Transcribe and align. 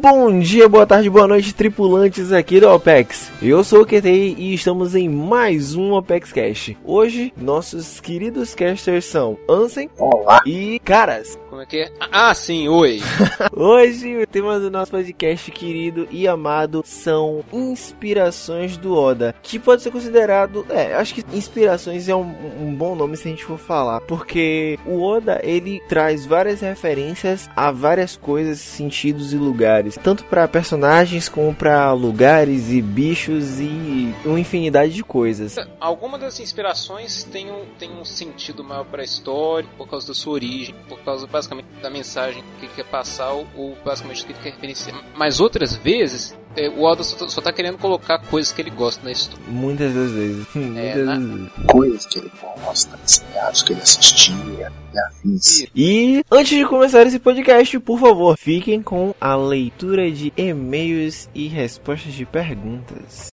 Bom 0.00 0.38
dia, 0.38 0.68
boa 0.68 0.86
tarde, 0.86 1.10
boa 1.10 1.26
noite, 1.26 1.52
tripulantes 1.52 2.30
aqui 2.30 2.60
do 2.60 2.68
OPEX. 2.68 3.32
Eu 3.42 3.64
sou 3.64 3.82
o 3.82 3.84
QTI 3.84 4.36
e 4.38 4.54
estamos 4.54 4.94
em 4.94 5.08
mais 5.08 5.74
um 5.74 5.92
OPEX 5.92 6.32
Cash. 6.32 6.76
Hoje, 6.84 7.32
nossos 7.36 7.98
queridos 7.98 8.54
casters 8.54 9.06
são 9.06 9.36
Ansem 9.50 9.90
Olá. 9.98 10.40
e 10.46 10.78
Caras. 10.84 11.36
Como 11.48 11.62
é 11.62 11.66
que 11.66 11.78
é? 11.78 11.92
Ah, 12.12 12.34
sim, 12.34 12.68
oi. 12.68 13.00
Hoje, 13.56 14.22
o 14.22 14.26
tema 14.26 14.60
do 14.60 14.70
nosso 14.70 14.90
podcast 14.90 15.50
querido 15.50 16.06
e 16.10 16.28
amado 16.28 16.82
são 16.84 17.42
inspirações 17.50 18.76
do 18.76 18.94
Oda, 18.94 19.34
que 19.42 19.58
pode 19.58 19.82
ser 19.82 19.90
considerado, 19.90 20.66
é, 20.68 20.94
acho 20.94 21.14
que 21.14 21.24
inspirações 21.32 22.06
é 22.06 22.14
um, 22.14 22.34
um 22.60 22.74
bom 22.74 22.94
nome 22.94 23.16
se 23.16 23.26
a 23.26 23.30
gente 23.30 23.44
for 23.44 23.58
falar, 23.58 24.02
porque 24.02 24.78
o 24.84 25.02
Oda, 25.02 25.40
ele 25.42 25.80
traz 25.88 26.26
várias 26.26 26.60
referências 26.60 27.48
a 27.56 27.70
várias 27.70 28.14
coisas, 28.14 28.60
sentidos 28.60 29.32
e 29.32 29.36
lugares, 29.36 29.98
tanto 30.02 30.24
para 30.24 30.46
personagens 30.46 31.30
como 31.30 31.54
para 31.54 31.90
lugares 31.92 32.70
e 32.70 32.82
bichos 32.82 33.58
e 33.58 34.14
uma 34.24 34.38
infinidade 34.38 34.92
de 34.92 35.02
coisas. 35.02 35.56
Alguma 35.80 36.18
das 36.18 36.40
inspirações 36.40 37.24
tem 37.24 37.50
um, 37.50 37.64
tem 37.78 37.90
um 37.90 38.04
sentido 38.04 38.62
maior 38.62 38.84
para 38.84 39.00
a 39.00 39.04
história, 39.04 39.68
por 39.78 39.88
causa 39.88 40.08
da 40.08 40.14
sua 40.14 40.34
origem, 40.34 40.74
por 40.86 40.98
causa 41.00 41.26
basicamente 41.38 41.66
da 41.80 41.88
mensagem 41.88 42.42
que 42.58 42.66
ele 42.66 42.72
quer 42.74 42.84
passar 42.84 43.30
ou, 43.30 43.76
basicamente 43.84 44.22
do 44.22 44.26
que 44.26 44.32
ele 44.32 44.38
quer 44.42 44.50
referenciar. 44.50 45.04
Mas 45.16 45.40
outras 45.40 45.76
vezes, 45.76 46.36
é, 46.56 46.68
o 46.68 46.82
Oda 46.82 47.04
só, 47.04 47.28
só 47.28 47.40
tá 47.40 47.52
querendo 47.52 47.78
colocar 47.78 48.18
coisas 48.18 48.52
que 48.52 48.60
ele 48.60 48.70
gosta 48.70 49.02
na 49.04 49.12
história. 49.12 49.44
Muitas 49.46 49.94
das 49.94 50.10
vezes. 50.10 50.46
Muitas 50.54 51.06
vezes. 51.06 51.52
Coisas 51.70 52.06
que 52.06 52.18
ele 52.18 52.32
gosta, 52.64 52.98
seriados 53.06 53.62
que 53.62 53.72
ele 53.72 53.80
assistia 53.80 54.72
e 54.92 54.98
afins. 54.98 55.66
E 55.74 56.24
antes 56.30 56.58
de 56.58 56.66
começar 56.66 57.06
esse 57.06 57.18
podcast, 57.18 57.78
por 57.78 58.00
favor, 58.00 58.36
fiquem 58.36 58.82
com 58.82 59.14
a 59.20 59.36
leitura 59.36 60.10
de 60.10 60.32
e-mails 60.36 61.28
e 61.34 61.46
respostas 61.46 62.12
de 62.12 62.26
perguntas. 62.26 63.28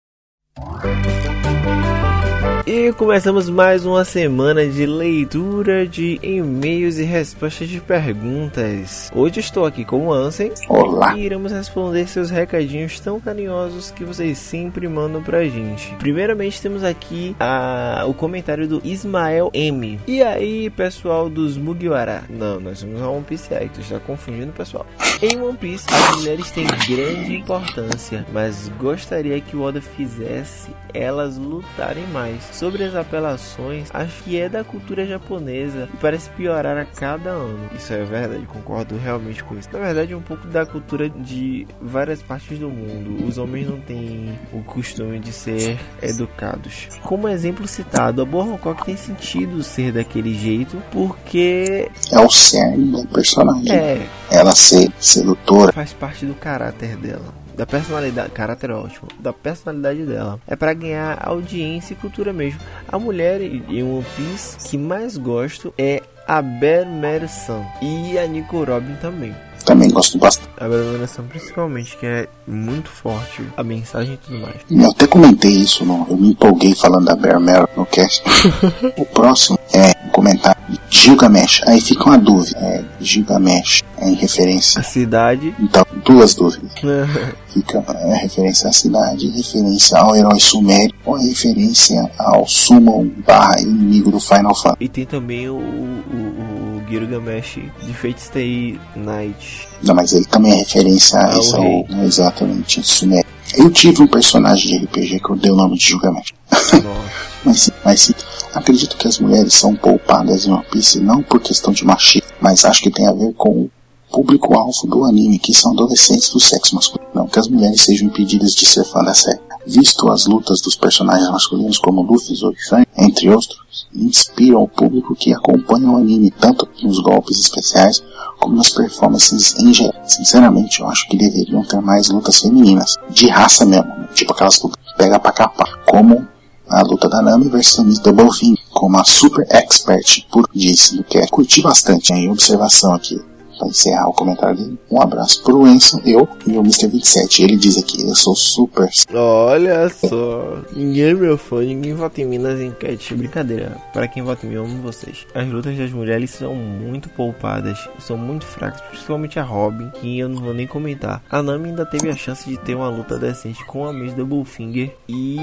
E 2.67 2.93
começamos 2.93 3.49
mais 3.49 3.87
uma 3.87 4.05
semana 4.05 4.67
de 4.67 4.85
leitura 4.85 5.87
de 5.87 6.21
e-mails 6.23 6.99
e 6.99 7.05
respostas 7.05 7.69
de 7.69 7.81
perguntas. 7.81 9.11
Hoje 9.15 9.41
estou 9.41 9.65
aqui 9.65 9.85
com 9.85 10.09
o 10.09 10.13
Ansem 10.13 10.53
Olá. 10.69 11.17
e 11.17 11.25
iremos 11.25 11.53
responder 11.53 12.07
seus 12.07 12.29
recadinhos 12.29 13.01
tão 13.01 13.19
carinhosos 13.19 13.91
que 13.91 14.05
vocês 14.05 14.37
sempre 14.39 14.87
mandam 14.89 15.23
pra 15.23 15.45
gente. 15.45 15.95
Primeiramente 15.97 16.61
temos 16.61 16.85
aqui 16.85 17.35
a, 17.41 18.05
o 18.07 18.13
comentário 18.13 18.69
do 18.69 18.81
Ismael 18.85 19.51
M. 19.55 19.99
E 20.07 20.23
aí, 20.23 20.69
pessoal 20.71 21.31
dos 21.31 21.57
Mugiwara? 21.57 22.25
Não, 22.29 22.61
nós 22.61 22.81
somos 22.81 23.01
a 23.01 23.09
One 23.09 23.25
Piece 23.25 23.55
aí, 23.55 23.69
tu 23.71 23.81
está 23.81 23.99
confundindo, 23.99 24.53
pessoal. 24.53 24.87
Em 25.23 25.41
One 25.41 25.57
Piece, 25.57 25.87
as 25.91 26.17
mulheres 26.19 26.51
têm 26.51 26.67
grande 26.67 27.37
importância, 27.37 28.25
mas 28.33 28.71
gostaria 28.79 29.41
que 29.41 29.57
o 29.57 29.63
Oda 29.63 29.81
fizesse 29.81 30.71
elas 30.93 31.37
lutarem 31.37 32.07
mais. 32.09 32.50
Sobre 32.53 32.85
as 32.85 32.95
apelações, 32.95 33.89
acho 33.95 34.23
que 34.25 34.39
é 34.39 34.49
da 34.49 34.63
cultura 34.63 35.07
japonesa 35.07 35.89
e 35.93 35.97
parece 35.97 36.29
piorar 36.31 36.77
a 36.77 36.85
cada 36.85 37.31
ano. 37.31 37.71
Isso 37.77 37.93
é 37.93 38.05
verdade, 38.05 38.45
concordo 38.47 38.97
realmente 38.99 39.43
com 39.43 39.57
isso. 39.59 39.69
Na 39.73 39.79
verdade, 39.79 40.13
é 40.13 40.17
um 40.17 40.21
pouco 40.21 40.47
da 40.49 40.67
cultura 40.67 41.09
de 41.09 41.67
várias 41.81 42.21
partes 42.23 42.59
do 42.59 42.69
mundo. 42.69 43.25
Os 43.27 43.39
homens 43.39 43.69
não 43.69 43.81
têm 43.81 44.39
o 44.53 44.63
costume 44.63 45.19
de 45.19 45.33
ser 45.33 45.79
educados. 46.03 46.89
Como 47.03 47.29
exemplo 47.29 47.67
citado, 47.67 48.21
a 48.21 48.25
Boa 48.25 48.45
Hancock 48.45 48.85
tem 48.85 48.97
sentido 48.97 49.63
ser 49.63 49.93
daquele 49.93 50.35
jeito 50.35 50.77
porque 50.91 51.89
É 52.13 52.19
o 52.21 52.29
cerne 52.29 52.91
do 52.93 53.07
personagem. 53.09 53.73
é, 53.73 54.07
Ela 54.31 54.55
ser 54.55 54.91
sedutora. 54.99 55.73
faz 55.73 55.93
parte 55.93 56.27
do 56.27 56.35
caráter 56.35 56.97
dela. 56.97 57.41
Da 57.61 57.67
personalidade, 57.67 58.31
caráter 58.31 58.71
é 58.71 58.73
ótimo, 58.73 59.07
da 59.19 59.35
personalidade 59.35 60.07
dela. 60.07 60.41
É 60.47 60.57
pra 60.57 60.73
ganhar 60.73 61.19
audiência 61.21 61.93
e 61.93 61.97
cultura 61.97 62.33
mesmo. 62.33 62.59
A 62.89 62.99
mulher 62.99 63.43
em 63.43 63.83
One 63.83 64.03
Piece 64.17 64.67
que 64.67 64.79
mais 64.79 65.19
gosto 65.19 65.75
é 65.77 66.01
a 66.27 66.41
Bear 66.41 66.87
San 67.29 67.63
e 67.83 68.19
a 68.19 68.27
Nico 68.27 68.65
Robin 68.65 68.95
também. 69.03 69.37
Também 69.65 69.91
gosto 69.91 70.19
bastante. 70.19 70.51
A 70.59 71.07
San 71.07 71.25
principalmente, 71.25 71.97
que 71.97 72.07
é 72.07 72.29
muito 72.47 72.89
forte, 72.91 73.43
a 73.57 73.63
mensagem 73.63 74.15
e 74.15 74.17
tudo 74.17 74.39
mais. 74.39 74.57
Eu 74.71 74.91
até 74.91 75.07
comentei 75.07 75.51
isso, 75.51 75.85
no, 75.85 76.07
eu 76.09 76.17
me 76.17 76.31
empolguei 76.31 76.75
falando 76.75 77.07
da 77.07 77.15
Bear 77.15 77.41
Mary 77.41 77.67
no 77.77 77.87
cast. 77.87 78.23
o 78.97 79.05
próximo 79.07 79.59
é 79.73 79.95
um 80.07 80.11
comentário 80.11 80.61
de 80.69 80.81
Gilgamesh. 80.91 81.63
Aí 81.67 81.81
fica 81.81 82.05
uma 82.05 82.19
dúvida. 82.19 82.59
É, 82.59 82.85
Gilgamesh 83.01 83.83
é 83.99 84.09
em 84.09 84.15
referência. 84.15 84.81
A 84.81 84.83
cidade. 84.85 85.55
Então, 85.59 85.85
duas 86.05 86.35
dúvidas. 86.35 86.71
Fica 87.51 87.85
é, 87.89 88.15
referência 88.15 88.69
à 88.69 88.73
cidade, 88.73 89.29
referência 89.29 89.99
ao 89.99 90.15
herói 90.15 90.39
sumério 90.39 90.95
ou 91.05 91.17
referência 91.17 92.09
ao 92.17 92.47
summon 92.47 93.11
barra 93.27 93.61
inimigo 93.61 94.13
do 94.13 94.21
Final 94.21 94.55
Fantasy. 94.55 94.77
e 94.85 94.89
tem 94.89 95.05
também 95.05 95.49
o, 95.49 95.57
o, 95.57 95.59
o 95.59 96.50
Gilgamesh 96.91 97.59
de 97.83 97.95
Fate 97.95 98.21
Stay 98.21 98.81
Night. 98.97 99.69
Não, 99.83 99.95
mas 99.95 100.13
ele 100.13 100.25
também 100.27 100.53
é 100.53 100.57
referência 100.57 101.19
a 101.19 101.35
Ao 101.35 101.41
esse, 101.41 101.57
ao, 101.57 101.63
né, 101.89 102.05
exatamente, 102.05 102.83
sumério. 102.83 103.29
Eu 103.55 103.71
tive 103.71 104.03
um 104.03 104.07
personagem 104.07 104.79
de 104.79 104.85
RPG 104.85 105.21
que 105.21 105.31
eu 105.31 105.37
dei 105.37 105.51
o 105.51 105.57
nome 105.57 105.77
de 105.77 105.87
Gilgamesh. 105.87 106.33
Mas 107.43 107.71
mas 107.83 108.03
sim, 108.03 108.13
acredito 108.55 108.99
que 108.99 109.09
as 109.09 109.19
mulheres 109.19 109.55
são 109.55 109.75
poupadas 109.75 110.47
em 110.47 110.51
One 110.51 110.63
Piece 110.71 111.01
não 111.01 111.23
por 111.23 111.41
questão 111.41 111.73
de 111.73 111.87
machismo, 111.87 112.29
mas 112.39 112.67
acho 112.67 112.83
que 112.83 112.91
tem 112.91 113.07
a 113.07 113.13
ver 113.13 113.33
com 113.33 113.63
o 113.63 113.71
público-alvo 114.13 114.87
do 114.87 115.05
anime, 115.05 115.39
que 115.39 115.55
são 115.55 115.73
adolescentes 115.73 116.29
do 116.29 116.39
sexo 116.39 116.75
masculino. 116.75 117.11
Não 117.15 117.27
que 117.27 117.39
as 117.39 117.49
mulheres 117.49 117.81
sejam 117.81 118.09
impedidas 118.09 118.55
de 118.55 118.67
ser 118.67 118.85
fã 118.85 119.03
da 119.03 119.15
série. 119.15 119.41
Visto 119.67 120.09
as 120.11 120.27
lutas 120.27 120.61
dos 120.61 120.75
personagens 120.75 121.31
masculinos 121.31 121.79
como 121.79 122.03
Luffy, 122.03 122.33
e 122.33 122.37
Sanji, 122.37 122.87
entre 122.97 123.29
outros, 123.29 123.87
inspiram 123.95 124.63
o 124.63 124.69
público 124.69 125.15
que 125.15 125.33
acompanha 125.33 125.91
o 125.91 125.97
anime 125.97 126.31
tanto 126.31 126.69
nos 126.83 126.99
golpes 127.01 127.39
especiais 127.39 128.03
como 128.39 128.57
nas 128.57 128.71
performances 128.71 129.57
em 129.59 129.73
geral. 129.73 130.03
Sinceramente, 130.07 130.81
eu 130.81 130.89
acho 130.89 131.09
que 131.09 131.17
deveriam 131.17 131.63
ter 131.63 131.81
mais 131.81 132.09
lutas 132.09 132.41
femininas, 132.41 132.97
de 133.11 133.29
raça 133.29 133.67
mesmo, 133.67 133.89
né? 133.89 134.09
tipo 134.15 134.33
aquelas 134.33 134.61
lutas 134.63 134.81
pega 134.97 135.19
pra 135.19 135.33
capar, 135.33 135.85
como 135.85 136.27
a 136.69 136.83
luta 136.83 137.09
da 137.09 137.21
Nami 137.21 137.49
versus 137.49 137.85
Miss 137.85 137.99
Double 137.99 138.33
Fing, 138.33 138.55
como 138.71 138.97
a 138.97 139.05
Super 139.05 139.45
Expert 139.51 140.25
por 140.31 140.49
disse 140.55 141.03
que 141.05 141.19
é. 141.19 141.27
Curti 141.27 141.61
bastante 141.63 142.13
em 142.13 142.31
observação 142.31 142.95
aqui. 142.95 143.21
Para 143.61 143.69
encerrar 143.69 144.09
o 144.09 144.15
comentário 144.15 144.57
dele, 144.57 144.79
um 144.91 145.03
abraço 145.03 145.43
pro 145.43 145.67
Enson, 145.67 146.01
eu 146.07 146.27
e 146.47 146.57
o 146.57 146.61
Mr. 146.61 146.89
27. 146.89 147.43
Ele 147.43 147.57
diz 147.57 147.77
aqui, 147.77 148.03
eu 148.03 148.15
sou 148.15 148.35
super. 148.35 148.89
Olha 149.13 149.87
só, 149.91 150.63
ninguém 150.75 151.11
é 151.11 151.15
meu 151.15 151.37
fã, 151.37 151.61
ninguém 151.61 151.93
vota 151.93 152.23
em 152.23 152.25
mim 152.25 152.39
nas 152.39 152.59
enquetes. 152.59 153.15
Brincadeira, 153.15 153.77
para 153.93 154.09
quem 154.09 154.23
vota 154.23 154.47
em 154.47 154.49
mim, 154.49 154.55
eu 154.55 154.65
amo 154.65 154.81
vocês. 154.81 155.27
As 155.35 155.47
lutas 155.47 155.77
das 155.77 155.93
mulheres 155.93 156.31
são 156.31 156.55
muito 156.55 157.11
poupadas, 157.11 157.79
são 157.99 158.17
muito 158.17 158.47
fracas, 158.47 158.81
principalmente 158.81 159.39
a 159.39 159.43
Robin, 159.43 159.91
que 160.01 160.19
eu 160.19 160.29
não 160.31 160.41
vou 160.41 160.55
nem 160.55 160.67
comentar. 160.67 161.23
A 161.31 161.43
Nami 161.43 161.69
ainda 161.69 161.85
teve 161.85 162.09
a 162.09 162.17
chance 162.17 162.49
de 162.49 162.57
ter 162.57 162.75
uma 162.75 162.89
luta 162.89 163.19
decente 163.19 163.63
com 163.67 163.87
a 163.87 163.93
Miss 163.93 164.15
Doublefinger 164.15 164.97
e 165.07 165.37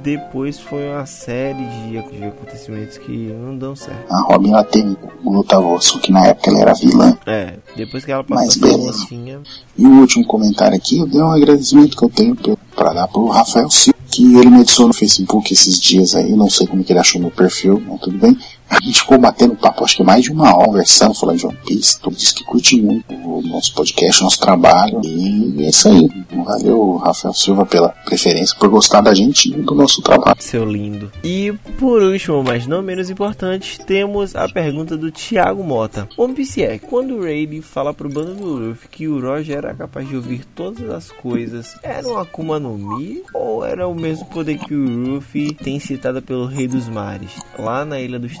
depois 0.00 0.58
foi 0.58 0.88
uma 0.88 1.06
série 1.06 1.64
de, 1.64 2.26
acontecimentos 2.26 2.98
que 2.98 3.12
não 3.12 3.56
dão 3.56 3.76
certo. 3.76 4.12
A 4.12 4.22
Robin 4.22 4.50
ela 4.50 4.64
teve 4.64 4.96
luta 5.24 5.56
só 5.80 5.98
que 5.98 6.10
na 6.10 6.26
época 6.26 6.50
ela 6.50 6.60
era 6.60 6.74
vilã. 6.74 7.16
É, 7.26 7.51
depois 7.76 8.04
que 8.04 8.12
ela 8.12 8.24
passou 8.24 8.78
mocinha, 8.78 9.40
E 9.76 9.86
o 9.86 10.00
último 10.00 10.24
comentário 10.24 10.76
aqui, 10.76 10.98
eu 10.98 11.06
dei 11.06 11.20
um 11.20 11.30
agradecimento 11.30 11.96
que 11.96 12.04
eu 12.04 12.10
tenho 12.10 12.36
para 12.74 12.92
dar 12.92 13.08
pro 13.08 13.28
Rafael 13.28 13.70
Silva, 13.70 13.98
que 14.10 14.36
ele 14.36 14.50
me 14.50 14.60
adicionou 14.60 14.88
no 14.88 14.94
Facebook 14.94 15.52
esses 15.52 15.80
dias 15.80 16.14
aí, 16.14 16.32
não 16.32 16.50
sei 16.50 16.66
como 16.66 16.84
que 16.84 16.92
ele 16.92 17.00
achou 17.00 17.20
meu 17.20 17.30
perfil, 17.30 17.82
mas 17.86 18.00
tudo 18.00 18.18
bem. 18.18 18.36
A 18.72 18.84
gente 18.84 19.00
ficou 19.00 19.18
batendo 19.18 19.54
papo, 19.54 19.84
acho 19.84 19.96
que 19.98 20.02
mais 20.02 20.24
de 20.24 20.32
uma 20.32 20.56
hora, 20.56 20.82
conversando, 20.82 21.14
falando 21.14 21.38
de 21.38 21.46
One 21.46 21.58
Piece. 21.66 22.00
Tudo 22.00 22.16
disse 22.16 22.34
que 22.34 22.44
curte 22.44 22.80
muito 22.80 23.14
o 23.14 23.42
nosso 23.42 23.74
podcast, 23.74 24.20
o 24.20 24.24
nosso 24.24 24.40
trabalho. 24.40 25.00
E 25.04 25.64
é 25.64 25.68
isso 25.68 25.88
aí. 25.88 26.10
Valeu, 26.44 26.96
Rafael 26.96 27.34
Silva, 27.34 27.66
pela 27.66 27.90
preferência, 27.90 28.56
por 28.58 28.68
gostar 28.68 29.00
da 29.02 29.14
gente 29.14 29.50
e 29.50 29.52
do 29.52 29.74
nosso 29.74 30.00
trabalho. 30.00 30.36
seu 30.40 30.64
lindo. 30.64 31.12
E 31.22 31.52
por 31.78 32.02
último, 32.02 32.42
mas 32.42 32.66
não 32.66 32.82
menos 32.82 33.10
importante, 33.10 33.78
temos 33.80 34.34
a 34.34 34.48
pergunta 34.48 34.96
do 34.96 35.12
Thiago 35.12 35.62
Mota. 35.62 36.08
One 36.16 36.34
Piece 36.34 36.62
é, 36.62 36.78
quando 36.78 37.16
o 37.16 37.22
Rayleigh 37.22 37.60
fala 37.60 37.92
pro 37.92 38.08
bando 38.08 38.34
do 38.34 38.46
Luffy 38.46 38.88
que 38.88 39.08
o 39.08 39.20
Roger 39.20 39.58
era 39.58 39.74
capaz 39.74 40.08
de 40.08 40.16
ouvir 40.16 40.44
todas 40.54 40.88
as 40.90 41.10
coisas, 41.10 41.76
era 41.82 42.08
um 42.08 42.16
Akuma 42.16 42.58
no 42.58 42.76
Mi? 42.76 43.22
Ou 43.34 43.64
era 43.64 43.86
o 43.86 43.94
mesmo 43.94 44.24
poder 44.26 44.58
que 44.58 44.74
o 44.74 45.14
Luffy 45.14 45.52
tem 45.54 45.78
citado 45.78 46.22
pelo 46.22 46.46
Rei 46.46 46.66
dos 46.66 46.88
Mares, 46.88 47.32
lá 47.58 47.84
na 47.84 48.00
Ilha 48.00 48.18
dos 48.18 48.32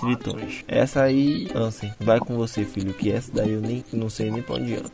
Essa 0.68 1.02
aí, 1.02 1.48
Ansem, 1.54 1.92
vai 2.00 2.18
com 2.18 2.36
você, 2.36 2.64
filho, 2.64 2.94
que 2.94 3.10
essa 3.10 3.30
daí 3.32 3.52
eu 3.52 3.60
nem 3.60 3.84
não 3.92 4.08
sei 4.08 4.30
nem 4.30 4.42
pra 4.42 4.56
onde 4.56 4.74
anda. 4.74 4.90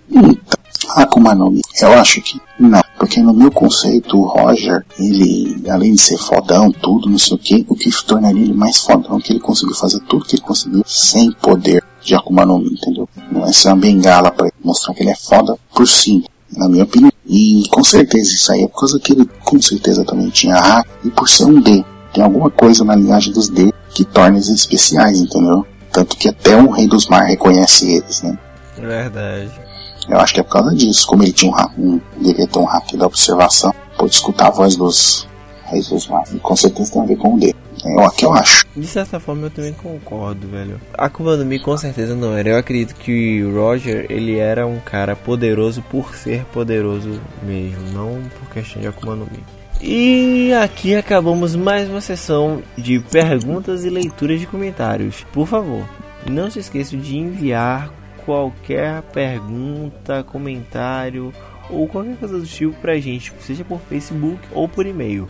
Akuma 0.90 1.34
no 1.34 1.50
Mi, 1.50 1.60
eu 1.80 1.92
acho 1.94 2.20
que 2.22 2.40
não. 2.58 2.82
Porque 2.98 3.20
no 3.20 3.32
meu 3.32 3.50
conceito, 3.50 4.18
o 4.18 4.26
Roger, 4.26 4.84
ele, 4.98 5.62
além 5.68 5.92
de 5.92 6.00
ser 6.00 6.18
fodão, 6.18 6.70
tudo, 6.72 7.08
não 7.08 7.18
sei 7.18 7.36
o 7.36 7.38
que, 7.38 7.66
o 7.68 7.74
que 7.74 7.90
tornaria 8.04 8.42
ele 8.42 8.54
mais 8.54 8.78
fodão 8.78 9.18
é 9.18 9.20
que 9.20 9.32
ele 9.32 9.40
conseguiu 9.40 9.76
fazer 9.76 10.00
tudo 10.00 10.24
que 10.24 10.36
ele 10.36 10.42
conseguiu 10.42 10.82
sem 10.86 11.30
poder 11.32 11.84
de 12.02 12.14
Akuma 12.14 12.44
no 12.44 12.58
Mi, 12.58 12.72
entendeu? 12.72 13.08
Não 13.30 13.44
é 13.44 13.52
ser 13.52 13.68
uma 13.68 13.76
bengala 13.76 14.30
pra 14.30 14.50
mostrar 14.64 14.94
que 14.94 15.02
ele 15.02 15.10
é 15.10 15.16
foda 15.16 15.56
por 15.74 15.86
si, 15.86 16.24
na 16.56 16.68
minha 16.68 16.84
opinião. 16.84 17.12
E 17.26 17.64
com 17.70 17.84
certeza 17.84 18.30
isso 18.30 18.50
aí 18.50 18.62
é 18.62 18.68
por 18.68 18.80
causa 18.80 18.98
que 18.98 19.12
ele 19.12 19.28
com 19.44 19.60
certeza 19.60 20.04
também 20.04 20.30
tinha 20.30 20.56
hack 20.56 20.88
e 21.04 21.10
por 21.10 21.28
ser 21.28 21.44
um 21.44 21.60
D. 21.60 21.84
Tem 22.12 22.24
alguma 22.24 22.50
coisa 22.50 22.84
na 22.84 22.96
linhagem 22.96 23.32
dos 23.32 23.48
D 23.48 23.72
que 23.98 24.04
torna 24.04 24.36
eles 24.36 24.48
especiais, 24.48 25.18
entendeu? 25.18 25.66
Tanto 25.92 26.16
que 26.16 26.28
até 26.28 26.56
o 26.56 26.70
Rei 26.70 26.86
dos 26.86 27.08
Mar 27.08 27.24
reconhece 27.24 27.96
eles, 27.96 28.22
né? 28.22 28.38
Verdade. 28.76 29.50
Eu 30.08 30.20
acho 30.20 30.34
que 30.34 30.38
é 30.38 30.42
por 30.44 30.52
causa 30.52 30.72
disso. 30.72 31.04
Como 31.04 31.24
ele 31.24 31.32
tinha 31.32 31.50
um, 31.50 31.54
hack, 31.54 31.72
um 31.76 32.00
devia 32.20 32.46
ter 32.46 32.58
um 32.60 32.64
hack 32.64 32.92
da 32.94 33.06
observação, 33.06 33.74
pode 33.96 34.14
escutar 34.14 34.46
a 34.46 34.50
voz 34.50 34.76
dos 34.76 35.26
Reis 35.64 35.88
dos 35.88 36.06
Mar. 36.06 36.22
E 36.32 36.38
com 36.38 36.54
certeza 36.54 36.92
tem 36.92 37.02
a 37.02 37.06
ver 37.06 37.16
com 37.16 37.34
o 37.34 37.40
D. 37.40 37.52
É 37.84 38.06
o 38.06 38.10
que 38.10 38.24
eu 38.24 38.32
acho. 38.32 38.64
De 38.76 38.86
certa 38.86 39.18
forma 39.18 39.46
eu 39.46 39.50
também 39.50 39.72
concordo, 39.72 40.46
velho. 40.46 40.80
A 40.96 41.08
no 41.08 41.44
Mi 41.44 41.58
com 41.58 41.76
certeza 41.76 42.14
não 42.14 42.34
era. 42.34 42.50
Eu 42.50 42.56
acredito 42.56 42.94
que 42.94 43.42
o 43.42 43.52
Roger, 43.52 44.06
ele 44.08 44.38
era 44.38 44.64
um 44.64 44.78
cara 44.78 45.16
poderoso 45.16 45.82
por 45.82 46.14
ser 46.14 46.44
poderoso 46.52 47.20
mesmo, 47.42 47.90
não 47.92 48.22
por 48.38 48.48
questão 48.50 48.80
de 48.80 48.86
Akuma 48.86 49.16
no 49.16 49.24
Mi. 49.24 49.57
E 49.80 50.52
aqui 50.54 50.96
acabamos 50.96 51.54
mais 51.54 51.88
uma 51.88 52.00
sessão 52.00 52.64
de 52.76 52.98
perguntas 52.98 53.84
e 53.84 53.90
leituras 53.90 54.40
de 54.40 54.46
comentários. 54.46 55.24
Por 55.32 55.46
favor, 55.46 55.88
não 56.28 56.50
se 56.50 56.58
esqueça 56.58 56.96
de 56.96 57.16
enviar 57.16 57.94
qualquer 58.24 59.02
pergunta, 59.02 60.24
comentário 60.24 61.32
ou 61.70 61.86
qualquer 61.86 62.16
coisa 62.16 62.40
do 62.40 62.46
tipo 62.46 62.74
pra 62.80 62.98
gente, 62.98 63.32
seja 63.38 63.64
por 63.64 63.78
Facebook 63.82 64.40
ou 64.52 64.68
por 64.68 64.84
e-mail. 64.84 65.28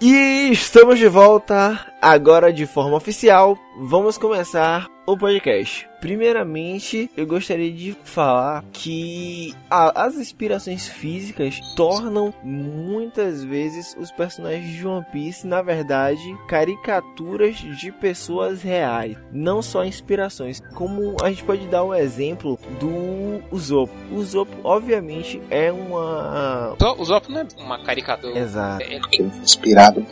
E 0.02 0.52
estamos 0.52 1.00
de 1.00 1.08
volta 1.08 1.86
agora 2.12 2.54
de 2.54 2.66
forma 2.66 2.96
oficial. 2.96 3.58
Vamos 3.80 4.18
começar 4.18 4.88
o 5.06 5.18
podcast. 5.18 5.88
Primeiramente, 6.00 7.10
eu 7.18 7.26
gostaria 7.26 7.72
de 7.72 7.96
falar 8.04 8.64
que 8.72 9.54
a, 9.70 10.06
as 10.06 10.16
inspirações 10.16 10.88
físicas 10.88 11.60
tornam 11.76 12.34
muitas 12.44 13.44
vezes 13.44 13.96
os 14.00 14.12
personagens 14.12 14.74
de 14.74 14.88
One 14.88 15.06
Piece, 15.12 15.46
na 15.46 15.62
verdade, 15.62 16.24
caricaturas 16.48 17.56
de 17.56 17.92
pessoas 17.92 18.62
reais, 18.62 19.18
não 19.32 19.62
só 19.62 19.86
inspirações. 19.86 20.62
Como 20.74 21.16
a 21.22 21.30
gente 21.30 21.44
pode 21.44 21.68
dar 21.68 21.84
o 21.84 21.90
um 21.90 21.96
exemplo 21.96 22.60
do 22.80 23.44
Usopp. 23.56 23.92
O 24.12 24.16
Usopp, 24.16 24.52
obviamente, 24.64 25.42
é 25.50 25.72
uma. 25.72 26.76
O 26.80 27.02
Usopp 27.02 27.30
não 27.30 27.42
é 27.42 27.48
uma 27.58 27.80
caricatura. 27.84 28.38
Exato. 28.38 28.84
É, 28.84 28.98
inspirado 29.44 30.06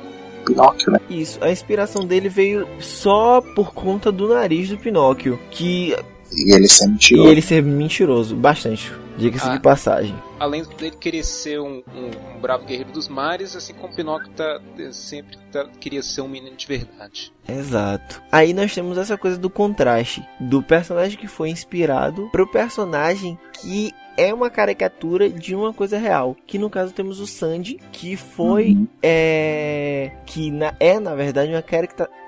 Pinóquio, 0.46 0.92
né? 0.92 1.00
Isso, 1.10 1.44
a 1.44 1.52
inspiração 1.52 2.06
dele 2.06 2.30
veio 2.30 2.68
só 2.80 3.42
por 3.42 3.74
conta 3.74 4.12
do 4.12 4.28
nariz 4.28 4.70
do 4.70 4.78
Pinóquio, 4.78 5.40
que 5.52 5.96
e 6.32 6.54
ele 6.54 6.68
ser 6.68 6.88
mentiroso. 6.88 7.28
E 7.28 7.32
ele 7.32 7.42
ser 7.42 7.64
mentiroso, 7.64 8.36
bastante. 8.36 8.92
Diga-se 9.18 9.48
ah, 9.48 9.54
de 9.54 9.62
passagem. 9.62 10.16
Além 10.38 10.64
dele 10.64 10.98
querer 10.98 11.24
ser 11.24 11.60
um, 11.62 11.82
um, 11.96 12.36
um, 12.36 12.42
bravo 12.42 12.66
guerreiro 12.66 12.92
dos 12.92 13.08
mares, 13.08 13.56
assim 13.56 13.74
como 13.74 13.96
Pinóquio 13.96 14.30
tá, 14.32 14.60
sempre 14.92 15.38
tá, 15.52 15.70
queria 15.80 16.04
ser 16.04 16.20
um 16.20 16.28
menino 16.28 16.56
de 16.58 16.68
verdade. 16.68 17.32
Exato. 17.48 18.22
Aí 18.30 18.54
nós 18.54 18.74
temos 18.74 18.98
essa 18.98 19.18
coisa 19.18 19.38
do 19.38 19.50
contraste 19.50 20.28
do 20.38 20.62
personagem 20.62 21.18
que 21.18 21.28
foi 21.28 21.50
inspirado 21.50 22.28
pro 22.32 22.46
personagem 22.46 23.40
que 23.54 23.94
é 24.18 24.34
uma 24.34 24.50
caricatura 24.50 25.30
de 25.30 25.56
uma 25.56 25.74
coisa 25.74 25.98
real. 25.98 26.36
Que 26.46 26.58
no 26.58 26.70
caso 26.70 26.94
temos 26.94 27.20
o 27.20 27.28
Sandy, 27.28 27.80
que 27.92 28.16
foi. 28.16 28.72
Uhum. 28.72 28.88
É, 29.02 30.12
que 30.26 30.52
na, 30.52 30.76
é 30.80 31.00
na 31.00 31.16
verdade 31.16 31.52
uma 31.52 31.64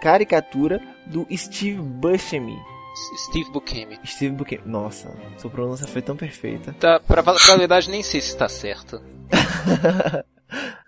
caricatura 0.02 0.82
do 1.06 1.26
Steve 1.36 1.82
Buscemi. 1.82 2.58
Steve 3.28 3.52
Buscemi. 3.52 4.00
Steve 4.06 4.36
Buscemi. 4.36 4.62
Nossa, 4.66 5.14
sua 5.38 5.50
pronúncia 5.50 5.88
foi 5.88 6.02
tão 6.02 6.16
perfeita. 6.16 6.74
Tá, 6.80 7.00
pra, 7.00 7.22
pra 7.22 7.34
verdade, 7.56 7.90
nem 7.90 8.04
sei 8.04 8.22
se 8.22 8.30
está 8.30 8.50
certo. 8.50 9.02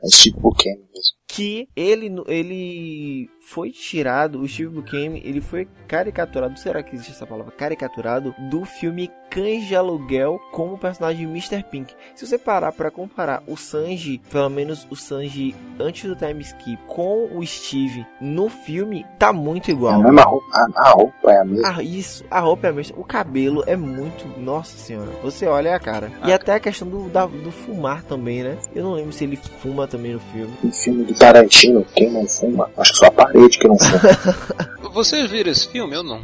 é 0.04 0.10
Steve 0.10 0.40
Buscemi 0.40 0.78
mesmo. 0.78 1.20
Que 1.28 1.70
ele, 1.76 2.12
ele 2.28 3.30
foi 3.50 3.72
tirado, 3.72 4.40
o 4.40 4.48
Steve 4.48 4.70
Buscemi, 4.70 5.22
ele 5.26 5.42
foi 5.42 5.68
caricaturado, 5.88 6.60
será 6.60 6.84
que 6.84 6.94
existe 6.94 7.14
essa 7.14 7.26
palavra? 7.26 7.52
Caricaturado 7.52 8.36
do 8.50 8.64
filme 8.64 9.10
Cães 9.30 9.68
de 9.68 9.76
Aluguel 9.76 10.40
como 10.52 10.74
o 10.74 10.78
personagem 10.78 11.26
Mr. 11.26 11.64
Pink. 11.64 11.94
Se 12.16 12.26
você 12.26 12.38
parar 12.38 12.72
para 12.72 12.90
comparar 12.90 13.44
o 13.48 13.56
Sanji, 13.56 14.22
pelo 14.32 14.50
menos 14.50 14.88
o 14.90 14.96
Sanji 14.96 15.56
antes 15.80 16.04
do 16.10 16.16
time 16.16 16.42
skip, 16.42 16.80
com 16.88 17.30
o 17.36 17.46
Steve 17.46 18.06
no 18.20 18.50
filme, 18.50 19.06
tá 19.18 19.32
muito 19.32 19.70
igual. 19.70 20.04
É 20.04 20.20
a 20.20 20.24
roupa, 20.24 20.72
a, 20.76 20.90
roupa 20.92 21.32
é 21.32 21.38
a 21.40 21.46
mesma. 21.46 21.76
Ah, 21.76 21.84
isso, 21.84 22.26
a 22.30 22.40
roupa 22.40 22.68
é 22.68 22.70
a 22.70 22.74
mesma. 22.74 22.98
O 23.00 23.04
cabelo 23.04 23.64
é 23.68 23.76
muito, 23.76 24.28
nossa 24.40 24.78
senhora, 24.78 25.12
você 25.22 25.46
olha 25.46 25.76
a 25.76 25.80
cara. 25.80 26.12
Ah, 26.22 26.30
e 26.30 26.34
até 26.34 26.54
a 26.54 26.60
questão 26.60 26.88
do, 26.88 27.10
da, 27.10 27.26
do 27.26 27.52
fumar 27.52 28.04
também, 28.04 28.44
né? 28.44 28.58
Eu 28.74 28.84
não 28.84 28.94
lembro 28.94 29.12
se 29.12 29.24
ele 29.24 29.36
fuma 29.36 29.88
também 29.88 30.14
no 30.14 30.20
filme. 30.20 30.54
No 30.64 30.72
filme 30.72 31.04
do 31.04 31.14
Tarantino, 31.14 31.86
quem 31.96 32.10
não 32.10 32.28
fuma? 32.28 32.70
Acho 32.78 32.94
que 32.94 32.98
só 32.98 33.06
a 33.08 33.12
parede 33.40 33.58
que 33.58 33.68
não 33.68 33.78
fuma. 33.78 34.90
Vocês 34.92 35.30
viram 35.30 35.52
esse 35.52 35.68
filme? 35.70 35.96
Eu 35.96 36.04
não. 36.04 36.22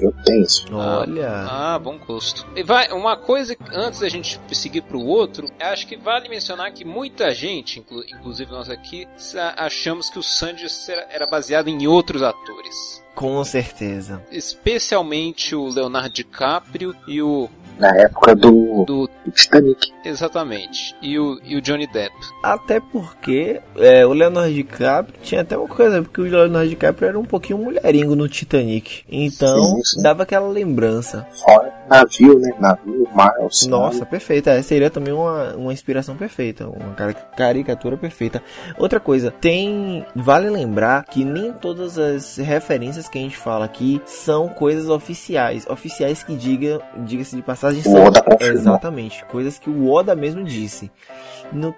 Eu 0.00 0.12
penso. 0.24 0.66
Olha. 0.72 1.46
Ah, 1.48 1.78
bom 1.78 1.98
gosto. 1.98 2.46
E 2.54 2.62
vai, 2.62 2.90
uma 2.92 3.16
coisa 3.16 3.56
antes 3.72 4.00
da 4.00 4.08
gente 4.08 4.40
seguir 4.52 4.82
pro 4.82 5.00
outro, 5.00 5.48
acho 5.60 5.86
que 5.86 5.96
vale 5.96 6.28
mencionar 6.28 6.72
que 6.72 6.84
muita 6.84 7.32
gente, 7.32 7.80
inclu, 7.80 8.02
inclusive 8.02 8.50
nós 8.50 8.68
aqui, 8.68 9.06
achamos 9.56 10.10
que 10.10 10.18
o 10.18 10.22
Sanji 10.22 10.66
era 11.10 11.26
baseado 11.26 11.68
em 11.68 11.86
outros 11.86 12.22
atores. 12.22 13.02
Com 13.14 13.42
certeza. 13.44 14.22
Especialmente 14.30 15.54
o 15.54 15.68
Leonardo 15.68 16.10
DiCaprio 16.10 16.94
e 17.06 17.22
o 17.22 17.48
na 17.78 17.94
época 17.96 18.34
do, 18.34 18.84
do, 18.84 19.10
do 19.24 19.30
Titanic. 19.32 19.92
Exatamente. 20.04 20.94
E 21.00 21.18
o, 21.18 21.38
e 21.44 21.56
o 21.56 21.60
Johnny 21.60 21.86
Depp. 21.86 22.14
Até 22.42 22.80
porque 22.80 23.60
é, 23.76 24.04
o 24.06 24.12
Leonardo 24.12 24.52
DiCaprio 24.52 25.14
tinha 25.22 25.40
até 25.40 25.56
uma 25.56 25.68
coisa, 25.68 26.02
porque 26.02 26.20
o 26.20 26.24
Leonardo 26.24 26.68
DiCaprio 26.68 27.08
era 27.08 27.18
um 27.18 27.24
pouquinho 27.24 27.58
mulheringo 27.58 28.14
no 28.14 28.28
Titanic. 28.28 29.02
Então, 29.08 29.62
sim, 29.62 29.84
sim. 29.84 30.02
dava 30.02 30.22
aquela 30.22 30.48
lembrança. 30.48 31.26
Fora 31.30 31.74
navio, 31.88 32.38
né? 32.38 32.50
Navio, 32.58 33.08
mar, 33.14 33.34
Nossa, 33.68 34.06
perfeita. 34.06 34.50
É, 34.50 34.62
seria 34.62 34.90
também 34.90 35.12
uma, 35.12 35.54
uma 35.54 35.72
inspiração 35.72 36.16
perfeita, 36.16 36.66
uma 36.66 36.94
caricatura 37.36 37.96
perfeita. 37.96 38.42
Outra 38.78 39.00
coisa, 39.00 39.30
tem. 39.30 40.04
Vale 40.14 40.48
lembrar 40.50 41.04
que 41.04 41.24
nem 41.24 41.52
todas 41.52 41.98
as 41.98 42.36
referências 42.36 43.08
que 43.08 43.18
a 43.18 43.20
gente 43.20 43.36
fala 43.36 43.64
aqui 43.64 44.00
são 44.04 44.48
coisas 44.48 44.88
oficiais. 44.88 45.66
Oficiais 45.66 46.22
que 46.22 46.34
diga, 46.34 46.80
diga-se 46.98 47.36
de 47.36 47.42
passagem, 47.42 47.63
são. 47.82 48.04
Exatamente, 48.40 49.24
coisas 49.26 49.58
que 49.58 49.70
o 49.70 49.90
Oda 49.90 50.14
mesmo 50.14 50.44
disse. 50.44 50.90
No, 51.52 51.74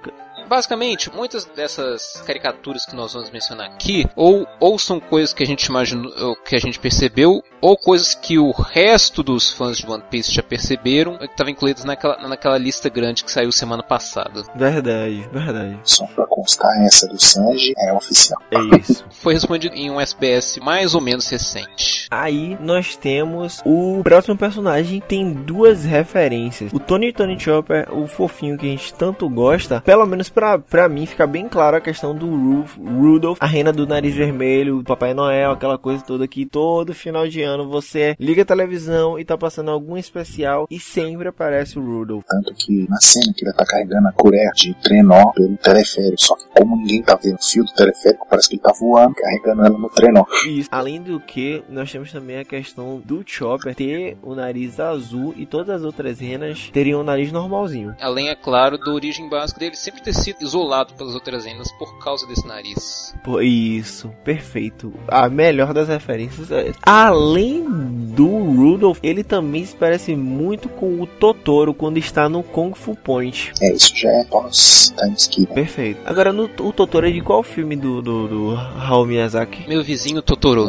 basicamente, 0.49 1.15
muitas 1.15 1.45
dessas 1.45 2.23
caricaturas 2.27 2.85
que 2.87 2.95
nós 2.95 3.13
vamos 3.13 3.31
mencionar 3.31 3.67
aqui, 3.67 4.07
ou, 4.15 4.47
ou 4.61 4.79
são 4.79 5.01
coisas 5.01 5.33
que 5.33 5.43
a 5.43 5.47
gente 5.47 5.65
imaginou, 5.65 6.37
que 6.37 6.57
a 6.57 6.59
gente 6.59 6.79
percebeu, 6.79 7.43
ou 7.61 7.77
coisas 7.77 8.15
que 8.15 8.39
o 8.39 8.51
resto 8.53 9.23
dos 9.23 9.51
fãs 9.51 9.79
de 9.79 9.87
One 9.87 10.03
Piece 10.11 10.33
já 10.33 10.43
perceberam, 10.43 11.19
que 11.19 11.25
estavam 11.25 11.53
incluídas 11.53 11.85
naquela, 11.85 12.17
naquela 12.29 12.59
lista 12.59 12.89
grande 12.89 13.25
que 13.25 13.31
saiu 13.31 13.51
semana 13.51 13.83
passada. 13.83 14.45
Verdade, 14.55 15.29
verdade. 15.33 15.79
Só 15.83 16.07
pra 16.07 16.27
constar, 16.27 16.71
essa 16.85 17.09
do 17.09 17.21
Sanji 17.21 17.75
é 17.77 17.93
oficial. 17.93 18.41
É 18.51 18.79
isso. 18.79 19.05
Foi 19.11 19.35
respondido 19.35 19.75
em 19.75 19.91
um 19.91 20.01
SBS 20.01 20.59
mais 20.59 20.95
ou 20.95 21.01
menos 21.01 21.29
recente. 21.29 22.07
Aí 22.11 22.57
nós 22.61 22.97
temos 22.97 23.61
o 23.65 24.01
próximo 24.03 24.37
personagem, 24.37 25.01
tem 25.01 25.33
duas 25.33 25.85
referências. 25.85 26.73
O 26.73 26.79
Tony 26.79 27.13
Tony 27.13 27.39
Chopper, 27.39 27.89
o 27.93 28.07
fofinho 28.07 28.57
que 28.57 28.67
a 28.67 28.71
gente 28.71 28.95
tanto 28.95 29.29
gosta, 29.29 29.81
pelo 29.81 30.07
menos 30.07 30.29
pra, 30.37 30.59
pra 30.59 30.87
mim 30.87 31.07
ficar 31.07 31.27
bem 31.27 31.49
claro 31.49 31.79
a 31.79 31.81
questão 31.81 32.15
do 32.15 32.29
Ruf, 32.29 32.79
Rudolph, 32.79 33.39
a 33.41 33.47
rena 33.47 33.73
do 33.73 33.87
nariz 33.87 34.15
vermelho, 34.15 34.85
Papai 34.85 35.15
Noel, 35.15 35.53
aquela 35.53 35.79
coisa 35.79 36.05
toda 36.05 36.29
que 36.29 36.45
todo 36.45 36.93
final 36.93 37.27
de 37.27 37.41
ano 37.41 37.67
você 37.67 38.15
liga 38.21 38.43
a 38.43 38.45
televisão 38.45 39.19
e 39.19 39.25
tá 39.25 39.39
passando 39.39 39.71
algum 39.71 39.97
especial 39.97 40.67
e 40.71 40.79
sempre 40.79 41.29
aparece 41.29 41.79
o 41.79 41.83
Rudolph. 41.83 42.27
Tanto 42.29 42.53
que 42.55 42.87
na 42.87 43.01
cena 43.01 43.33
que 43.35 43.47
ele 43.47 43.53
tá 43.55 43.65
carregando 43.65 44.09
a 44.09 44.13
colher 44.13 44.51
de 44.55 44.75
trenó 44.83 45.33
pelo 45.33 45.57
teleférico, 45.57 46.21
só 46.21 46.37
que 46.37 46.45
como 46.55 46.77
ninguém 46.77 47.03
tá 47.03 47.15
vendo 47.15 47.37
o 47.37 47.43
fio 47.43 47.65
do 47.65 47.73
teleférico, 47.73 48.27
parece 48.29 48.51
que 48.51 48.57
ele 48.57 48.63
tá 48.63 48.73
voando, 48.79 49.15
carregando 49.15 49.65
ela 49.65 49.79
no 49.79 49.89
trenó. 49.89 50.27
Isso. 50.47 50.69
Além 50.71 51.01
do 51.01 51.19
que, 51.19 51.65
nós 51.67 51.91
temos 51.91 52.13
também 52.13 52.41
a 52.41 52.45
questão 52.45 53.01
do 53.03 53.23
Chopper 53.25 53.75
ter 53.75 54.19
o 54.23 54.35
nariz 54.35 54.79
azul 54.79 55.33
e 55.35 55.47
todas 55.47 55.77
as 55.77 55.83
outras 55.83 56.21
renas 56.21 56.69
teriam 56.71 57.01
o 57.01 57.05
nariz 57.05 57.33
normalzinho. 57.33 57.97
Além, 57.99 58.29
é 58.29 58.35
claro, 58.35 58.77
da 58.77 58.93
origem 58.93 59.31
básica 59.31 59.61
dele 59.61 59.77
sempre 59.77 60.03
ter 60.03 60.13
sido 60.13 60.26
isolado 60.41 60.95
pelas 60.95 61.15
outras 61.15 61.45
renas 61.45 61.71
por 61.79 61.99
causa 61.99 62.27
desse 62.27 62.47
nariz. 62.47 63.15
Isso, 63.43 64.11
perfeito. 64.25 64.93
A 65.09 65.29
melhor 65.29 65.73
das 65.75 65.89
referências 65.89 66.51
é 66.51 66.69
essa. 66.69 66.79
Além 66.83 67.65
do 67.69 68.27
Rudolph, 68.27 68.99
ele 69.03 69.23
também 69.23 69.65
se 69.65 69.75
parece 69.77 70.15
muito 70.17 70.69
com 70.69 71.01
o 71.03 71.07
Totoro 71.07 71.75
quando 71.75 71.99
está 71.99 72.29
no 72.29 72.43
Kung 72.43 72.73
Fu 72.75 72.95
Point. 72.97 73.53
É, 73.61 73.73
isso 73.75 73.97
já 73.97 74.09
é 74.11 74.25
pós-time 74.25 75.15
skip. 75.17 75.49
né? 75.49 75.55
Perfeito. 75.55 76.01
Agora, 76.05 76.33
no, 76.33 76.45
o 76.45 76.73
Totoro 76.73 77.09
é 77.09 77.11
de 77.11 77.21
qual 77.21 77.43
filme 77.43 77.77
do, 77.77 78.01
do, 78.01 78.29
do 78.29 78.57
Hayao 78.57 79.05
Miyazaki? 79.05 79.69
Meu 79.69 79.83
vizinho 79.83 80.23
Totoro. 80.23 80.67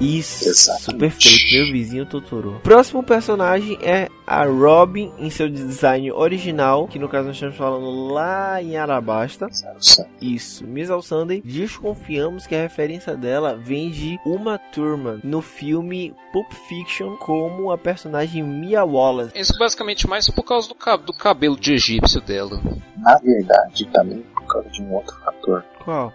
Isso, 0.00 0.48
Exatamente. 0.48 0.98
perfeito. 1.00 1.52
Meu 1.52 1.72
vizinho 1.72 2.06
Totoro. 2.06 2.60
Próximo 2.62 3.02
personagem 3.02 3.78
é 3.82 4.08
a 4.32 4.46
Robin 4.46 5.12
em 5.18 5.28
seu 5.28 5.46
design 5.46 6.10
original, 6.10 6.88
que 6.88 6.98
no 6.98 7.06
caso 7.06 7.26
nós 7.26 7.36
estamos 7.36 7.54
falando 7.54 8.08
lá 8.10 8.62
em 8.62 8.78
Arabasta. 8.78 9.46
Isso, 10.22 10.66
Miss 10.66 10.88
Al 10.88 11.02
Sunday. 11.02 11.42
Desconfiamos 11.44 12.46
que 12.46 12.54
a 12.54 12.62
referência 12.62 13.14
dela 13.14 13.54
vem 13.54 13.90
de 13.90 14.18
Uma 14.24 14.56
Thurman 14.56 15.20
no 15.22 15.42
filme 15.42 16.14
Pulp 16.32 16.50
Fiction 16.66 17.14
como 17.16 17.70
a 17.70 17.76
personagem 17.76 18.42
Mia 18.42 18.82
Wallace. 18.82 19.38
Isso 19.38 19.58
basicamente 19.58 20.08
mais 20.08 20.30
por 20.30 20.44
causa 20.44 20.66
do, 20.66 20.74
cab 20.74 21.04
do 21.04 21.12
cabelo 21.12 21.60
de 21.60 21.74
egípcio 21.74 22.22
dela. 22.22 22.58
Na 22.96 23.18
verdade, 23.18 23.84
também 23.92 24.24
por 24.34 24.46
causa 24.46 24.70
de 24.70 24.82
um 24.82 24.94
outro 24.94 25.14
fator 25.20 25.62
Qual? 25.84 26.12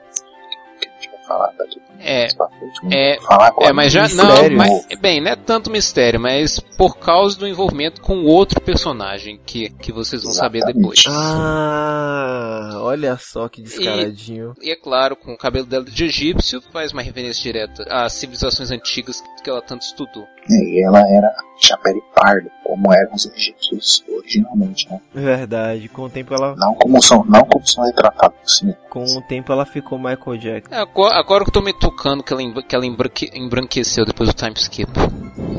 Falar 1.27 1.51
daqui 1.57 1.81
É, 1.99 2.33
pra 2.33 2.47
frente. 2.47 2.79
É, 2.91 3.19
falar 3.21 3.47
agora. 3.47 3.69
É, 3.69 3.73
mas 3.73 3.91
já 3.91 4.07
não, 4.09 4.49
mas, 4.51 4.87
bem, 4.99 5.19
não 5.21 5.31
é 5.31 5.35
tanto 5.35 5.69
mistério, 5.69 6.19
mas 6.19 6.59
por 6.59 6.97
causa 6.97 7.37
do 7.37 7.47
envolvimento 7.47 8.01
com 8.01 8.23
outro 8.23 8.61
personagem 8.61 9.39
que, 9.45 9.69
que 9.69 9.91
vocês 9.91 10.23
vão 10.23 10.31
saber 10.31 10.59
Exatamente. 10.59 10.81
depois. 10.81 11.03
Ah, 11.07 12.79
olha 12.81 13.17
só 13.17 13.47
que 13.49 13.61
descaradinho. 13.61 14.53
E 14.61 14.71
é 14.71 14.75
claro, 14.75 15.15
com 15.15 15.33
o 15.33 15.37
cabelo 15.37 15.65
dela 15.65 15.83
de 15.83 16.05
egípcio, 16.05 16.61
faz 16.71 16.91
uma 16.91 17.01
referência 17.01 17.43
direta 17.43 17.83
às 17.89 18.13
civilizações 18.13 18.71
antigas 18.71 19.21
que 19.43 19.49
ela 19.49 19.61
tanto 19.61 19.81
estudou. 19.83 20.27
É, 20.49 20.53
e 20.55 20.83
ela 20.85 20.99
era 21.09 21.31
chapéu 21.59 22.01
pardo, 22.15 22.49
como 22.63 22.93
eram 22.93 23.13
os 23.13 23.25
egípcios 23.25 24.03
originalmente, 24.15 24.87
né? 24.89 24.99
Verdade. 25.13 25.89
Com 25.89 26.03
o 26.03 26.09
tempo 26.09 26.33
ela, 26.33 26.55
Não 26.55 26.73
como 26.75 27.01
são, 27.01 27.23
não 27.25 27.43
como 27.45 27.65
são 27.67 27.83
retratados 27.85 28.37
no 28.43 28.49
cinema. 28.49 28.77
com 28.89 29.03
o 29.03 29.21
tempo 29.27 29.51
ela 29.51 29.65
ficou 29.65 29.97
Michael 29.97 30.37
Jackson. 30.37 30.73
É, 30.75 30.79
agora, 30.79 31.15
agora 31.19 31.43
que 31.43 31.49
eu 31.49 31.53
tô 31.53 31.61
me 31.61 31.73
tocando 31.73 32.23
que 32.23 32.31
ela, 32.33 32.61
que 32.63 32.75
ela 32.75 32.85
embranque- 32.85 33.31
embranqueceu 33.33 34.05
depois 34.05 34.29
do 34.29 34.33
time 34.35 34.53
skip. 34.55 34.91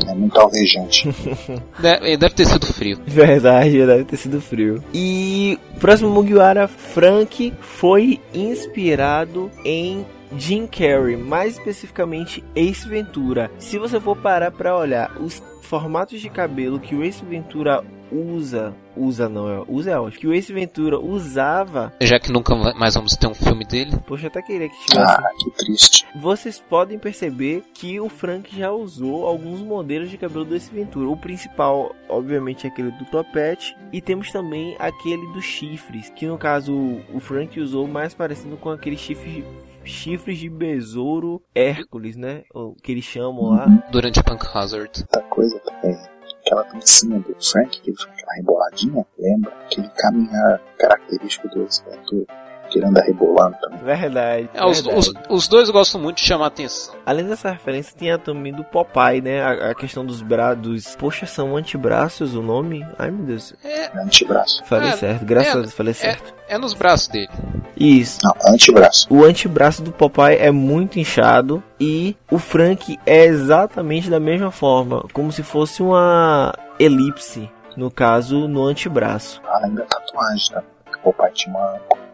É 0.08 0.14
muito 0.14 0.38
alvejante. 0.38 1.08
Deve, 1.78 2.16
deve 2.16 2.34
ter 2.34 2.46
sido 2.46 2.66
frio. 2.66 2.98
Verdade, 3.06 3.86
deve 3.86 4.04
ter 4.04 4.16
sido 4.16 4.40
frio. 4.40 4.82
E 4.92 5.58
o 5.76 5.78
próximo 5.78 6.10
Mugiwara, 6.10 6.66
Frank, 6.66 7.52
foi 7.60 8.20
inspirado 8.32 9.50
em 9.64 10.04
Jim 10.36 10.66
Carrey, 10.66 11.16
mais 11.16 11.56
especificamente 11.56 12.42
Ace 12.56 12.88
Ventura. 12.88 13.50
Se 13.58 13.78
você 13.78 14.00
for 14.00 14.16
parar 14.16 14.50
pra 14.50 14.76
olhar 14.76 15.12
os 15.20 15.42
formatos 15.62 16.20
de 16.20 16.30
cabelo 16.30 16.80
que 16.80 16.94
o 16.94 17.04
Ace 17.04 17.24
Ventura 17.24 17.84
usa, 18.10 18.74
usa 18.98 19.28
não, 19.28 19.48
é, 19.48 19.64
usa 19.68 19.90
é 19.92 19.98
ótimo, 19.98 20.20
que 20.20 20.26
o 20.26 20.32
Ace 20.34 20.52
Ventura 20.52 20.98
usava, 20.98 21.92
Já 22.00 22.18
que 22.18 22.30
nunca 22.32 22.54
mais 22.74 22.94
vamos 22.94 23.12
ter 23.14 23.26
um 23.26 23.34
filme 23.34 23.64
dele. 23.64 23.96
poxa, 24.06 24.24
eu 24.24 24.28
até 24.28 24.42
queria 24.42 24.68
que 24.68 24.86
tivesse 24.86 25.12
Ah, 25.12 25.30
que 25.38 25.50
triste. 25.52 26.06
vocês 26.16 26.58
podem 26.68 26.98
perceber 26.98 27.62
que 27.74 28.00
o 28.00 28.08
Frank 28.08 28.56
já 28.56 28.70
usou 28.72 29.26
alguns 29.26 29.60
modelos 29.60 30.10
de 30.10 30.18
cabelo 30.18 30.44
desse 30.44 30.70
Ventura. 30.72 31.08
O 31.08 31.16
principal, 31.16 31.94
obviamente, 32.08 32.66
é 32.66 32.70
aquele 32.70 32.90
do 32.92 33.04
topete. 33.06 33.76
E 33.92 34.00
temos 34.00 34.30
também 34.32 34.76
aquele 34.78 35.26
dos 35.32 35.44
chifres. 35.44 36.10
Que 36.10 36.26
no 36.26 36.36
caso 36.38 36.74
o 37.12 37.20
Frank 37.20 37.58
usou 37.60 37.86
mais 37.86 38.14
parecendo 38.14 38.56
com 38.56 38.70
aqueles 38.70 39.00
chifres, 39.00 39.44
chifres 39.84 40.38
de 40.38 40.48
besouro 40.48 41.42
Hércules, 41.54 42.16
né? 42.16 42.42
O 42.54 42.74
que 42.74 42.92
eles 42.92 43.04
chamam 43.04 43.50
lá. 43.50 43.66
Durante 43.90 44.22
Punk 44.22 44.44
Hazard. 44.52 44.90
Outra 45.00 45.22
coisa 45.28 45.58
também, 45.60 45.96
aquela 46.44 46.62
dancinha 46.64 47.18
do 47.20 47.34
Frank, 47.42 47.80
que 47.80 47.90
ele 47.90 47.96
aquela 48.28 48.34
reboladinha, 48.34 49.06
lembra 49.18 49.52
aquele 49.64 49.88
caminhar 49.96 50.60
característico 50.78 51.48
do 51.48 51.64
Ace 51.64 51.82
Ventura, 51.88 52.26
que 52.70 52.78
ele 52.78 52.86
anda 52.86 53.02
rebolando 53.02 53.56
também. 53.60 53.78
Verdade. 53.78 54.50
É, 54.52 54.64
os, 54.64 54.82
verdade. 54.82 54.98
os, 54.98 55.14
os 55.30 55.48
dois 55.48 55.70
gostam 55.70 56.00
muito 56.00 56.18
de 56.18 56.24
chamar 56.24 56.48
atenção. 56.48 56.94
Além 57.06 57.26
dessa 57.26 57.50
referência, 57.50 57.96
tem 57.96 58.12
a 58.12 58.18
também 58.18 58.52
do 58.52 58.62
Popeye, 58.62 59.22
né? 59.22 59.42
A, 59.42 59.70
a 59.70 59.74
questão 59.74 60.04
dos 60.04 60.20
braços. 60.20 60.94
Poxa, 60.96 61.24
são 61.24 61.56
antebraços 61.56 62.34
o 62.34 62.42
nome? 62.42 62.86
Ai 62.98 63.10
meu 63.10 63.24
Deus. 63.24 63.54
Antebraço. 63.94 64.62
Falei 64.64 64.90
É, 64.90 64.96
certo, 64.96 65.24
graças 65.24 65.54
é, 65.54 65.56
a 65.56 65.60
Deus, 65.60 65.72
falei 65.72 65.94
certo. 65.94 66.34
É 66.46 66.58
nos 66.58 66.74
braços 66.74 67.08
dele. 67.08 67.30
Isso. 67.76 68.20
Não, 68.22 68.52
antebraço. 68.52 69.06
O 69.10 69.24
antebraço 69.24 69.82
do 69.82 69.92
Popeye 69.92 70.36
é 70.38 70.50
muito 70.50 70.98
inchado 70.98 71.62
e 71.80 72.16
o 72.30 72.38
Frank 72.38 72.98
é 73.06 73.24
exatamente 73.24 74.10
da 74.10 74.20
mesma 74.20 74.50
forma, 74.50 75.04
como 75.12 75.32
se 75.32 75.42
fosse 75.42 75.82
uma 75.82 76.54
elipse, 76.78 77.50
no 77.78 77.92
caso, 77.92 78.48
no 78.48 78.64
antebraço. 78.64 79.40
Além 79.46 79.72
da 79.74 79.84
tatuagem, 79.84 80.50
tá? 80.50 80.62
O 81.04 81.12
pai 81.12 81.32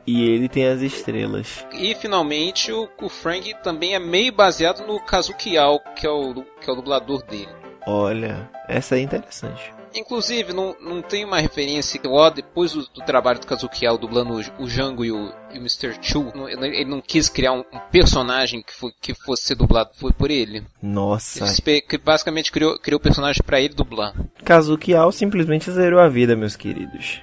E 0.07 0.29
ele 0.29 0.47
tem 0.47 0.67
as 0.67 0.83
estrelas. 0.83 1.67
E 1.73 1.95
finalmente 1.95 2.71
o, 2.71 2.87
o 3.01 3.09
Frank 3.09 3.55
também 3.63 3.95
é 3.95 3.99
meio 3.99 4.31
baseado 4.31 4.87
no 4.87 5.01
Kazuki 5.01 5.57
Ao, 5.57 5.81
que 5.81 6.07
é 6.07 6.11
o, 6.11 6.35
que 6.61 6.69
é 6.69 6.73
o 6.73 6.77
dublador 6.77 7.23
dele. 7.25 7.49
Olha, 7.87 8.51
essa 8.69 8.97
é 8.97 9.01
interessante. 9.01 9.73
Inclusive, 9.95 10.53
não, 10.53 10.75
não 10.81 11.01
tem 11.03 11.25
uma 11.25 11.39
referência 11.41 11.99
que 12.01 12.09
ó, 12.09 12.29
depois 12.31 12.73
do, 12.73 12.83
do 12.89 13.01
trabalho 13.05 13.39
do 13.39 13.47
Kazuki 13.47 13.87
Ao 13.87 13.97
dublando 13.97 14.35
o, 14.35 14.65
o 14.65 14.67
Django 14.67 15.05
e 15.05 15.13
o, 15.13 15.33
e 15.53 15.59
o 15.59 15.61
Mr. 15.61 15.97
Chu, 16.03 16.33
não- 16.35 16.49
ele 16.49 16.85
não 16.85 17.01
quis 17.01 17.29
criar 17.29 17.53
um, 17.53 17.61
um 17.73 17.79
personagem 17.93 18.63
que, 18.63 18.73
foi, 18.73 18.91
que 19.01 19.15
fosse 19.15 19.45
ser 19.45 19.55
dublado 19.55 19.91
foi 19.95 20.13
por 20.13 20.31
ele. 20.31 20.65
Nossa, 20.83 21.47
Ele 21.67 21.99
basicamente 22.03 22.51
criou, 22.51 22.79
criou 22.79 22.99
o 22.99 23.03
personagem 23.03 23.43
pra 23.45 23.61
ele 23.61 23.75
dublar. 23.75 24.15
Kazuki 24.45 24.95
Ao 24.95 25.13
simplesmente 25.13 25.71
zerou 25.71 26.01
a 26.01 26.09
vida, 26.09 26.35
meus 26.35 26.57
queridos. 26.57 27.21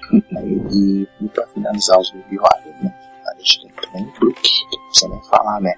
E, 0.72 1.08
e 1.22 1.28
pra 1.30 1.46
finalizar 1.48 2.00
os 2.00 2.12
Mugiwara, 2.14 2.64
né? 2.82 2.94
A 3.28 3.36
gente 3.38 3.62
tem 3.62 3.72
também 3.72 4.04
o 4.08 4.20
Brook, 4.20 4.42
que 4.42 4.78
não 4.78 4.86
precisa 4.88 5.08
nem 5.10 5.24
falar, 5.24 5.62
né? 5.62 5.74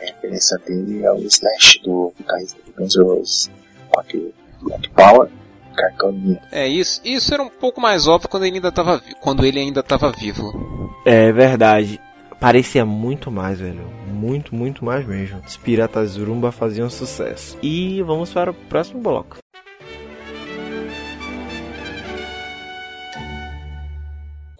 A 0.00 0.04
referência 0.06 0.58
dele 0.58 1.02
é 1.04 1.12
o 1.12 1.18
Slash 1.18 1.80
do 1.82 2.12
guitarrista 2.18 2.58
do 2.64 2.72
Guns 2.72 2.94
N' 2.96 3.02
Roses, 3.04 3.50
com 3.90 4.00
aquele 4.00 4.34
Black 4.62 4.88
Power, 4.90 5.28
cartoninha. 5.74 6.40
É, 6.50 6.66
isso, 6.66 7.00
isso 7.04 7.32
era 7.32 7.42
um 7.42 7.48
pouco 7.48 7.80
mais 7.80 8.06
óbvio 8.06 8.28
quando 8.28 8.44
ele 8.44 8.56
ainda 8.56 8.68
estava 8.68 9.02
quando 9.20 9.44
ele 9.44 9.58
ainda 9.58 9.80
estava 9.80 10.10
vivo. 10.10 10.94
É 11.04 11.32
verdade. 11.32 12.00
Parecia 12.40 12.84
muito 12.84 13.30
mais, 13.30 13.60
velho. 13.60 13.88
Muito, 14.06 14.54
muito 14.54 14.84
mais 14.84 15.06
mesmo. 15.06 15.40
Os 15.46 15.56
piratas 15.56 16.16
Urumba 16.16 16.52
faziam 16.52 16.88
sucesso. 16.88 17.58
E 17.62 18.02
vamos 18.02 18.32
para 18.32 18.50
o 18.50 18.54
próximo 18.54 19.00
bloco. 19.00 19.43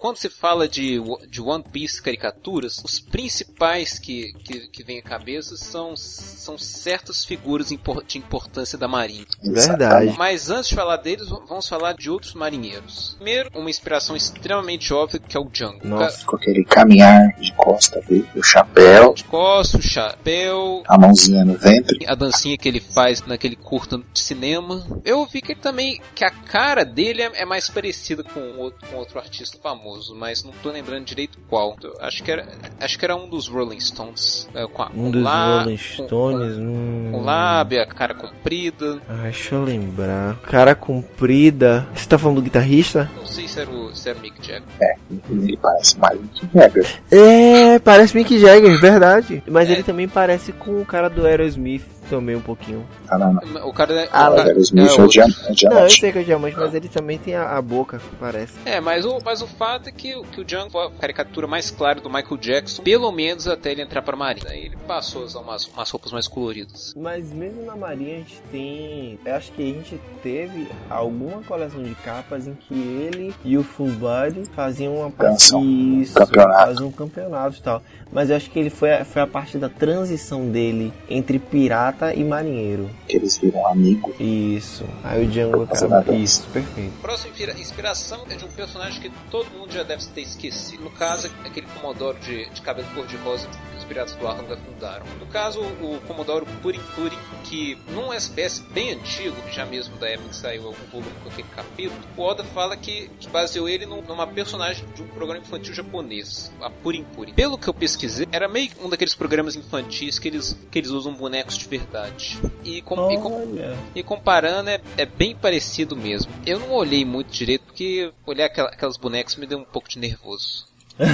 Quando 0.05 0.19
se 0.19 0.29
fala 0.29 0.69
de, 0.69 1.01
de 1.31 1.41
One 1.41 1.65
Piece 1.73 2.03
caricaturas, 2.03 2.79
os 2.85 3.01
principais 3.01 3.99
que, 3.99 4.35
que, 4.35 4.69
que 4.69 4.85
vêm 4.85 4.99
à 4.99 5.03
cabeça 5.03 5.57
são, 5.57 5.97
são 5.97 6.59
certas 6.59 7.25
figuras 7.25 7.69
de 7.69 8.19
importância 8.19 8.77
da 8.77 8.87
marinha. 8.87 9.25
Verdade. 9.43 10.15
Mas 10.19 10.51
antes 10.51 10.69
de 10.69 10.75
falar 10.75 10.99
deles, 10.99 11.27
vamos 11.49 11.67
falar 11.67 11.95
de 11.95 12.11
outros 12.11 12.35
marinheiros. 12.35 13.15
Primeiro, 13.17 13.49
uma 13.55 13.71
inspiração 13.71 14.15
extremamente 14.15 14.93
óbvia 14.93 15.21
que 15.21 15.39
é 15.39 15.41
o 15.41 15.49
Django. 15.49 15.81
Nossa. 15.89 16.23
Com 16.27 16.37
aquele 16.37 16.67
caminhar 16.67 17.35
de 17.41 17.51
costa 17.55 17.99
dele, 18.03 18.29
o 18.37 18.43
chapéu, 18.43 19.15
De 19.15 19.25
costas, 19.25 19.81
o 19.81 19.89
chapéu, 19.89 20.83
a 20.87 20.99
mãozinha 20.99 21.47
no 21.47 21.57
ventre. 21.57 22.05
a 22.07 22.15
dancinha 22.15 22.59
que 22.59 22.69
ele 22.69 22.81
faz 22.81 23.23
naquele 23.23 23.57
curta 23.57 23.97
de 24.13 24.21
cinema. 24.21 24.87
Eu 25.03 25.25
vi 25.25 25.41
que 25.41 25.53
ele 25.53 25.61
também 25.63 25.99
que 26.15 26.27
a 26.27 26.31
cara 26.31 26.85
dele 26.85 27.23
é, 27.23 27.33
é 27.37 27.45
mais 27.47 27.71
parecida 27.71 28.23
com 28.23 28.59
outro, 28.59 28.87
com 28.87 28.97
outro 28.97 29.19
artista 29.19 29.57
famoso. 29.63 29.94
Famoso, 29.95 30.15
mas 30.15 30.43
não 30.45 30.53
tô 30.63 30.71
lembrando 30.71 31.05
direito 31.05 31.39
qual. 31.49 31.77
Acho 32.01 32.23
que 32.23 32.31
era, 32.31 32.47
acho 32.81 32.99
que 32.99 33.05
era 33.05 33.17
um 33.17 33.29
dos 33.29 33.49
Rolling 33.49 33.81
Stones. 33.81 34.49
É, 34.55 34.67
com 34.67 34.83
a, 34.83 34.87
Um 34.87 35.05
com 35.05 35.11
dos 35.11 35.23
lá- 35.23 35.63
Rolling 35.63 35.77
Stones. 35.79 36.57
hum. 36.57 37.09
Com, 37.13 37.19
com 37.19 37.25
lábia, 37.25 37.87
cara 37.87 38.15
comprida. 38.15 39.01
Ah, 39.09 39.23
deixa 39.25 39.55
eu 39.55 39.65
lembrar. 39.65 40.37
Cara 40.43 40.75
comprida. 40.75 41.87
Você 41.95 42.07
tá 42.09 42.19
falando 42.19 42.37
do 42.37 42.43
guitarrista? 42.43 43.11
Não 43.17 43.27
sei 43.27 43.47
se 43.49 43.61
era 43.61 43.71
o, 43.71 43.95
se 43.95 44.09
era 44.09 44.19
o 44.19 44.23
Mick 44.23 44.37
Jagger. 44.47 44.63
É, 44.81 44.95
ele 45.31 45.57
parece 45.57 45.99
mais 45.99 46.19
que 46.35 46.49
Jagger. 46.53 47.01
É, 47.11 47.79
parece 47.79 48.17
Mick 48.17 48.39
Jagger, 48.39 48.81
verdade. 48.81 49.43
Mas 49.47 49.69
É. 49.69 49.73
ele 49.73 49.83
também 49.83 50.09
parece 50.09 50.53
com 50.53 50.81
o 50.81 50.85
cara 50.87 51.09
do 51.09 51.27
Aerosmith 51.27 51.85
também 52.05 52.37
um 52.37 52.41
pouquinho. 52.41 52.87
Ah, 53.09 53.19
não, 53.19 53.33
não. 53.35 53.69
O 53.69 53.73
cara 53.73 53.93
é. 53.95 54.09
Ah, 54.13 54.31
o 54.31 54.37
cara- 54.37 54.55
O 54.57 54.61
Smith 54.61 54.91
é, 54.91 54.95
é, 54.97 55.01
o 55.01 55.05
o- 55.05 55.09
Diam- 55.09 55.25
é 55.25 55.29
o 55.29 55.33
Não, 55.43 55.49
eu 55.49 55.55
Diamante. 55.55 56.01
sei 56.01 56.13
que 56.13 56.19
é 56.19 56.21
o 56.21 56.25
diamante, 56.25 56.57
mas 56.57 56.75
ele 56.75 56.89
também 56.89 57.19
tem 57.19 57.35
a, 57.35 57.57
a 57.57 57.63
boca, 57.63 58.01
parece. 58.21 58.53
É, 58.65 58.81
mas 58.81 59.05
o, 59.05 59.19
mas 59.25 59.43
o 59.43 59.47
fato 59.47 59.89
é 59.89 59.93
que, 59.93 60.15
o- 60.15 60.25
que 60.25 60.41
o 60.41 60.45
Django 60.45 60.71
foi 60.71 60.87
a 60.87 60.91
caricatura 60.91 61.47
mais 61.47 61.71
clara 61.71 62.01
do 62.01 62.09
Michael 62.11 62.37
Jackson, 62.39 62.83
pelo 62.83 63.11
menos 63.13 63.47
até 63.49 63.73
ele 63.73 63.83
entrar 63.83 64.03
pra 64.03 64.17
Marinha. 64.17 64.51
Aí 64.51 64.67
ele 64.67 64.77
passou 64.87 65.23
a 65.23 65.25
usar 65.27 65.41
umas, 65.41 65.67
umas 65.67 65.91
roupas 65.91 66.13
mais 66.13 66.29
coloridas. 66.29 66.95
Mas 66.97 67.33
mesmo 67.33 67.63
na 67.65 67.77
Marinha 67.77 68.17
a 68.17 68.19
gente 68.19 68.41
tem. 68.51 69.19
Eu 69.25 69.35
acho 69.35 69.53
que 69.53 69.63
a 69.63 69.67
gente 69.75 70.01
teve 70.23 70.69
alguma 70.91 71.43
coleção 71.43 71.83
de 71.83 71.95
capas 71.97 72.47
em 72.47 72.55
que 72.55 72.75
ele 72.75 73.35
e 73.45 73.57
o 73.59 73.63
Full 73.65 73.91
Body 73.93 74.45
faziam 74.55 74.97
uma 74.97 75.11
parte. 75.11 75.55
Isso, 76.01 76.15
Campeonato. 76.15 76.67
faziam 76.67 76.89
um 76.89 76.93
campeonato 76.93 77.57
e 77.59 77.63
tal. 77.63 77.83
Mas 78.15 78.31
eu 78.31 78.37
acho 78.37 78.49
que 78.51 78.59
ele 78.59 78.71
foi, 78.71 78.93
a- 78.95 79.05
foi 79.05 79.21
a 79.21 79.27
parte 79.27 79.59
da 79.59 79.69
transição 79.69 80.49
dele 80.49 80.93
entre 81.11 81.39
pirata 81.39 82.15
e 82.15 82.23
marinheiro. 82.23 82.89
Que 83.09 83.17
eles 83.17 83.37
viram 83.39 83.67
amigo. 83.67 84.15
Isso. 84.21 84.85
Aí 85.03 85.25
o 85.25 85.29
Django 85.29 85.65
acaba. 85.65 86.05
Isso, 86.15 86.47
perfeito. 86.53 86.93
Próxima 87.03 87.31
inspira- 87.31 87.59
inspiração 87.59 88.25
é 88.31 88.37
de 88.37 88.45
um 88.45 88.49
personagem 88.49 89.01
que 89.01 89.11
todo 89.31 89.51
mundo 89.51 89.73
já 89.73 89.83
deve 89.83 90.05
ter 90.07 90.21
esquecido. 90.23 90.85
No 90.85 90.91
caso, 90.91 91.29
aquele 91.45 91.67
Comodoro 91.75 92.17
de, 92.21 92.49
de 92.51 92.63
cabelo 92.63 92.87
cor-de-rosa 92.95 93.49
que 93.49 93.79
os 93.79 93.85
Piratas 93.85 94.15
do 94.15 94.27
Arkham 94.29 94.57
fundaram. 94.59 95.05
No 95.19 95.27
caso, 95.27 95.61
o 95.61 95.99
Comodoro 96.07 96.47
Purin 96.63 96.81
Purin, 96.95 97.19
que 97.43 97.77
num 97.93 98.13
SPS 98.13 98.61
bem 98.73 98.93
antigo, 98.93 99.35
já 99.51 99.67
mesmo 99.67 99.97
da 99.97 100.09
época 100.09 100.29
que 100.29 100.37
saiu 100.37 100.67
algum 100.67 100.87
volume 100.93 101.11
com 101.23 101.29
aquele 101.31 101.49
capítulo, 101.49 101.99
o 102.17 102.23
Oda 102.23 102.45
fala 102.45 102.77
que, 102.77 103.11
que 103.19 103.29
baseou 103.29 103.69
ele 103.69 103.87
num- 103.87 104.03
numa 104.03 104.27
personagem 104.27 104.85
de 104.95 105.03
um 105.03 105.09
programa 105.09 105.41
infantil 105.45 105.75
japonês, 105.75 106.53
a 106.63 106.71
Purin 106.71 107.05
Purin. 107.15 107.33
Pelo 107.35 107.59
que 107.59 107.67
eu 107.69 107.75
pesquisei, 107.75 108.04
era 108.33 108.49
meio 108.49 108.71
um 108.83 108.89
daqueles 108.89 109.15
programas 109.15 109.57
infantis 109.57 110.19
que 110.19 110.29
eles, 110.29 110.57
que 110.71 110.79
eles 110.79 110.91
usam 110.91 111.13
bonecos 111.15 111.57
de 111.59 111.67
verdade. 111.69 112.39
E, 112.63 112.81
com, 112.83 113.11
e 113.11 113.19
com- 113.19 113.59
e 113.95 114.03
comparando, 114.03 114.71
é, 114.71 114.81
é 114.97 115.05
bem 115.07 115.35
parecido 115.35 115.97
mesmo. 115.97 116.31
Eu 116.47 116.59
não 116.61 116.73
olhei 116.73 117.05
muito 117.05 117.31
direito, 117.33 117.63
porque 117.67 118.13
olhar 118.27 118.47
aquela- 118.47 118.69
aquelas 118.69 118.97
bonecas 118.97 119.37
me 119.37 119.47
deu 119.47 119.59
um 119.59 119.65
pouco 119.65 119.89
de 119.89 119.99
nervoso. 119.99 120.67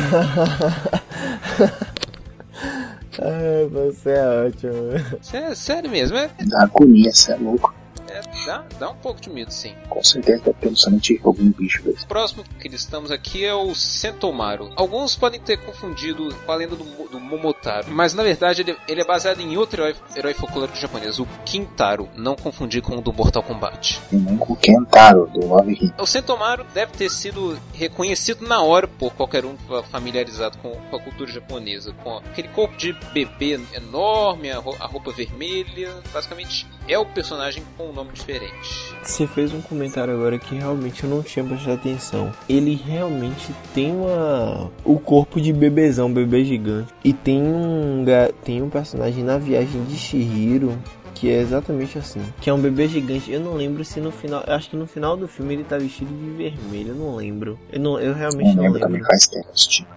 Ai, 3.23 3.67
você 3.71 4.11
é 4.11 4.47
ótimo. 4.47 5.19
Sé- 5.23 5.55
sério 5.55 5.91
mesmo, 5.91 6.17
é, 6.17 6.31
Dá 6.47 6.63
agonia, 6.63 7.13
você 7.13 7.33
é 7.33 7.37
louco. 7.37 7.75
É- 8.11 8.47
dá, 8.47 8.64
dá 8.79 8.90
um 8.90 8.97
pouco 8.97 9.21
de 9.21 9.31
medo, 9.31 9.50
sim. 9.52 9.75
Com 9.88 10.02
certeza 10.02 10.43
deve 10.45 10.59
ter 10.59 10.71
no 10.71 10.76
Silent 10.76 11.11
algum 11.25 11.50
bicho 11.50 11.83
desse. 11.83 12.05
O 12.05 12.09
próximo 12.09 12.45
que 12.59 12.69
estamos 12.69 13.11
aqui 13.11 13.45
é 13.45 13.55
o 13.55 13.75
Sentomaru. 13.75 14.71
Alguns 14.76 15.17
podem 15.17 15.40
ter 15.40 15.57
confundido 15.59 16.35
com 16.47 16.52
a 16.52 16.55
lenda 16.57 16.76
do, 16.76 16.85
do 17.09 17.21
Momotaro, 17.21 17.87
mas 17.90 18.14
na 18.14 18.23
verdade 18.23 18.62
ele, 18.62 18.76
ele 18.88 19.00
é 19.00 19.05
baseado 19.05 19.40
em 19.40 19.57
outro 19.57 19.83
herói, 19.83 19.97
herói 20.17 20.35
folclórico 20.35 20.76
japonês, 20.76 21.19
o 21.19 21.26
Kintaro, 21.45 22.09
não 22.17 22.35
confundir 22.37 22.83
com 22.83 22.97
o 22.97 23.00
do 23.00 23.12
Mortal 23.12 23.43
Kombat. 23.43 24.00
E 24.12 24.17
nem 24.17 24.37
com 24.37 24.52
o 24.52 24.57
Kentaro, 24.57 25.26
do 25.29 25.47
Love. 25.47 25.93
O 25.99 26.07
Sentomaru 26.07 26.64
deve 26.75 26.93
ter 26.93 27.11
sido 27.11 27.59
reconhecido 27.75 28.47
na 28.47 28.62
hora 28.62 28.87
por 28.88 29.12
qualquer 29.14 29.45
um 29.45 29.57
fa- 29.59 29.83
familiarizado 29.85 30.59
com, 30.59 30.71
com 30.73 30.97
a 30.97 31.00
cultura 31.00 31.31
japonesa. 31.31 31.93
Com 32.02 32.19
aquele 32.19 32.49
corpo 32.49 32.76
de 32.76 32.93
bebê 33.12 33.61
enorme, 33.75 34.50
a, 34.50 34.59
ro- 34.59 34.76
a 34.81 34.87
roupa 34.87 35.11
vermelha. 35.12 35.93
Basicamente 36.12 36.67
é 36.88 36.99
o 36.99 37.07
personagem 37.07 37.62
com 37.76 37.88
um 37.88 37.93
nome 38.04 38.12
diferente. 38.12 38.95
Você 39.02 39.26
fez 39.26 39.52
um 39.52 39.61
comentário 39.61 40.12
agora 40.14 40.38
que 40.38 40.54
realmente 40.54 41.04
eu 41.04 41.11
não 41.11 41.23
tinha 41.23 41.45
prestado 41.45 41.75
atenção. 41.75 42.33
Ele 42.49 42.75
realmente 42.75 43.52
tem 43.75 43.92
uma 43.92 44.71
o 44.85 44.99
corpo 44.99 45.40
de 45.40 45.52
bebezão, 45.52 46.12
bebê 46.12 46.45
gigante. 46.45 46.92
E 47.04 47.12
tem 47.12 47.42
um 47.42 48.04
tem 48.45 48.62
um 48.62 48.71
personagem 48.71 49.23
na 49.25 49.38
viagem 49.38 49.85
de 49.85 49.97
Shihiro 49.97 50.76
que 51.12 51.28
é 51.28 51.38
exatamente 51.40 51.99
assim, 51.99 52.23
que 52.40 52.49
é 52.49 52.54
um 52.54 52.59
bebê 52.61 52.88
gigante. 52.88 53.30
Eu 53.30 53.40
não 53.40 53.52
lembro 53.52 53.85
se 53.85 54.00
no 54.00 54.11
final, 54.11 54.42
eu 54.47 54.54
acho 54.54 54.71
que 54.71 54.76
no 54.76 54.87
final 54.87 55.19
do 55.19 55.28
filme 55.28 55.52
ele 55.52 55.64
tá 55.64 55.76
vestido 55.76 56.11
de 56.11 56.30
vermelho, 56.30 56.88
eu 56.90 56.95
não 56.95 57.14
lembro. 57.14 57.59
Eu 57.71 57.78
não, 57.78 58.00
eu 58.00 58.14
realmente 58.14 58.54
Não 58.57 58.64
não 58.64 58.73
lembro 58.73 58.88
lembro. 58.90 59.07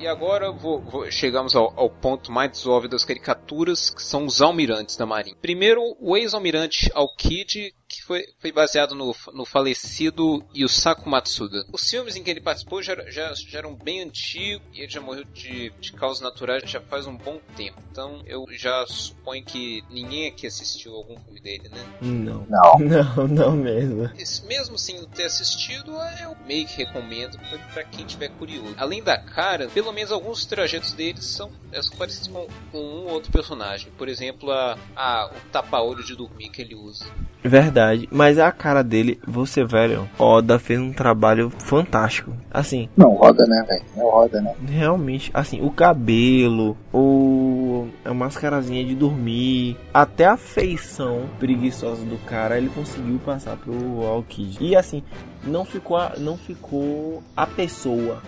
E 0.02 0.06
agora 0.06 0.52
vou- 0.52 0.82
vou- 0.82 1.10
chegamos 1.10 1.56
ao, 1.56 1.72
ao 1.78 1.90
ponto 1.90 2.30
mais 2.30 2.68
óbvio 2.68 2.90
das 2.90 3.06
caricaturas, 3.06 3.90
que 3.90 4.04
são 4.04 4.26
os 4.26 4.42
almirantes 4.42 4.98
da 4.98 5.06
Marinha. 5.06 5.36
Primeiro, 5.42 5.82
o 6.02 6.18
ex-almirante 6.18 6.92
Aokiji, 6.94 7.74
que 7.94 8.04
foi, 8.04 8.26
foi 8.40 8.52
baseado 8.52 8.96
no, 8.96 9.16
no 9.34 9.46
falecido 9.46 10.44
Yusaku 10.56 11.10
Matsuda. 11.10 11.66
Os 11.72 11.90
filmes 11.90 12.16
em 12.16 12.24
que 12.24 12.30
ele 12.32 12.42
participou 12.42 12.82
já, 12.82 12.96
já, 13.10 13.34
já 13.34 13.60
eram 13.60 13.76
bem 13.76 14.02
antigos 14.02 14.66
e 14.74 14.82
ele 14.82 14.92
já 14.92 15.02
morreu 15.02 15.24
de, 15.26 15.72
de 15.80 15.94
causas 15.94 16.22
naturais 16.22 16.64
já 16.70 16.82
faz 16.82 17.06
um 17.06 17.16
bom 17.18 17.40
tempo. 17.56 17.82
Então 17.92 18.22
eu 18.26 18.46
já 18.52 18.86
suponho 18.88 19.44
que 19.44 19.84
ninguém 19.90 20.28
aqui 20.28 20.48
assistiu 20.48 20.94
algum 20.96 21.18
filme 21.20 21.40
dele, 21.42 21.70
né? 21.70 21.86
Não. 22.02 22.46
Não. 22.50 22.74
Não, 23.04 23.28
não 23.28 23.52
mesmo. 23.52 24.10
Esse, 24.18 24.46
mesmo 24.46 24.78
sem 24.78 25.04
ter 25.08 25.24
assistido, 25.26 25.92
eu 26.22 26.36
meio 26.46 26.66
que 26.68 26.78
recomendo 26.78 27.38
pra- 27.38 27.58
pra 27.74 27.84
quem 27.84 28.06
tiver 28.06 28.30
curioso. 28.30 28.74
Além 28.78 29.02
da 29.04 29.18
cara, 29.18 29.68
pelo 29.68 29.92
menos 29.92 30.12
alguns 30.12 30.46
trajetos 30.46 30.94
deles 30.94 31.26
são, 31.26 31.52
é, 31.72 31.80
parecidos 31.98 32.28
com, 32.30 32.48
com 32.72 32.78
um 32.80 33.06
ou 33.06 33.12
outro 33.12 33.32
personagem. 33.32 33.92
Por 33.98 34.08
exemplo, 34.08 34.52
a, 34.52 34.78
a- 34.96 35.32
o 35.34 35.50
tapa-olho 35.52 36.04
de 36.04 36.16
dormir 36.16 36.50
que 36.50 36.62
ele 36.62 36.76
usa. 36.76 37.06
Verdade, 37.44 37.83
mas 38.12 38.40
a 38.40 38.52
cara 38.52 38.84
dele, 38.84 39.20
você 39.28 39.64
velho, 39.64 40.10
Oda 40.18 40.60
fez 40.60 40.80
um 40.80 40.92
trabalho 40.94 41.50
fantástico. 41.50 42.34
Assim, 42.52 42.90
Não, 42.96 43.16
roda, 43.16 43.46
né, 43.46 43.66
velho? 43.68 43.84
É 43.98 44.02
roda, 44.02 44.42
né? 44.42 44.54
Realmente, 44.68 45.32
assim, 45.34 45.62
o 45.62 45.72
cabelo, 45.72 46.78
o 46.94 47.88
a 48.06 48.14
mascarazinha 48.14 48.84
de 48.86 48.96
dormir, 48.96 49.78
até 49.94 50.26
a 50.26 50.38
feição 50.38 51.24
preguiçosa 51.40 52.04
do 52.06 52.18
cara, 52.26 52.58
ele 52.58 52.70
conseguiu 52.70 53.20
passar 53.20 53.58
pro 53.58 54.06
Aokiji. 54.06 54.58
E 54.62 54.76
assim, 54.76 55.04
não 55.44 55.66
ficou 55.66 55.98
a, 55.98 56.14
não 56.18 56.38
ficou 56.38 57.24
a 57.36 57.46
pessoa, 57.46 58.22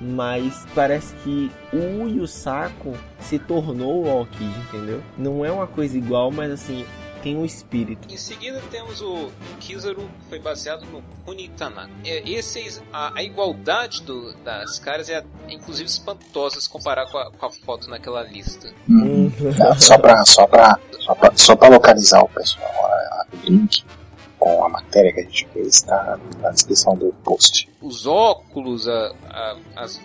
mas 0.00 0.66
parece 0.74 1.14
que 1.16 1.50
o 1.72 2.08
Yusaku 2.08 2.94
se 3.20 3.38
tornou 3.38 4.04
o 4.04 4.10
Aokiji, 4.10 4.60
entendeu? 4.68 5.00
Não 5.16 5.44
é 5.44 5.50
uma 5.50 5.66
coisa 5.66 5.96
igual, 5.96 6.30
mas 6.30 6.50
assim, 6.50 6.84
tem 7.22 7.36
um 7.36 7.44
espírito. 7.44 8.12
Em 8.12 8.16
seguida 8.16 8.60
temos 8.70 9.00
o 9.00 9.30
Kizaru, 9.60 10.02
que 10.20 10.28
foi 10.28 10.38
baseado 10.38 10.84
no 10.86 11.02
Kunitanaka. 11.24 11.90
É, 12.04 12.28
esse, 12.28 12.80
a, 12.92 13.18
a 13.18 13.22
igualdade 13.22 14.02
do- 14.02 14.32
das 14.44 14.78
caras 14.78 15.08
é, 15.08 15.24
é, 15.48 15.52
inclusive 15.52 15.88
espantosa 15.88 16.60
se 16.60 16.68
comparar 16.68 17.06
com 17.10 17.18
a, 17.18 17.30
com 17.30 17.46
a 17.46 17.50
foto 17.50 17.88
naquela 17.88 18.22
lista. 18.22 18.72
Hum. 18.88 19.30
Só 19.78 19.96
pra, 19.98 20.24
só 20.24 20.46
pra, 20.46 20.78
só 21.00 21.14
pra, 21.14 21.32
só 21.36 21.56
pra 21.56 21.68
localizar 21.68 22.22
o 22.22 22.28
pessoal, 22.28 22.68
a- 22.86 22.88
a- 23.22 23.26
o 23.32 23.36
link 23.50 23.84
com 24.38 24.64
a 24.64 24.68
matéria 24.68 25.12
que 25.12 25.20
a 25.20 25.24
gente 25.24 25.46
fez 25.52 25.66
está 25.76 26.18
na 26.40 26.50
descrição 26.50 26.96
do 26.96 27.12
post. 27.24 27.68
Os 27.80 28.06
óculos, 28.06 28.88
a, 28.88 29.12
a- 29.28 29.56
as. 29.76 30.00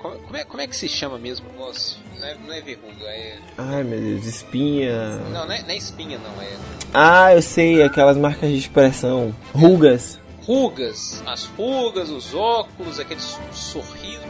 Como, 0.00 0.36
é, 0.36 0.44
como 0.44 0.60
é 0.60 0.66
que 0.66 0.76
se 0.76 0.86
chama 0.88 1.18
mesmo 1.18 1.48
o 1.48 1.52
negócio? 1.52 1.98
Não 2.18 2.26
é, 2.26 2.34
não 2.46 2.52
é 2.54 2.60
verruga, 2.60 3.04
é. 3.06 3.38
Ai 3.58 3.82
meu 3.84 4.00
Deus, 4.00 4.26
espinha. 4.26 5.16
Não, 5.32 5.46
não 5.46 5.52
é, 5.52 5.62
não 5.62 5.70
é 5.70 5.76
espinha, 5.76 6.18
não, 6.18 6.42
é. 6.42 6.48
Ah, 6.92 7.34
eu 7.34 7.42
sei, 7.42 7.82
aquelas 7.82 8.16
marcas 8.16 8.50
de 8.50 8.58
expressão. 8.58 9.34
Rugas. 9.52 10.18
Rugas. 10.42 11.22
As 11.26 11.44
rugas, 11.46 12.08
os 12.10 12.34
óculos, 12.34 12.98
aquele 13.00 13.20
so- 13.20 13.40
sorriso. 13.52 14.24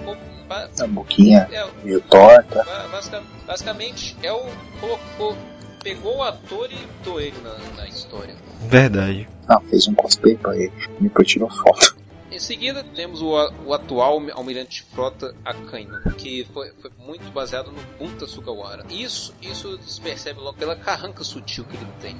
A 0.81 0.87
boquinha 0.87 1.49
É, 1.51 1.67
meio 1.83 2.01
torta. 2.03 2.63
ba- 2.65 2.89
basica- 2.93 3.23
basicamente 3.47 4.15
é 4.23 4.31
o. 4.31 4.45
Colocou, 4.79 5.37
pegou 5.83 6.19
o 6.19 6.23
ator 6.23 6.69
e 6.71 6.77
botou 6.99 7.19
ele 7.21 7.35
na, 7.43 7.57
na 7.77 7.89
história. 7.89 8.35
Verdade. 8.69 9.27
Não, 9.49 9.61
fez 9.63 9.89
um 9.89 9.95
cosplay 9.95 10.37
pra 10.37 10.55
ele. 10.57 10.71
Me 11.01 11.11
tirou 11.25 11.49
foto. 11.51 11.97
Em 12.35 12.41
seguida, 12.41 12.83
temos 12.83 13.23
o, 13.23 13.33
o 13.65 13.73
atual 13.73 14.21
almirante 14.33 14.83
de 14.83 14.91
frota 14.91 15.33
Akainu, 15.45 16.01
que 16.19 16.45
foi, 16.53 16.73
foi 16.83 16.91
muito 16.99 17.31
baseado 17.31 17.71
no 17.71 17.81
Bunta 17.97 18.27
Sugawara. 18.27 18.85
Isso, 18.91 19.33
isso 19.41 19.79
se 19.83 20.01
percebe 20.01 20.41
logo 20.41 20.59
pela 20.59 20.75
carranca 20.75 21.23
sutil 21.23 21.65
que 21.65 21.77
ele 21.77 21.87
tem. 22.01 22.17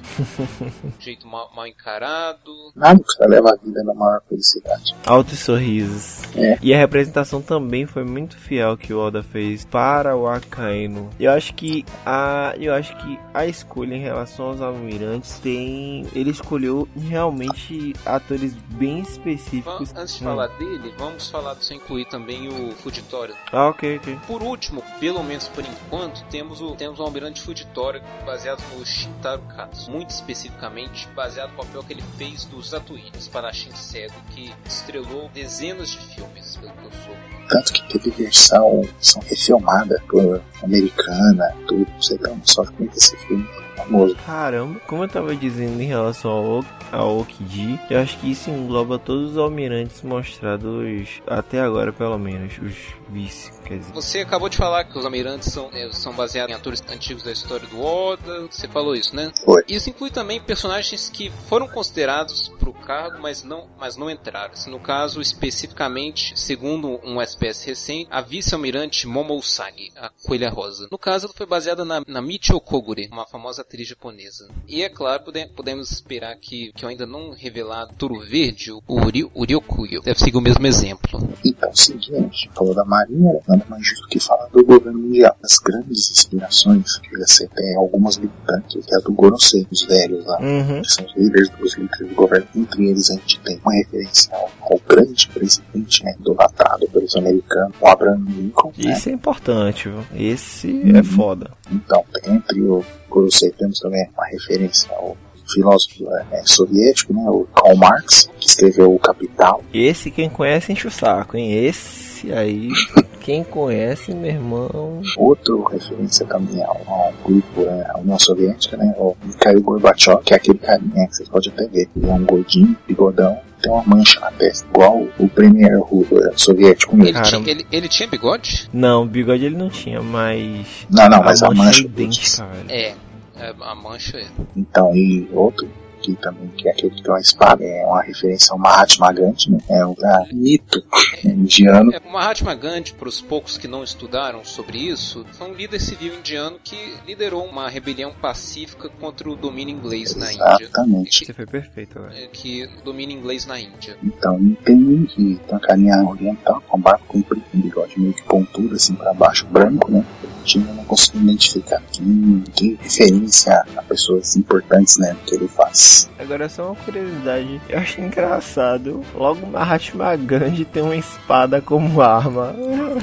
Jeito 0.99 1.27
mal, 1.27 1.51
mal 1.53 1.67
encarado. 1.67 2.71
Nada, 2.73 3.03
cara 3.17 3.29
leva 3.29 3.51
a 3.51 3.55
vida 3.57 3.83
na 3.83 3.93
maior 3.93 4.21
felicidade. 4.29 4.95
Altos 5.05 5.39
sorrisos. 5.39 6.21
É. 6.33 6.57
E 6.61 6.73
a 6.73 6.77
representação 6.77 7.41
também 7.41 7.85
foi 7.85 8.05
muito 8.05 8.37
fiel 8.37 8.77
que 8.77 8.93
o 8.93 8.99
Oda 8.99 9.21
fez 9.21 9.65
para 9.65 10.15
o 10.15 10.27
Akainu. 10.27 11.09
Eu 11.19 11.31
acho 11.31 11.53
que 11.55 11.83
a 12.05 12.53
eu 12.57 12.73
acho 12.73 12.95
que 12.97 13.19
a 13.33 13.45
escolha 13.45 13.95
em 13.95 14.01
relação 14.01 14.45
aos 14.45 14.61
almirantes 14.61 15.39
tem 15.39 16.07
ele 16.15 16.29
escolheu 16.29 16.87
realmente 16.95 17.93
atores 18.05 18.53
bem 18.77 19.01
específicos. 19.01 19.91
Antes 20.05 20.15
de 20.17 20.23
Hum. 20.23 20.27
falar 20.27 20.47
dele, 20.49 20.93
vamos 20.97 21.29
falar 21.29 21.55
sem 21.61 21.77
incluir 21.77 22.05
também 22.05 22.47
o 22.47 22.71
Fugitório. 22.75 23.35
Ah, 23.51 23.67
ok, 23.69 23.97
ok. 23.97 24.19
Por 24.27 24.43
último, 24.43 24.83
pelo 24.99 25.23
menos 25.23 25.47
por 25.47 25.63
enquanto, 25.65 26.23
temos 26.29 26.61
o, 26.61 26.75
temos 26.75 26.99
o 26.99 27.03
Almirante 27.03 27.41
Fugitório 27.41 28.01
baseado 28.25 28.61
no 28.77 28.85
Shintaro 28.85 29.41
Katsu. 29.55 29.89
Muito 29.91 30.11
especificamente, 30.11 31.07
baseado 31.15 31.51
no 31.51 31.57
papel 31.57 31.83
que 31.83 31.93
ele 31.93 32.03
fez 32.17 32.45
dos 32.45 32.69
Tatooine, 32.69 33.11
espadachim 33.17 33.71
cego, 33.75 34.13
que 34.29 34.53
estrelou 34.65 35.29
dezenas 35.33 35.89
de 35.89 35.97
filmes, 35.97 36.55
pelo 36.57 36.71
que 36.73 36.85
eu 36.85 36.91
sou. 36.91 37.15
Tanto 37.49 37.73
que 37.73 37.83
teve 37.99 38.11
versão, 38.11 38.81
versão 38.83 39.21
refilmada 39.23 40.01
por 40.07 40.41
americana, 40.63 41.55
tudo. 41.67 41.87
Você 41.99 42.17
dá 42.17 42.31
uma 42.31 42.45
sorte 42.45 42.73
como 42.73 42.89
esse 42.89 43.17
filme 43.17 43.47
é 43.61 43.75
famoso. 43.75 44.15
Caramba, 44.25 44.79
como 44.87 45.03
eu 45.03 45.07
tava 45.07 45.35
dizendo 45.35 45.81
em 45.81 45.85
relação 45.85 46.31
ao, 46.31 46.65
ao 46.91 47.19
Okiji, 47.19 47.79
eu 47.89 47.99
acho 47.99 48.17
que 48.19 48.31
isso 48.31 48.49
engloba 48.49 48.97
todos 48.97 49.31
os 49.31 49.37
almirantes 49.37 50.01
mostrados 50.01 51.21
até 51.27 51.59
agora, 51.59 51.91
pelo 51.91 52.17
menos, 52.17 52.53
os 52.59 52.75
vice, 53.09 53.51
quer 53.63 53.79
dizer. 53.79 53.93
Você 53.93 54.19
acabou 54.19 54.49
de 54.49 54.57
falar 54.57 54.83
que 54.85 54.97
os 54.97 55.05
almirantes 55.05 55.51
são, 55.51 55.69
né, 55.71 55.89
são 55.91 56.13
baseados 56.13 56.51
em 56.51 56.57
atores 56.57 56.83
antigos 56.89 57.23
da 57.23 57.31
história 57.31 57.67
do 57.67 57.81
Oda, 57.81 58.47
você 58.49 58.67
falou 58.67 58.95
isso, 58.95 59.15
né? 59.15 59.31
Foi. 59.43 59.63
Isso 59.67 59.89
inclui 59.89 60.09
também 60.09 60.41
personagens 60.41 61.09
que 61.09 61.31
foram 61.47 61.67
considerados 61.67 62.49
para 62.59 62.69
o 62.69 62.73
cargo, 62.73 63.19
mas 63.21 63.43
não, 63.43 63.67
mas 63.79 63.95
não 63.95 64.09
entraram. 64.09 64.53
Assim, 64.53 64.71
No 64.71 64.79
caso, 64.79 65.21
especificamente, 65.21 66.39
segundo 66.39 66.99
um 67.03 67.21
SPS 67.21 67.63
recente, 67.65 68.07
a 68.11 68.21
vice-almirante 68.21 69.07
Momo 69.07 69.35
Usagi, 69.35 69.91
a 69.95 70.09
Coelha 70.23 70.44
Rosa. 70.49 70.87
No 70.91 70.97
caso, 70.97 71.25
ela 71.25 71.33
foi 71.35 71.45
baseada 71.45 71.83
na, 71.85 72.01
na 72.07 72.21
Michio 72.21 72.59
Kogure, 72.59 73.07
uma 73.11 73.25
famosa 73.25 73.61
atriz 73.61 73.87
japonesa. 73.87 74.47
E 74.67 74.81
é 74.83 74.89
claro, 74.89 75.23
pode- 75.23 75.47
podemos 75.55 75.91
esperar 75.91 76.35
que, 76.37 76.71
que 76.73 76.83
eu 76.85 76.89
ainda 76.89 77.05
não 77.05 77.31
revelado 77.31 77.93
Toro 77.97 78.19
Verde, 78.19 78.71
o 78.71 78.81
Uri, 78.87 79.29
Uriokuyo, 79.35 80.01
deve 80.01 80.19
seguir 80.19 80.37
o 80.37 80.41
mesmo 80.41 80.65
exemplo. 80.65 81.19
Então, 81.43 81.73
seguinte, 81.75 82.13
a 82.15 82.19
gente 82.21 82.49
falou 82.53 82.73
da 82.73 82.83
Marinha, 82.85 83.39
nada 83.47 83.65
mais 83.69 83.85
justo 83.85 84.07
que 84.07 84.19
falar 84.19 84.47
do 84.47 84.63
governo 84.63 84.99
mundial. 84.99 85.35
As 85.43 85.57
grandes 85.59 86.09
inspirações, 86.11 86.99
chega 87.03 87.23
a 87.23 87.27
ser 87.27 87.45
até 87.45 87.75
algumas 87.75 88.17
militantes, 88.17 88.85
que 88.85 88.93
é 88.93 88.97
a 88.97 89.01
do 89.01 89.13
Gorosei, 89.13 89.67
os 89.71 89.83
velhos 89.83 90.25
lá. 90.25 90.39
Uhum. 90.39 90.81
que 90.81 90.89
são 90.89 91.05
os 91.05 91.15
líderes 91.15 91.49
dos 91.51 91.75
líderes 91.77 92.09
do 92.09 92.15
governo. 92.15 92.47
Entre 92.55 92.89
eles 92.89 93.09
a 93.11 93.13
gente 93.15 93.39
tem 93.41 93.59
uma 93.63 93.73
referência 93.73 94.33
ao, 94.35 94.51
ao 94.61 94.79
grande 94.87 95.27
presidente, 95.29 96.03
né, 96.03 96.15
idolatrado 96.19 96.87
pelos 96.89 97.15
americanos, 97.15 97.75
o 97.79 97.87
Abraham 97.87 98.23
Lincoln, 98.27 98.71
né? 98.77 98.91
Isso 98.93 99.09
é 99.09 99.11
importante, 99.11 99.89
viu? 99.89 100.03
Esse 100.35 100.91
é 100.93 101.01
foda. 101.01 101.51
Então, 101.71 102.03
entre 102.27 102.61
o 102.61 102.83
Gorosei 103.09 103.51
temos 103.51 103.79
também 103.79 104.05
uma 104.13 104.25
referência 104.27 104.91
ao 104.93 105.17
filósofo 105.51 106.05
é, 106.31 106.41
soviético, 106.43 107.13
né, 107.13 107.23
o 107.29 107.45
Karl 107.55 107.77
Marx, 107.77 108.29
que 108.39 108.47
escreveu 108.47 108.93
O 108.93 108.99
Capital. 108.99 109.63
Esse 109.73 110.11
quem 110.11 110.29
conhece 110.29 110.71
enche 110.71 110.87
o 110.87 110.91
saco, 110.91 111.37
hein? 111.37 111.65
Esse 111.65 112.33
aí, 112.33 112.69
quem 113.21 113.43
conhece, 113.43 114.13
meu 114.13 114.31
irmão. 114.31 115.01
Outro 115.17 115.63
referência 115.63 116.25
também 116.25 116.63
ao, 116.63 116.81
ao 116.87 117.13
grupo, 117.23 117.61
né, 117.61 117.85
a 117.89 117.99
União 117.99 118.19
Soviética, 118.19 118.75
né, 118.75 118.93
o 118.97 119.15
Mikhail 119.23 119.61
Gorbachev, 119.61 120.21
que 120.23 120.33
é 120.33 120.37
aquele 120.37 120.59
carinha 120.59 121.07
que 121.07 121.15
vocês 121.15 121.29
podem 121.29 121.51
até 121.51 121.67
ver. 121.67 121.89
Ele 121.95 122.09
é 122.09 122.13
um 122.13 122.25
gordinho, 122.25 122.75
bigodão, 122.87 123.39
tem 123.65 123.71
uma 123.73 123.83
mancha 123.83 124.19
na 124.19 124.31
testa, 124.31 124.67
igual 124.69 125.07
o 125.19 125.27
premier 125.27 125.79
ru- 125.79 126.07
eh, 126.11 126.31
soviético 126.35 126.95
mesmo. 126.95 127.17
Ele 127.17 127.21
tinha, 127.27 127.51
ele, 127.51 127.67
ele 127.71 127.87
tinha 127.89 128.07
bigode? 128.07 128.69
Não, 128.73 129.05
bigode 129.07 129.45
ele 129.45 129.55
não 129.57 129.69
tinha, 129.69 130.01
mas. 130.01 130.85
Não, 130.89 131.09
não, 131.09 131.23
mas 131.23 131.41
a 131.43 131.47
mancha 131.49 131.63
mancha. 131.63 131.81
é 131.81 131.85
idêntica. 131.85 132.47
É, 132.69 132.93
é, 133.37 133.53
a 133.61 133.75
mancha 133.75 134.17
é. 134.17 134.25
Então, 134.55 134.95
e 134.95 135.27
outro 135.33 135.67
que 136.05 136.15
também, 136.15 136.47
que 136.49 136.67
é 136.67 136.71
aquele 136.71 136.93
que 136.93 137.01
tem 137.01 137.11
uma 137.11 137.19
espada, 137.19 137.63
é 137.63 137.85
uma 137.85 138.01
referência 138.03 138.53
ao 138.53 138.59
Mahatma 138.59 139.11
Gandhi, 139.11 139.51
né? 139.51 139.57
É 139.69 139.85
o 139.85 139.95
da 139.95 140.25
mito 140.31 140.83
indiano. 141.23 141.91
É, 141.93 141.99
o 142.05 142.11
Mahatma 142.11 142.53
Gandhi, 142.53 142.93
para 142.93 143.09
os 143.09 143.21
poucos 143.21 143.57
que 143.57 143.67
não 143.67 143.83
estudaram 143.83 144.45
sobre 144.45 144.77
isso, 144.77 145.25
foi 145.33 145.49
um 145.49 145.53
líder 145.53 145.79
civil 145.79 146.13
indiano 146.13 146.59
que 146.63 146.75
liderou 147.07 147.43
uma 147.45 147.67
rebelião 147.69 148.13
pacífica 148.13 148.89
contra 148.89 149.29
o 149.29 149.35
domínio 149.35 149.75
inglês 149.75 150.15
na 150.15 150.31
Índia. 150.31 150.57
Exatamente. 150.61 151.25
Você 151.25 151.33
foi 151.33 151.45
perfeito, 151.45 151.99
velho. 151.99 152.13
É, 152.13 152.27
Que 152.27 152.69
domínio 152.83 153.17
inglês 153.17 153.45
na 153.45 153.59
Índia. 153.59 153.97
Então, 154.03 154.37
tem 154.63 154.75
um 154.75 155.05
que 155.05 155.15
tem 155.15 155.39
uma 155.49 155.59
carinha 155.59 156.03
oriental, 156.03 156.61
com 156.67 156.79
barba 156.79 157.03
comprido, 157.07 157.43
com 157.51 157.59
bigode 157.59 157.99
meio 157.99 158.13
que 158.13 158.23
pontudo, 158.23 158.75
assim 158.75 158.93
pra 158.93 159.13
baixo, 159.13 159.45
branco, 159.47 159.91
né? 159.91 160.05
Tinha, 160.45 160.65
eu 160.67 160.75
não 160.75 160.85
consigo 160.85 161.17
identificar. 161.17 161.81
Tem, 161.91 162.43
tem 162.55 162.77
referência 162.81 163.65
a 163.75 163.81
pessoas 163.81 164.35
importantes, 164.35 164.97
né? 164.97 165.15
Que 165.25 165.35
ele 165.35 165.47
faz. 165.47 166.09
Agora 166.17 166.47
só 166.47 166.67
uma 166.67 166.75
curiosidade, 166.75 167.61
eu 167.67 167.79
achei 167.79 168.03
engraçado. 168.03 169.03
Logo 169.13 169.45
Mahatma 169.47 170.15
Gandhi 170.15 170.65
tem 170.65 170.83
uma 170.83 170.95
espada 170.95 171.61
como 171.61 172.01
arma. 172.01 172.55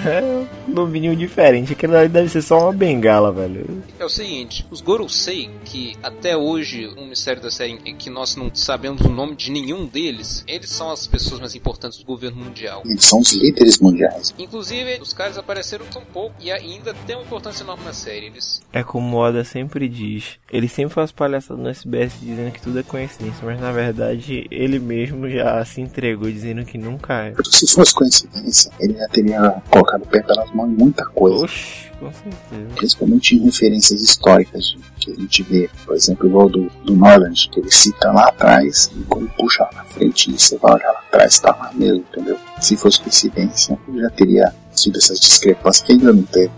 É 0.05 0.22
um 0.68 0.72
domínio 0.72 1.14
diferente. 1.14 1.72
Aquilo 1.72 1.96
ali 1.96 2.09
deve 2.09 2.28
ser 2.28 2.42
só 2.42 2.59
uma 2.59 2.72
bengala, 2.72 3.31
velho. 3.31 3.83
É 3.98 4.05
o 4.05 4.09
seguinte, 4.09 4.66
os 4.70 4.81
Gorosei, 4.81 5.50
que 5.64 5.96
até 6.02 6.37
hoje, 6.37 6.88
um 6.96 7.07
mistério 7.07 7.42
da 7.42 7.50
série 7.50 7.78
em 7.85 7.94
que 7.94 8.11
nós 8.11 8.37
não 8.37 8.52
sabemos 8.55 9.02
o 9.02 9.09
nome 9.09 9.37
de 9.37 9.50
nenhum 9.50 9.87
deles, 9.87 10.44
eles 10.46 10.70
são 10.70 10.90
as 10.90 11.07
pessoas 11.07 11.40
mais 11.40 11.55
importantes 11.55 11.98
do 11.98 12.05
governo 12.05 12.44
mundial. 12.44 12.83
Eles 12.85 13.05
são 13.05 13.20
os 13.20 13.33
líderes 13.33 13.78
mundiais. 13.78 14.35
Inclusive, 14.38 14.98
os 15.00 15.12
caras 15.12 15.38
apareceram 15.38 15.87
tão 15.87 16.02
pouco 16.02 16.35
e 16.40 16.50
ainda 16.50 16.94
tem 17.07 17.16
uma 17.16 17.24
importância 17.33 17.62
enorme 17.64 17.85
na 17.85 17.92
série. 17.92 18.27
Eles 18.27 18.62
É 18.73 18.83
como 18.83 19.16
o 19.16 19.21
Oda 19.21 19.42
sempre 19.45 19.88
diz. 19.88 20.38
Ele 20.51 20.68
sempre 20.68 20.95
faz 20.95 21.11
palhaçada 21.11 21.61
no 21.61 21.68
SBS 21.68 22.12
dizendo 22.21 22.53
que 22.53 22.61
tudo 22.62 22.79
é 22.79 22.83
coincidência, 22.83 23.40
mas 23.45 23.61
na 23.61 23.73
verdade 23.73 24.47
ele 24.51 24.79
mesmo 24.79 25.29
já 25.29 25.64
se 25.64 25.81
entregou 25.81 26.31
dizendo 26.31 26.64
que 26.64 26.77
nunca 26.79 27.14
é. 27.27 27.35
Se 27.51 27.66
fosse 27.73 27.95
coincidência, 27.95 28.71
ele 28.79 28.95
já 28.95 29.09
teria 29.09 29.62
colocado 29.71 30.03
o 30.03 30.07
pé 30.07 30.23
pelas 30.23 30.51
mãos 30.53 30.71
em 30.71 30.75
muita 30.77 31.05
coisa. 31.07 31.45
Oxi, 31.45 31.90
com 31.99 32.12
certeza. 32.12 32.75
principalmente 32.77 33.37
em 33.37 33.45
referências 33.45 34.01
históricas 34.03 34.64
de- 34.64 34.92
que 35.03 35.11
a 35.11 35.14
gente 35.14 35.42
vê, 35.42 35.68
por 35.85 35.97
exemplo, 35.97 36.27
igual 36.29 36.49
do, 36.49 36.71
do 36.85 36.95
Norland, 36.95 37.49
que 37.51 37.59
ele 37.61 37.71
cita 37.71 38.12
lá 38.12 38.29
atrás, 38.29 38.90
e 38.97 39.03
quando 39.05 39.29
puxa 39.31 39.64
lá 39.64 39.71
na 39.75 39.85
frente, 39.85 40.31
você 40.33 40.57
vai 40.59 40.75
olhar 40.75 40.92
lá 40.92 41.01
atrás, 41.01 41.40
tá 41.40 41.51
lá 41.57 41.73
mesmo, 41.75 42.05
entendeu? 42.12 42.38
Se 42.61 42.77
fosse 42.77 43.01
coincidência, 43.01 43.77
já 43.97 44.11
teria 44.11 44.55
sido 44.73 44.99
essas 44.99 45.18
discrepâncias 45.21 45.85
que 45.87 45.92
ainda 45.92 46.12
não 46.12 46.23
teve. 46.23 46.51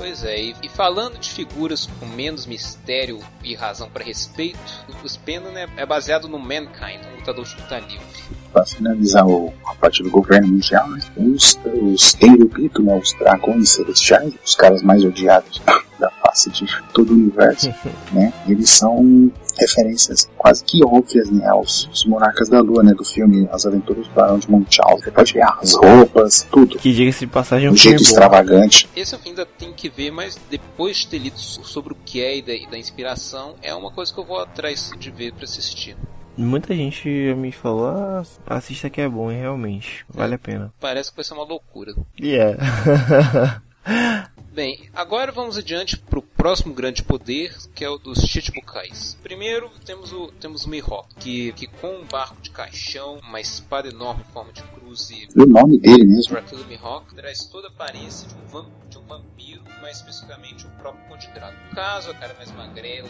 Pois 0.00 0.24
é, 0.24 0.40
e, 0.40 0.56
e 0.62 0.68
falando 0.70 1.18
de 1.18 1.28
figuras 1.28 1.86
com 2.00 2.06
menos 2.06 2.46
mistério 2.46 3.18
e 3.44 3.54
razão 3.54 3.86
para 3.90 4.02
respeito, 4.02 4.58
o 5.04 5.06
Spendon 5.06 5.50
é, 5.50 5.68
é 5.76 5.84
baseado 5.84 6.26
no 6.26 6.38
Mankind, 6.38 7.04
um 7.12 7.18
lutador 7.18 7.44
de 7.44 7.54
luta 7.60 7.78
livre. 7.80 8.06
Para 8.50 8.64
finalizar 8.64 9.26
o, 9.26 9.52
a 9.66 9.74
parte 9.74 10.02
do 10.02 10.10
governo 10.10 10.48
mundial, 10.48 10.88
né, 10.88 11.00
os, 11.18 11.58
os 11.66 12.14
Tenryubito, 12.14 12.82
né, 12.82 12.96
os 12.96 13.12
dragões 13.18 13.72
celestiais, 13.72 14.32
os 14.42 14.54
caras 14.54 14.82
mais 14.82 15.04
odiados 15.04 15.60
da 16.00 16.08
face 16.08 16.48
de 16.48 16.64
todo 16.94 17.10
o 17.10 17.12
universo, 17.12 17.68
né, 18.10 18.32
eles 18.48 18.70
são 18.70 19.30
referências 19.60 20.28
quase 20.36 20.64
que 20.64 20.84
óbvias 20.84 21.30
né, 21.30 21.46
aos, 21.48 21.86
aos 21.88 22.04
monarcas 22.04 22.48
da 22.48 22.60
lua, 22.60 22.82
né, 22.82 22.92
do 22.94 23.04
filme 23.04 23.48
As 23.52 23.66
Aventuras 23.66 24.06
do 24.08 24.14
Barão 24.14 24.38
de 24.38 24.50
Munchausen. 24.50 25.04
Você 25.04 25.10
pode 25.10 25.32
ver 25.34 25.42
as 25.42 25.74
roupas, 25.74 26.46
tudo, 26.50 26.78
Que 26.78 26.92
diga-se 26.92 27.20
de 27.20 27.26
passagem 27.26 27.68
um 27.68 27.72
o 27.72 27.76
filme 27.76 27.98
jeito 27.98 28.02
extravagante. 28.08 28.88
Esse 28.96 29.14
eu 29.14 29.20
ainda 29.24 29.44
tenho 29.46 29.72
que 29.72 29.88
ver, 29.88 30.10
mas 30.10 30.38
depois 30.50 30.98
de 30.98 31.08
ter 31.08 31.18
lido 31.18 31.38
so- 31.38 31.62
sobre 31.64 31.92
o 31.92 31.96
que 32.04 32.20
é 32.22 32.38
e 32.38 32.42
da, 32.42 32.52
e 32.54 32.66
da 32.66 32.78
inspiração, 32.78 33.54
é 33.62 33.74
uma 33.74 33.90
coisa 33.90 34.12
que 34.12 34.18
eu 34.18 34.24
vou 34.24 34.40
atrás 34.40 34.90
de 34.98 35.10
ver 35.10 35.32
para 35.32 35.44
assistir. 35.44 35.96
Muita 36.36 36.74
gente 36.74 37.06
me 37.36 37.52
falou, 37.52 37.88
ah, 37.88 38.22
assista 38.46 38.88
que 38.88 39.00
é 39.00 39.08
bom, 39.08 39.30
e 39.30 39.36
realmente, 39.36 40.04
vale 40.08 40.36
a 40.36 40.38
pena. 40.38 40.72
Parece 40.80 41.10
que 41.10 41.16
vai 41.16 41.24
ser 41.24 41.34
uma 41.34 41.44
loucura. 41.44 41.92
E 42.18 42.34
é. 42.34 42.56
Bem, 44.60 44.90
agora 44.92 45.32
vamos 45.32 45.56
adiante 45.56 45.96
para 45.96 46.18
o 46.18 46.22
próximo 46.22 46.74
grande 46.74 47.02
poder, 47.02 47.56
que 47.74 47.82
é 47.82 47.88
o 47.88 47.96
dos 47.96 48.18
Chichibukais. 48.20 49.16
Primeiro 49.22 49.70
temos 49.86 50.12
o 50.12 50.30
temos 50.32 50.66
o 50.66 50.68
Mihawk, 50.68 51.14
que, 51.18 51.50
que 51.52 51.66
com 51.66 51.88
um 51.96 52.04
barco 52.04 52.42
de 52.42 52.50
caixão, 52.50 53.18
uma 53.26 53.40
espada 53.40 53.88
enorme 53.88 54.22
em 54.28 54.30
forma 54.34 54.52
de 54.52 54.62
cruz 54.64 55.08
e 55.08 55.26
o 55.34 55.46
nome 55.46 55.78
dele 55.78 56.04
mesmo, 56.04 56.34
Dracula 56.34 56.66
Mihawk 56.66 57.14
traz 57.14 57.46
toda 57.46 57.68
a 57.68 57.70
aparência 57.70 58.28
de 58.28 58.34
um, 58.34 58.46
vam- 58.48 58.70
de 58.90 58.98
um 58.98 59.02
vampiro, 59.02 59.62
mais 59.80 59.96
especificamente 59.98 60.66
o 60.66 60.70
próprio 60.70 61.02
Conde 61.08 61.28
Drácula. 61.32 61.58
No 61.68 61.74
caso, 61.74 62.10
a 62.10 62.14
cara 62.14 62.34
mais 62.34 62.50
magrela, 62.52 63.08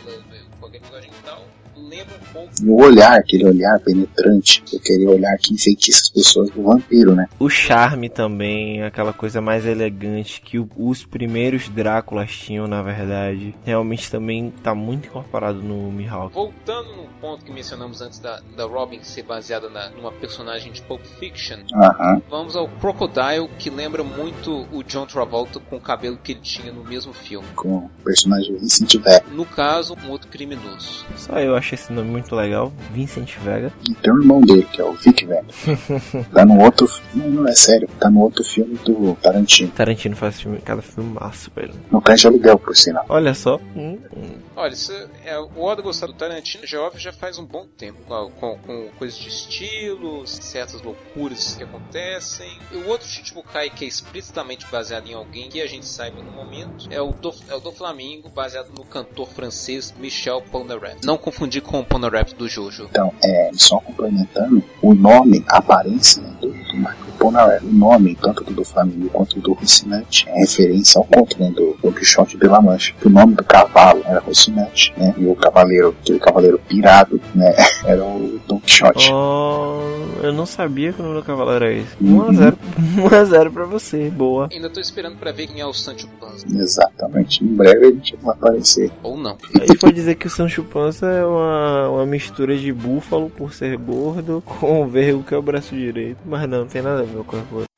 com 0.61 0.67
aquele 0.67 0.85
bigode 0.85 1.07
e 1.09 1.23
tal, 1.25 1.45
lembra 1.77 2.17
um 2.17 2.33
pouco 2.33 2.51
e 2.63 2.69
o 2.69 2.77
olhar, 2.77 3.19
aquele 3.19 3.47
olhar 3.47 3.81
penetrante, 3.81 4.63
aquele 4.77 5.07
olhar 5.07 5.37
que 5.39 5.55
enfeitiça 5.55 6.01
as 6.03 6.11
pessoas 6.11 6.51
do 6.51 6.63
vampiro, 6.63 7.15
né? 7.15 7.27
O 7.39 7.49
charme 7.49 8.09
também, 8.09 8.83
aquela 8.83 9.13
coisa 9.13 9.41
mais 9.41 9.65
elegante 9.65 10.41
que 10.43 10.59
os 10.59 11.05
primeiros 11.05 11.69
Dráculas 11.69 12.31
tinham, 12.31 12.67
na 12.67 12.83
verdade, 12.83 13.55
realmente 13.65 14.11
também 14.11 14.53
tá 14.63 14.75
muito 14.75 15.09
incorporado 15.09 15.63
no 15.63 15.91
Mihawk. 15.91 16.35
Voltando 16.35 16.95
no 16.97 17.05
ponto 17.21 17.45
que 17.45 17.53
mencionamos 17.53 18.01
antes 18.03 18.19
da, 18.19 18.41
da 18.57 18.65
Robin 18.65 19.03
ser 19.03 19.23
baseada 19.23 19.69
na, 19.69 19.91
numa 19.91 20.13
personagem 20.13 20.73
de 20.73 20.83
Pulp 20.83 21.05
Fiction, 21.19 21.61
Aham. 21.75 22.21
Vamos 22.29 22.57
ao 22.57 22.69
Crocodile, 22.69 23.49
que 23.59 23.71
lembra 23.71 24.03
muito 24.03 24.67
o 24.73 24.83
John 24.83 25.07
Travolta 25.07 25.61
com 25.71 25.77
o 25.77 25.81
cabelo 25.81 26.19
que 26.23 26.33
ele 26.33 26.41
tinha 26.41 26.73
no 26.73 26.85
mesmo 26.85 27.13
filme. 27.15 27.47
Com 27.55 27.77
o 27.77 27.91
personagem 28.05 28.57
Vincent 28.57 28.97
Vega. 28.97 29.25
No 29.31 29.47
caso, 29.47 29.97
um 30.05 30.11
outro 30.11 30.29
criminoso. 30.29 31.07
Só 31.17 31.39
eu 31.39 31.55
achei 31.55 31.79
esse 31.79 31.93
nome 31.93 32.11
muito 32.11 32.35
legal, 32.35 32.73
Vincent 32.93 33.39
Vega. 33.39 33.73
E 33.89 33.95
tem 33.95 34.13
o 34.13 34.21
irmão 34.21 34.41
dele, 34.41 34.67
que 34.71 34.81
é 34.81 34.85
o 34.85 34.93
Vic 34.93 35.25
Vega. 35.25 35.47
tá 36.35 36.45
no 36.45 36.61
outro. 36.61 36.89
Não, 37.15 37.31
não 37.31 37.49
é 37.49 37.53
sério. 37.53 37.89
Tá 37.99 38.11
no 38.11 38.21
outro 38.21 38.43
filme 38.43 38.77
do 38.85 39.15
Tarantino. 39.23 39.71
Tarantino 39.71 40.17
faz 40.17 40.41
filme, 40.41 40.61
cada 40.61 40.83
filme 40.83 41.15
massa, 41.15 41.51
velho. 41.55 41.75
No 41.91 42.03
Cães 42.03 42.21
de 42.21 42.27
Aluguel, 42.27 42.59
por 42.59 42.77
sinal. 42.77 43.05
Olha 43.09 43.33
só. 43.33 43.61
Hum, 43.77 43.99
hum. 44.17 44.39
Olha, 44.57 44.73
isso 44.73 44.93
é, 45.25 45.39
o 45.39 45.63
Oda 45.63 45.81
gostar 45.81 46.07
do 46.07 46.13
Tarantino 46.13 46.67
jovem 46.67 47.01
já 47.01 47.13
faz 47.13 47.39
um 47.39 47.47
bom 47.47 47.65
tempo, 47.65 47.99
com, 48.07 48.31
com, 48.33 48.59
com 48.59 48.89
coisas 48.99 49.19
de 49.19 49.29
estilos, 49.29 50.33
certas 50.43 50.83
loucuras 50.83 51.55
que 51.55 51.63
acontecem. 51.63 52.59
E 52.73 52.77
o 52.77 52.89
outro 52.89 53.07
Chichibukai 53.07 53.71
que 53.71 53.85
é 53.85 53.89
explicitamente 53.89 54.67
baseado 54.71 55.07
em 55.07 55.15
alguém 55.15 55.49
que 55.49 55.60
a 55.63 55.67
gente 55.67 55.87
saiba 55.87 56.23
no 56.23 56.33
momento 56.33 56.89
é 56.91 57.01
o 57.01 57.13
do, 57.13 57.33
é 57.49 57.55
o 57.55 57.61
do 57.61 57.73
Flamingo, 57.73 58.29
baseado 58.29 58.71
no 58.77 58.85
cantor 58.85 59.29
francês 59.29 59.95
Michel 59.99 60.43
Polnareff. 60.43 61.05
Não 61.05 61.17
confundir 61.17 61.63
com 61.63 61.81
o 61.81 61.85
Polnareff 61.85 62.35
do 62.35 62.49
Jojo. 62.49 62.89
Então, 62.91 63.13
é, 63.25 63.51
só 63.55 63.79
complementando, 63.79 64.63
o 64.83 64.95
nome, 64.95 65.45
a 65.49 65.59
aparência 65.59 66.23
né, 66.23 66.35
do, 66.41 66.49
do 66.49 66.77
Michael 66.77 67.11
o 67.23 67.73
nome, 67.73 68.17
tanto 68.17 68.43
do, 68.45 68.65
Flamengo 68.65 69.11
quanto 69.11 69.39
do 69.41 69.53
Rocinante, 69.53 70.27
é 70.29 70.41
referência 70.41 70.99
ao 70.99 71.05
conto 71.05 71.39
né, 71.39 71.51
do 71.51 71.77
Don 71.83 71.93
Quixote 71.93 72.39
de 72.39 72.47
La 72.47 72.63
Mancha, 72.63 72.95
o 73.05 73.11
nome 73.11 73.35
do 73.35 73.45
cavalo 73.45 74.03
era 74.07 74.21
Rocinante, 74.21 74.93
né, 74.97 75.15
e 75.19 75.27
o 75.27 75.37
cavaleiro, 75.37 75.95
aquele 76.01 76.19
cavaleiro 76.19 76.59
pirado, 76.67 77.21
né, 77.35 77.55
era 77.85 78.03
o 78.03 78.40
Quixote. 78.61 79.11
Oh, 79.13 79.81
eu 80.23 80.33
não 80.33 80.47
sabia 80.47 80.93
que 80.93 81.01
o 81.01 81.05
nome 81.05 81.17
do 81.17 81.25
cavalo 81.25 81.51
era 81.51 81.73
esse. 81.73 81.97
Uhum. 82.01 82.31
1x0 82.31 82.57
1x0 82.97 83.53
pra 83.53 83.65
você, 83.65 84.11
boa. 84.11 84.49
Ainda 84.53 84.71
tô 84.71 84.81
esperando 84.81 85.17
pra 85.17 85.33
ver 85.33 85.47
quem 85.47 85.61
é 85.61 85.67
o 85.67 85.73
Sancho 85.73 86.09
Panza. 86.21 86.47
Exatamente, 86.47 87.45
em 87.45 87.49
breve 87.49 87.87
a 87.87 87.91
gente 87.91 88.17
vai 88.17 88.35
aparecer. 88.35 88.91
Ou 89.03 89.17
não. 89.17 89.37
A 89.61 89.67
gente 89.67 89.79
pode 89.79 89.95
dizer 89.95 90.15
que 90.17 90.27
o 90.27 90.31
Sancho 90.31 90.63
Panza 90.65 91.07
é 91.07 91.25
uma, 91.25 91.89
uma 91.89 92.07
mistura 92.07 92.57
de 92.57 92.73
búfalo 92.73 93.31
por 93.31 93.53
ser 93.53 93.77
gordo 93.77 94.43
com 94.45 94.83
o 94.83 94.89
vergo 94.89 95.23
que 95.23 95.35
é 95.35 95.37
o 95.37 95.43
braço 95.43 95.75
direito. 95.75 96.19
Mas 96.25 96.49
não, 96.49 96.61
não 96.61 96.67
tem 96.67 96.83
nada 96.83 97.01
a 97.01 97.05
ver 97.05 97.25
com 97.25 97.37
a 97.37 97.43
coisa. 97.43 97.70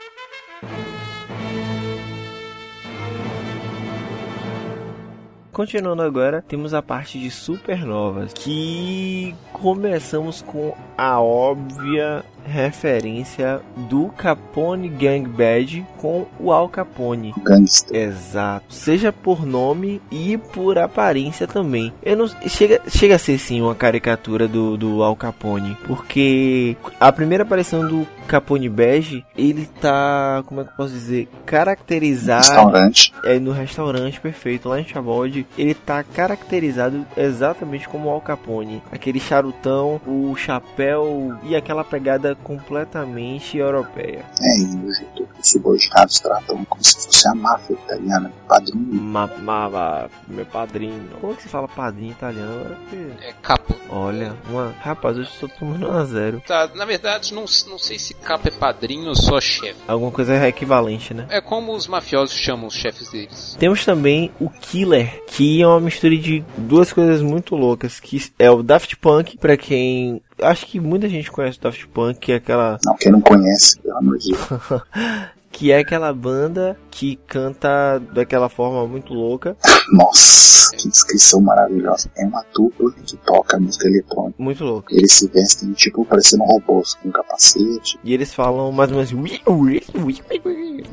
Continuando 5.52 6.00
agora, 6.00 6.40
temos 6.40 6.72
a 6.72 6.80
parte 6.80 7.20
de 7.20 7.30
supernovas, 7.30 8.32
que 8.32 9.34
começamos 9.52 10.40
com 10.40 10.74
a 10.96 11.20
óbvia 11.20 12.24
referência 12.44 13.60
do 13.76 14.06
Capone 14.08 14.88
Gang 14.88 15.28
Badge 15.28 15.84
com 15.98 16.26
o 16.38 16.52
Al 16.52 16.68
Capone. 16.68 17.34
Gangster. 17.42 17.96
Exato. 17.96 18.72
Seja 18.72 19.12
por 19.12 19.46
nome 19.46 20.00
e 20.10 20.36
por 20.36 20.78
aparência 20.78 21.46
também. 21.46 21.92
Eu 22.02 22.16
não 22.16 22.28
chega, 22.46 22.80
chega 22.88 23.16
a 23.16 23.18
ser 23.18 23.38
sim 23.38 23.60
uma 23.60 23.74
caricatura 23.74 24.48
do, 24.48 24.76
do 24.76 25.02
Al 25.02 25.16
Capone, 25.16 25.76
porque 25.86 26.76
a 26.98 27.12
primeira 27.12 27.44
aparição 27.44 27.86
do 27.86 28.06
Capone 28.26 28.68
Badge, 28.68 29.24
ele 29.36 29.68
tá, 29.80 30.42
como 30.46 30.60
é 30.60 30.64
que 30.64 30.70
eu 30.70 30.76
posso 30.76 30.92
dizer, 30.92 31.28
caracterizado 31.44 32.46
Restaurante. 32.46 33.12
é 33.24 33.38
no 33.38 33.52
restaurante 33.52 34.20
perfeito 34.20 34.68
lá 34.68 34.80
em 34.80 34.84
Chabod, 34.84 35.46
ele 35.58 35.74
tá 35.74 36.02
caracterizado 36.02 37.04
exatamente 37.16 37.88
como 37.88 38.08
o 38.08 38.10
Al 38.10 38.20
Capone, 38.20 38.82
aquele 38.90 39.20
charutão, 39.20 40.00
o 40.06 40.34
chapéu 40.36 41.36
e 41.42 41.54
aquela 41.54 41.84
pegada 41.84 42.31
completamente 42.36 43.56
europeia. 43.58 44.24
É, 44.40 44.58
e 44.58 44.64
o 44.64 44.92
jeito 44.94 45.14
que 45.34 45.40
os 45.40 45.48
subordinados 45.50 46.20
tratam 46.20 46.64
como 46.64 46.82
se 46.82 46.94
fosse 47.06 47.28
a 47.28 47.34
máfia 47.34 47.74
italiana, 47.74 48.32
padrinho. 48.48 48.84
Ma, 49.02 49.26
ma, 49.38 49.68
ma- 49.68 50.08
meu 50.28 50.46
padrinho. 50.46 51.08
Como 51.20 51.34
que 51.36 51.42
se 51.42 51.48
fala 51.48 51.68
padrinho 51.68 52.12
italiano? 52.12 52.52
Agora 52.60 52.78
que- 52.90 53.26
É 53.26 53.32
capo. 53.42 53.74
Olha, 53.88 54.34
uma, 54.48 54.74
rapaz, 54.80 55.16
eu 55.16 55.22
estou 55.22 55.48
tomando 55.48 55.88
1 55.88 55.92
a 55.96 56.04
0. 56.04 56.42
Tá, 56.46 56.68
na 56.74 56.84
verdade, 56.84 57.34
não, 57.34 57.42
não 57.68 57.78
sei 57.78 57.98
se 57.98 58.14
capa 58.14 58.48
é 58.48 58.50
padrinho 58.50 59.08
ou 59.08 59.16
só 59.16 59.40
chefe. 59.40 59.76
Alguma 59.86 60.10
coisa 60.10 60.34
é 60.34 60.48
equivalente, 60.48 61.12
né? 61.14 61.26
É 61.28 61.40
como 61.40 61.74
os 61.74 61.86
mafiosos 61.86 62.36
chamam 62.36 62.66
os 62.68 62.74
chefes 62.74 63.10
deles. 63.10 63.56
Temos 63.58 63.84
também 63.84 64.30
o 64.40 64.48
Killer, 64.48 65.22
que 65.26 65.60
é 65.62 65.66
uma 65.66 65.80
mistura 65.80 66.16
de 66.16 66.44
duas 66.56 66.92
coisas 66.92 67.20
muito 67.22 67.54
loucas, 67.54 68.00
que 68.00 68.32
é 68.38 68.50
o 68.50 68.62
Daft 68.62 68.96
Punk, 68.96 69.36
pra 69.38 69.56
quem 69.56 70.22
acho 70.42 70.66
que 70.66 70.80
muita 70.80 71.08
gente 71.08 71.30
conhece 71.30 71.58
o 71.58 71.62
Daft 71.62 71.86
Punk, 71.88 72.18
que 72.18 72.32
é 72.32 72.36
aquela 72.36 72.78
Não, 72.84 72.96
quem 72.96 73.12
não 73.12 73.20
conhece, 73.20 73.78
pelo 73.80 73.96
amor 73.96 74.18
de 74.18 74.32
Deus. 74.32 74.40
que 75.52 75.70
é 75.70 75.78
aquela 75.78 76.12
banda 76.12 76.76
que 76.90 77.16
canta 77.26 78.00
daquela 78.12 78.48
forma 78.48 78.86
muito 78.86 79.12
louca, 79.14 79.56
Nossa, 79.92 80.74
que 80.76 80.88
descrição 80.88 81.40
maravilhosa. 81.40 82.10
É 82.16 82.24
uma 82.24 82.44
dupla 82.52 82.90
que 83.04 83.16
toca 83.18 83.58
música 83.60 83.86
eletrônica. 83.86 84.34
muito 84.42 84.64
louca. 84.64 84.94
Eles 84.94 85.12
se 85.12 85.28
vestem 85.28 85.72
tipo 85.72 86.04
parecendo 86.04 86.44
robôs, 86.44 86.94
com 86.94 87.10
capacete. 87.12 87.98
E 88.02 88.12
eles 88.14 88.34
falam 88.34 88.72
mais 88.72 88.90
ou 88.90 88.96
menos 88.96 89.12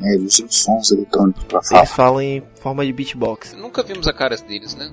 Né? 0.00 0.14
Eles 0.14 0.34
usam 0.34 0.50
sons 0.50 0.90
eletrônicos 0.92 1.44
pra 1.44 1.62
falar. 1.62 1.80
eles 1.80 1.92
falam 1.92 2.20
em 2.20 2.42
forma 2.60 2.84
de 2.84 2.92
beatbox. 2.92 3.54
Nunca 3.54 3.82
vimos 3.82 4.06
a 4.06 4.12
cara 4.12 4.36
deles, 4.36 4.74
né? 4.74 4.90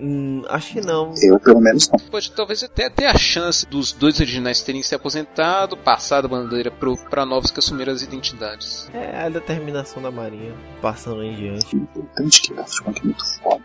Hum, 0.00 0.42
acho 0.48 0.72
que 0.72 0.80
não. 0.80 1.12
Eu, 1.22 1.38
pelo 1.38 1.60
menos, 1.60 1.88
não. 1.90 1.98
Pode 2.10 2.32
talvez 2.32 2.62
até 2.62 2.88
ter 2.88 3.04
a 3.06 3.16
chance 3.18 3.66
dos 3.66 3.92
dois 3.92 4.18
originais 4.18 4.62
terem 4.62 4.82
se 4.82 4.94
aposentado, 4.94 5.76
passado 5.76 6.24
a 6.24 6.28
bandeira 6.28 6.70
pro, 6.70 6.96
pra 7.10 7.26
novos 7.26 7.50
que 7.50 7.58
assumiram 7.58 7.92
as 7.92 8.02
identidades. 8.02 8.88
É 8.94 9.09
a 9.14 9.28
determinação 9.28 10.02
da 10.02 10.10
Marinha, 10.10 10.52
passando 10.80 11.22
em 11.22 11.34
diante. 11.34 11.76
Importante 11.76 12.52
é 12.52 12.62
que 12.62 12.84
Punk 12.84 13.00
é 13.00 13.04
muito 13.04 13.24
foda. 13.38 13.62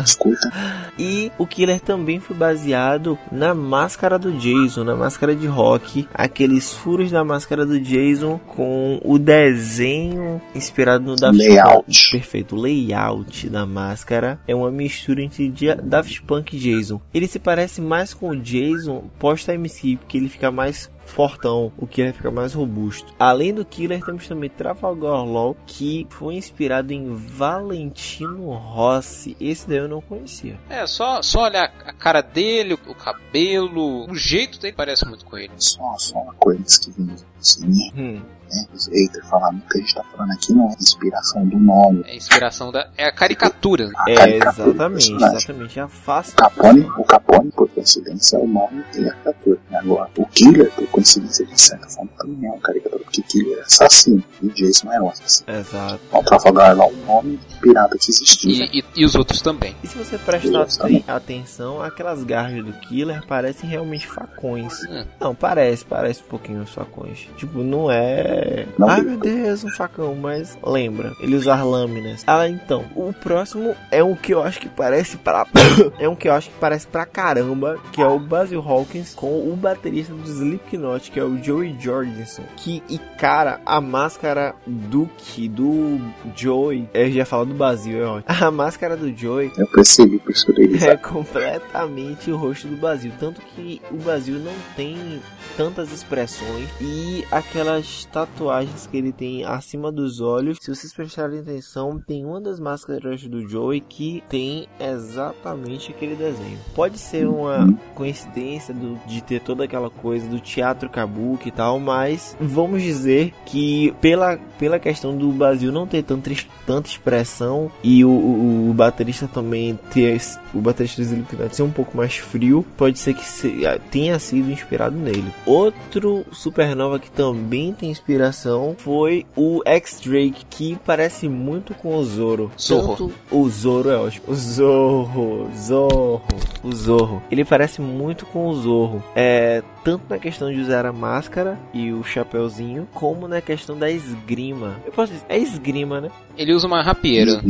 Escuta. 0.04 0.52
E 0.98 1.30
o 1.38 1.46
Killer 1.46 1.80
também 1.80 2.20
foi 2.20 2.36
baseado 2.36 3.18
na 3.30 3.54
máscara 3.54 4.18
do 4.18 4.32
Jason, 4.32 4.84
na 4.84 4.94
máscara 4.94 5.34
de 5.34 5.46
rock, 5.46 6.08
aqueles 6.12 6.72
furos 6.72 7.10
da 7.10 7.24
máscara 7.24 7.64
do 7.64 7.80
Jason 7.80 8.38
com 8.38 9.00
o 9.04 9.18
desenho 9.18 10.40
inspirado 10.54 11.04
no 11.04 11.16
Daft 11.16 11.38
Layout. 11.38 11.84
Punk. 11.84 12.10
Perfeito, 12.10 12.56
o 12.56 12.60
layout 12.60 13.48
da 13.48 13.66
máscara 13.66 14.38
é 14.46 14.54
uma 14.54 14.70
mistura 14.70 15.22
entre 15.22 15.48
Daft 15.82 16.22
Punk 16.22 16.56
e 16.56 16.58
Jason. 16.58 17.00
Ele 17.12 17.26
se 17.26 17.38
parece 17.38 17.80
mais 17.80 18.14
com 18.14 18.30
o 18.30 18.36
Jason 18.36 19.04
pós-time 19.18 19.66
skip, 19.66 19.98
porque 19.98 20.16
ele 20.16 20.28
fica 20.28 20.50
mais 20.50 20.90
fortão, 21.08 21.72
o 21.76 21.86
Killer 21.86 22.14
fica 22.14 22.30
mais 22.30 22.52
robusto. 22.54 23.12
Além 23.18 23.52
do 23.54 23.64
Killer, 23.64 24.04
temos 24.04 24.26
também 24.28 24.48
Trafalgar 24.50 25.24
Law, 25.24 25.56
que 25.66 26.06
foi 26.10 26.34
inspirado 26.34 26.92
em 26.92 27.14
Valentino 27.14 28.50
Rossi. 28.52 29.36
Esse 29.40 29.68
daí 29.68 29.78
eu 29.78 29.88
não 29.88 30.00
conhecia. 30.00 30.58
É, 30.68 30.86
só, 30.86 31.22
só 31.22 31.44
olhar 31.44 31.72
a 31.84 31.92
cara 31.92 32.20
dele, 32.20 32.74
o 32.74 32.94
cabelo, 32.94 34.10
o 34.10 34.14
jeito 34.14 34.58
dele 34.60 34.74
parece 34.76 35.06
muito 35.06 35.24
com 35.24 35.36
ele. 35.36 35.52
Só, 35.58 35.94
só 35.98 36.18
uma 36.18 36.34
coisa 36.34 36.62
que 36.80 36.90
vem 36.90 37.14
assim, 37.40 37.90
Hum. 37.96 38.20
né? 38.50 38.66
Os 38.72 38.86
haters 38.88 39.28
falaram 39.28 39.60
que 39.70 39.76
a 39.78 39.80
gente 39.82 39.94
tá 39.94 40.02
falando 40.04 40.32
aqui 40.32 40.52
não 40.54 40.70
é 40.70 40.74
inspiração 40.80 41.46
do 41.46 41.58
nome. 41.58 42.02
É 42.06 42.12
a 42.12 42.16
inspiração 42.16 42.72
da. 42.72 42.88
É 42.96 43.04
a 43.06 43.12
caricatura. 43.12 43.90
A 43.94 44.10
É, 44.10 44.14
caricatura 44.14 44.68
exatamente, 44.70 45.12
exatamente. 45.12 45.80
A 45.80 45.86
face. 45.88 46.32
O 46.32 46.36
Capone, 46.36 46.80
o 46.96 47.04
Capone, 47.04 47.50
por 47.50 47.68
coincidência, 47.68 48.36
é 48.36 48.40
o 48.40 48.46
nome 48.48 48.82
e 48.94 49.06
a 49.06 49.12
caricatura. 49.12 49.58
Agora, 49.74 50.10
o 50.16 50.24
Killer, 50.26 50.72
por 50.72 50.86
coincidência, 50.98 51.46
de 51.46 51.60
certa 51.60 51.88
forma, 51.88 52.10
é 52.42 52.50
uma 52.50 52.58
caricatura, 52.58 52.97
porque 53.08 53.22
Killer 53.22 53.58
é 53.58 53.62
assassino 53.62 54.22
e 54.42 54.46
o 54.46 54.50
Jason 54.54 54.92
é 54.92 55.00
um 55.00 55.08
assassino. 55.08 55.58
Exato. 55.58 56.00
O 56.12 56.22
Trafalgar 56.22 56.76
lá, 56.76 56.86
o 56.86 56.96
nome 57.06 57.38
pirata 57.60 57.96
que 57.98 58.10
existiu. 58.10 58.50
E, 58.50 58.78
e, 58.80 58.84
e 58.96 59.04
os 59.04 59.14
outros 59.14 59.40
também. 59.40 59.74
E 59.82 59.86
se 59.86 59.96
você 59.96 60.18
prestar 60.18 60.62
aten- 60.62 61.04
atenção, 61.06 61.82
aquelas 61.82 62.22
garras 62.24 62.64
do 62.64 62.72
Killer 62.72 63.26
parecem 63.26 63.68
realmente 63.68 64.06
facões. 64.06 64.72
Hum. 64.88 65.04
Não, 65.20 65.34
parece, 65.34 65.84
parece 65.84 66.22
um 66.22 66.26
pouquinho 66.26 66.62
os 66.62 66.70
facões. 66.70 67.26
Tipo, 67.36 67.58
não 67.62 67.90
é. 67.90 68.66
Não. 68.78 68.88
Ai 68.88 69.00
meu 69.02 69.18
Deus, 69.18 69.64
um 69.64 69.70
facão, 69.70 70.14
mas 70.14 70.58
lembra. 70.64 71.12
Ele 71.20 71.34
usa 71.36 71.54
as 71.54 71.64
lâminas. 71.64 72.22
Ah, 72.26 72.48
então. 72.48 72.84
O 72.94 73.12
próximo 73.12 73.74
é 73.90 74.02
um 74.04 74.14
que 74.14 74.34
eu 74.34 74.42
acho 74.42 74.60
que 74.60 74.68
parece 74.68 75.16
pra. 75.16 75.46
é 75.98 76.08
um 76.08 76.14
que 76.14 76.28
eu 76.28 76.34
acho 76.34 76.50
que 76.50 76.56
parece 76.60 76.86
pra 76.86 77.06
caramba. 77.06 77.78
Que 77.92 78.02
é 78.02 78.06
o 78.06 78.18
Basil 78.18 78.60
Hawkins 78.60 79.14
com 79.14 79.50
o 79.50 79.56
baterista 79.56 80.12
do 80.12 80.28
Slipknot, 80.28 81.10
que 81.10 81.18
é 81.18 81.24
o 81.24 81.42
Joey 81.42 81.76
Jordison. 81.80 82.42
Que, 82.56 82.82
e 82.88 82.97
cara, 83.18 83.60
a 83.66 83.80
máscara 83.80 84.54
do 84.66 85.08
que 85.18 85.48
do 85.48 85.98
Joey. 86.36 86.88
Eu 86.94 87.10
já 87.10 87.24
falo 87.24 87.46
do 87.46 87.54
Basil, 87.54 87.98
é 88.02 88.06
ótimo. 88.06 88.24
A 88.46 88.50
máscara 88.50 88.96
do 88.96 89.14
Joey 89.16 89.50
Eu 89.56 89.66
percebi, 89.68 90.20
dei 90.56 90.88
é 90.88 90.96
completamente 90.96 92.30
o 92.30 92.36
rosto 92.36 92.68
do 92.68 92.76
Brasil. 92.76 93.12
Tanto 93.18 93.40
que 93.40 93.80
o 93.90 93.96
Brasil 93.96 94.38
não 94.38 94.52
tem 94.76 95.20
tantas 95.56 95.92
expressões 95.92 96.68
e 96.80 97.24
aquelas 97.30 98.04
tatuagens 98.06 98.86
que 98.86 98.96
ele 98.96 99.12
tem 99.12 99.44
acima 99.44 99.90
dos 99.90 100.20
olhos. 100.20 100.58
Se 100.60 100.74
vocês 100.74 100.92
prestarem 100.92 101.40
atenção, 101.40 101.98
tem 102.06 102.24
uma 102.24 102.40
das 102.40 102.60
máscaras 102.60 103.22
do 103.26 103.48
Joey 103.48 103.80
que 103.80 104.22
tem 104.28 104.66
exatamente 104.80 105.90
aquele 105.90 106.14
desenho. 106.14 106.58
Pode 106.74 106.98
ser 106.98 107.26
uma 107.26 107.72
coincidência 107.94 108.72
do- 108.74 108.98
de 109.06 109.22
ter 109.22 109.40
toda 109.40 109.64
aquela 109.64 109.90
coisa 109.90 110.26
do 110.28 110.38
teatro 110.40 110.88
kabuki 110.88 111.48
e 111.48 111.52
tal, 111.52 111.78
mas 111.80 112.36
vamos 112.40 112.82
dizer 112.88 113.32
que 113.44 113.94
pela, 114.00 114.38
pela 114.58 114.78
questão 114.78 115.16
do 115.16 115.30
Brasil 115.30 115.70
não 115.70 115.86
ter 115.86 116.02
tanta, 116.02 116.30
tanta 116.66 116.88
expressão 116.88 117.70
e 117.82 118.04
o, 118.04 118.10
o, 118.10 118.70
o 118.70 118.74
baterista 118.74 119.28
também 119.28 119.78
ter 119.92 120.18
o 120.54 120.60
baterista 120.60 121.02
do 121.02 121.06
Slipknot 121.06 121.54
ser 121.54 121.62
um 121.62 121.70
pouco 121.70 121.96
mais 121.96 122.16
frio, 122.16 122.64
pode 122.76 122.98
ser 122.98 123.14
que 123.14 123.24
se, 123.24 123.64
tenha 123.90 124.18
sido 124.18 124.50
inspirado 124.50 124.96
nele. 124.96 125.32
Outro 125.44 126.24
supernova 126.32 126.98
que 126.98 127.10
também 127.10 127.72
tem 127.72 127.90
inspiração 127.90 128.74
foi 128.78 129.26
o 129.36 129.62
X-Drake, 129.64 130.46
que 130.48 130.78
parece 130.84 131.28
muito 131.28 131.74
com 131.74 131.96
o 131.96 132.04
Zoro. 132.04 132.50
Zorro. 132.58 132.88
Tanto 132.88 133.12
o 133.30 133.48
Zoro 133.48 133.90
é 133.90 133.96
ótimo. 133.96 134.24
O 134.28 134.34
Zorro, 134.34 135.50
Zorro, 135.56 136.22
o 136.62 136.72
Zorro. 136.72 137.22
Ele 137.30 137.44
parece 137.44 137.80
muito 137.80 138.26
com 138.26 138.48
o 138.48 138.54
Zorro. 138.54 139.02
É, 139.14 139.62
tanto 139.84 140.04
na 140.08 140.18
questão 140.18 140.52
de 140.52 140.60
usar 140.60 140.86
a 140.86 140.92
máscara 140.92 141.58
e 141.72 141.92
o 141.92 142.02
chapéuzinho, 142.02 142.88
como 142.92 143.26
na 143.28 143.40
questão 143.40 143.78
da 143.78 143.90
esgrima. 143.90 144.76
Eu 144.84 144.92
posso 144.92 145.12
dizer, 145.12 145.26
é 145.28 145.38
esgrima, 145.38 146.00
né? 146.00 146.10
Ele 146.36 146.52
usa 146.52 146.66
uma 146.66 146.82
rapieira. 146.82 147.40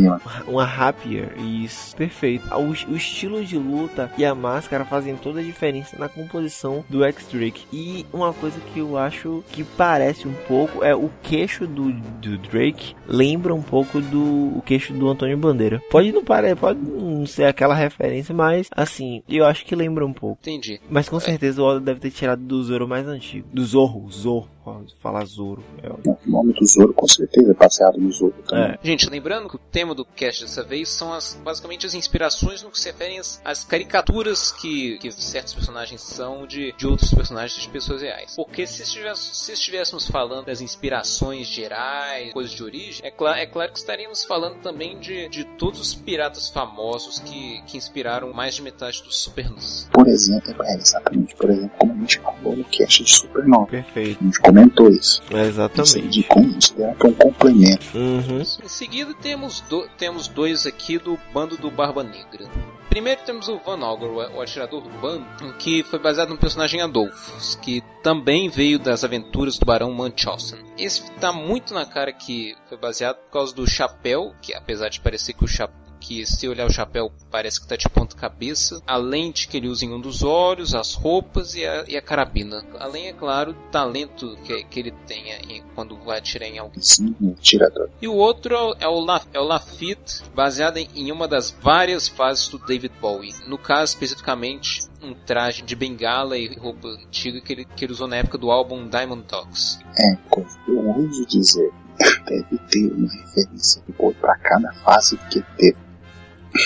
Uma 0.47 0.65
rapier, 0.65 1.35
isso, 1.39 1.95
perfeito. 1.95 2.49
O, 2.55 2.93
o 2.93 2.97
estilo 2.97 3.45
de 3.45 3.59
luta 3.59 4.11
e 4.17 4.25
a 4.25 4.35
máscara 4.35 4.85
fazem 4.85 5.15
toda 5.17 5.41
a 5.41 5.43
diferença 5.43 5.97
na 5.99 6.09
composição 6.09 6.85
do 6.89 7.05
X-Drake. 7.05 7.67
E 7.73 8.07
uma 8.13 8.33
coisa 8.33 8.59
que 8.73 8.81
eu 8.81 8.97
acho 8.97 9.45
que 9.53 9.63
parece 9.63 10.27
um 10.27 10.35
pouco 10.47 10.83
é 10.83 10.95
o 10.95 11.11
queixo 11.23 11.67
do, 11.67 11.93
do 11.93 12.39
Drake 12.39 12.95
lembra 13.07 13.55
um 13.55 13.63
pouco 13.63 14.01
do 14.01 14.57
o 14.57 14.63
queixo 14.65 14.93
do 14.93 15.09
Antônio 15.09 15.37
Bandeira. 15.37 15.83
Pode 15.91 16.13
não 16.13 16.25
parecer, 16.25 16.57
pode 16.57 16.79
não 16.81 17.27
ser 17.27 17.45
aquela 17.45 17.75
referência, 17.75 18.35
mas 18.35 18.69
assim, 18.75 18.98
eu 19.29 19.45
acho 19.45 19.65
que 19.65 19.75
lembra 19.75 20.05
um 20.07 20.13
pouco. 20.13 20.39
Entendi. 20.43 20.81
Mas 20.91 21.09
com 21.09 21.21
certeza 21.21 21.63
o 21.63 21.65
Oda 21.65 21.81
deve 21.81 22.01
ter 22.01 22.11
tirado 22.11 22.43
do 22.43 22.63
Zoro 22.63 22.89
mais 22.89 23.07
antigo. 23.07 23.49
Do 23.53 23.65
Zorro, 23.65 24.11
Zorro. 24.11 24.49
Falar 25.01 25.25
Zoro. 25.25 25.63
É 25.83 25.89
o 25.89 26.19
nome 26.27 26.53
do 26.53 26.67
Zoro 26.67 26.93
com 26.93 27.07
certeza 27.07 27.51
é 27.51 27.55
baseado 27.55 27.99
no 27.99 28.11
Zoro 28.13 28.35
também. 28.47 28.73
É. 28.73 28.79
Gente, 28.83 29.09
lembrando 29.09 29.49
que 29.49 29.57
o 29.57 29.59
tema 29.59 29.95
do 29.95 30.05
cast 30.05 30.45
dessa 30.45 30.63
vez 30.63 30.89
são 30.89 31.13
as, 31.13 31.35
basicamente 31.43 31.87
as 31.87 31.95
inspirações 31.95 32.63
no 32.63 32.71
que 32.71 32.81
se 32.81 32.91
referem 32.91 33.19
às, 33.19 33.41
às 33.45 33.65
caricaturas 33.65 34.53
que, 34.53 34.99
que 34.99 35.11
certos 35.13 35.55
personagens 35.55 36.01
são 36.01 36.47
de, 36.47 36.73
de 36.77 36.87
outros 36.87 37.13
personagens 37.13 37.61
de 37.61 37.69
pessoas 37.69 38.03
reais. 38.03 38.35
Porque 38.37 38.67
se, 38.67 38.83
estivéssemos, 38.83 39.45
se 39.45 39.53
estivéssemos 39.53 40.09
falando 40.09 40.47
das 40.47 40.61
inspirações 40.61 41.47
gerais, 41.47 42.33
coisas 42.33 42.53
de 42.53 42.63
origem, 42.63 43.07
é, 43.07 43.11
cl 43.11 43.29
é 43.29 43.47
claro 43.47 43.73
que 43.73 43.79
estaríamos 43.79 44.25
falando 44.25 44.61
também 44.61 44.99
de, 44.99 45.29
de 45.29 45.45
todos 45.45 45.81
os 45.81 45.95
piratas 45.95 46.49
famosos 46.49 47.19
que, 47.21 47.63
que 47.67 47.77
inspiraram 47.77 48.33
mais 48.33 48.55
de 48.55 48.63
metade 48.63 49.03
dos 49.03 49.19
Supernus. 49.23 49.89
Por 49.93 50.07
exemplo, 50.09 50.55
é, 50.65 50.75
exatamente, 50.77 51.35
por 51.35 51.51
exemplo, 51.51 51.71
como 51.79 51.93
a 51.93 51.97
gente 51.97 52.19
falou 52.21 52.57
no 52.57 52.65
cast 52.65 53.05
de 53.05 53.11
Supernova. 53.11 53.67
Perfeito. 53.67 54.19
A 54.21 54.25
gente 54.25 54.41
comentou 54.59 54.89
isso. 54.91 55.23
É 55.31 55.47
exatamente. 55.47 56.09
De 56.09 56.23
considerar 56.25 56.95
que 56.95 57.07
é 57.07 57.11
um 57.11 57.15
complemento. 57.15 57.87
Uhum. 57.97 58.41
Em 58.41 58.69
seguida 58.69 59.15
temos, 59.15 59.61
do, 59.63 59.89
temos 59.97 60.29
dois 60.29 60.67
aqui 60.67 60.99
do 60.99 61.19
bando 61.33 61.57
do 61.57 61.71
Barba 61.71 62.03
Negra. 62.03 62.49
Primeiro 62.89 63.21
temos 63.25 63.49
o 63.49 63.59
Van 63.59 63.85
Augur, 63.85 64.11
o 64.35 64.41
atirador 64.41 64.81
do 64.81 64.89
bando, 64.99 65.27
que 65.59 65.83
foi 65.85 65.99
baseado 65.99 66.31
no 66.31 66.39
personagem 66.39 66.81
Adolphus, 66.81 67.55
que 67.57 67.83
também 68.03 68.49
veio 68.49 68.79
das 68.79 69.05
aventuras 69.05 69.59
do 69.59 69.67
Barão 69.67 69.93
Munchausen. 69.93 70.59
Esse 70.77 71.03
está 71.03 71.33
muito 71.33 71.75
na 71.75 71.85
cara 71.85 72.13
que 72.13 72.57
foi 72.69 72.79
baseado 72.79 73.17
por 73.17 73.33
causa 73.33 73.55
do 73.55 73.69
chapéu, 73.69 74.35
que 74.41 74.55
apesar 74.55 74.89
de 74.89 75.01
parecer 75.01 75.35
que 75.35 75.45
o 75.45 75.49
chapéu 75.49 75.88
que 76.09 76.25
se 76.25 76.49
olhar 76.49 76.67
o 76.67 76.73
chapéu 76.73 77.13
parece 77.31 77.61
que 77.61 77.67
está 77.67 77.77
de 77.77 77.87
ponta 77.87 78.17
cabeça, 78.17 78.81
a 78.87 78.97
lente 78.97 79.47
que 79.47 79.59
ele 79.59 79.69
usa 79.69 79.85
em 79.85 79.93
um 79.93 80.01
dos 80.01 80.23
olhos, 80.23 80.75
as 80.75 80.95
roupas 80.95 81.55
e 81.55 81.67
a, 81.67 81.85
e 81.87 81.99
a 81.99 82.01
carabina. 82.01 82.65
Além, 82.81 83.09
é 83.09 83.13
claro, 83.13 83.53
do 83.53 83.61
talento 83.71 84.35
que, 84.43 84.65
que 84.65 84.81
ele 84.81 84.91
tenha 85.07 85.37
em, 85.47 85.63
quando 85.75 85.99
vai 85.99 86.19
atirar 86.19 86.49
em 86.49 86.59
alguém. 86.59 86.81
Sim, 86.81 87.15
tirador. 87.43 87.91
E 88.01 88.09
o 88.09 88.15
outro 88.15 88.55
é 88.81 88.89
o, 88.89 89.01
La, 89.01 89.21
é 89.35 89.39
o 89.39 89.45
Lafitte, 89.45 90.23
baseado 90.35 90.79
em, 90.79 90.89
em 90.95 91.13
uma 91.13 91.29
das 91.29 91.51
várias 91.51 92.09
fases 92.09 92.49
do 92.49 92.59
David 92.59 92.95
Bowie. 92.99 93.35
No 93.47 93.59
caso, 93.59 93.93
especificamente, 93.93 94.89
um 95.03 95.13
traje 95.13 95.61
de 95.63 95.77
bengala 95.77 96.39
e 96.39 96.57
roupa 96.57 96.89
antiga 96.89 97.39
que 97.43 97.53
ele, 97.53 97.65
que 97.67 97.85
ele 97.85 97.93
usou 97.93 98.09
na 98.09 98.17
época 98.17 98.39
do 98.39 98.51
álbum 98.51 98.89
Diamond 98.89 99.27
Dogs. 99.29 99.79
É, 99.95 100.17
eu 100.69 100.89
ouso 100.89 101.27
dizer, 101.27 101.71
deve 102.27 102.59
ter 102.71 102.91
uma 102.93 103.13
referência 103.13 103.83
para 104.23 104.39
cada 104.39 104.73
fase 104.73 105.19
que 105.31 105.43
teve. 105.59 105.88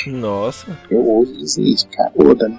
Nossa. 0.06 0.78
Eu 0.90 1.04
ouso 1.04 1.32
dizer 1.36 1.62
isso, 1.62 1.88
cara. 1.88 2.12
Oda, 2.16 2.48
né? 2.48 2.58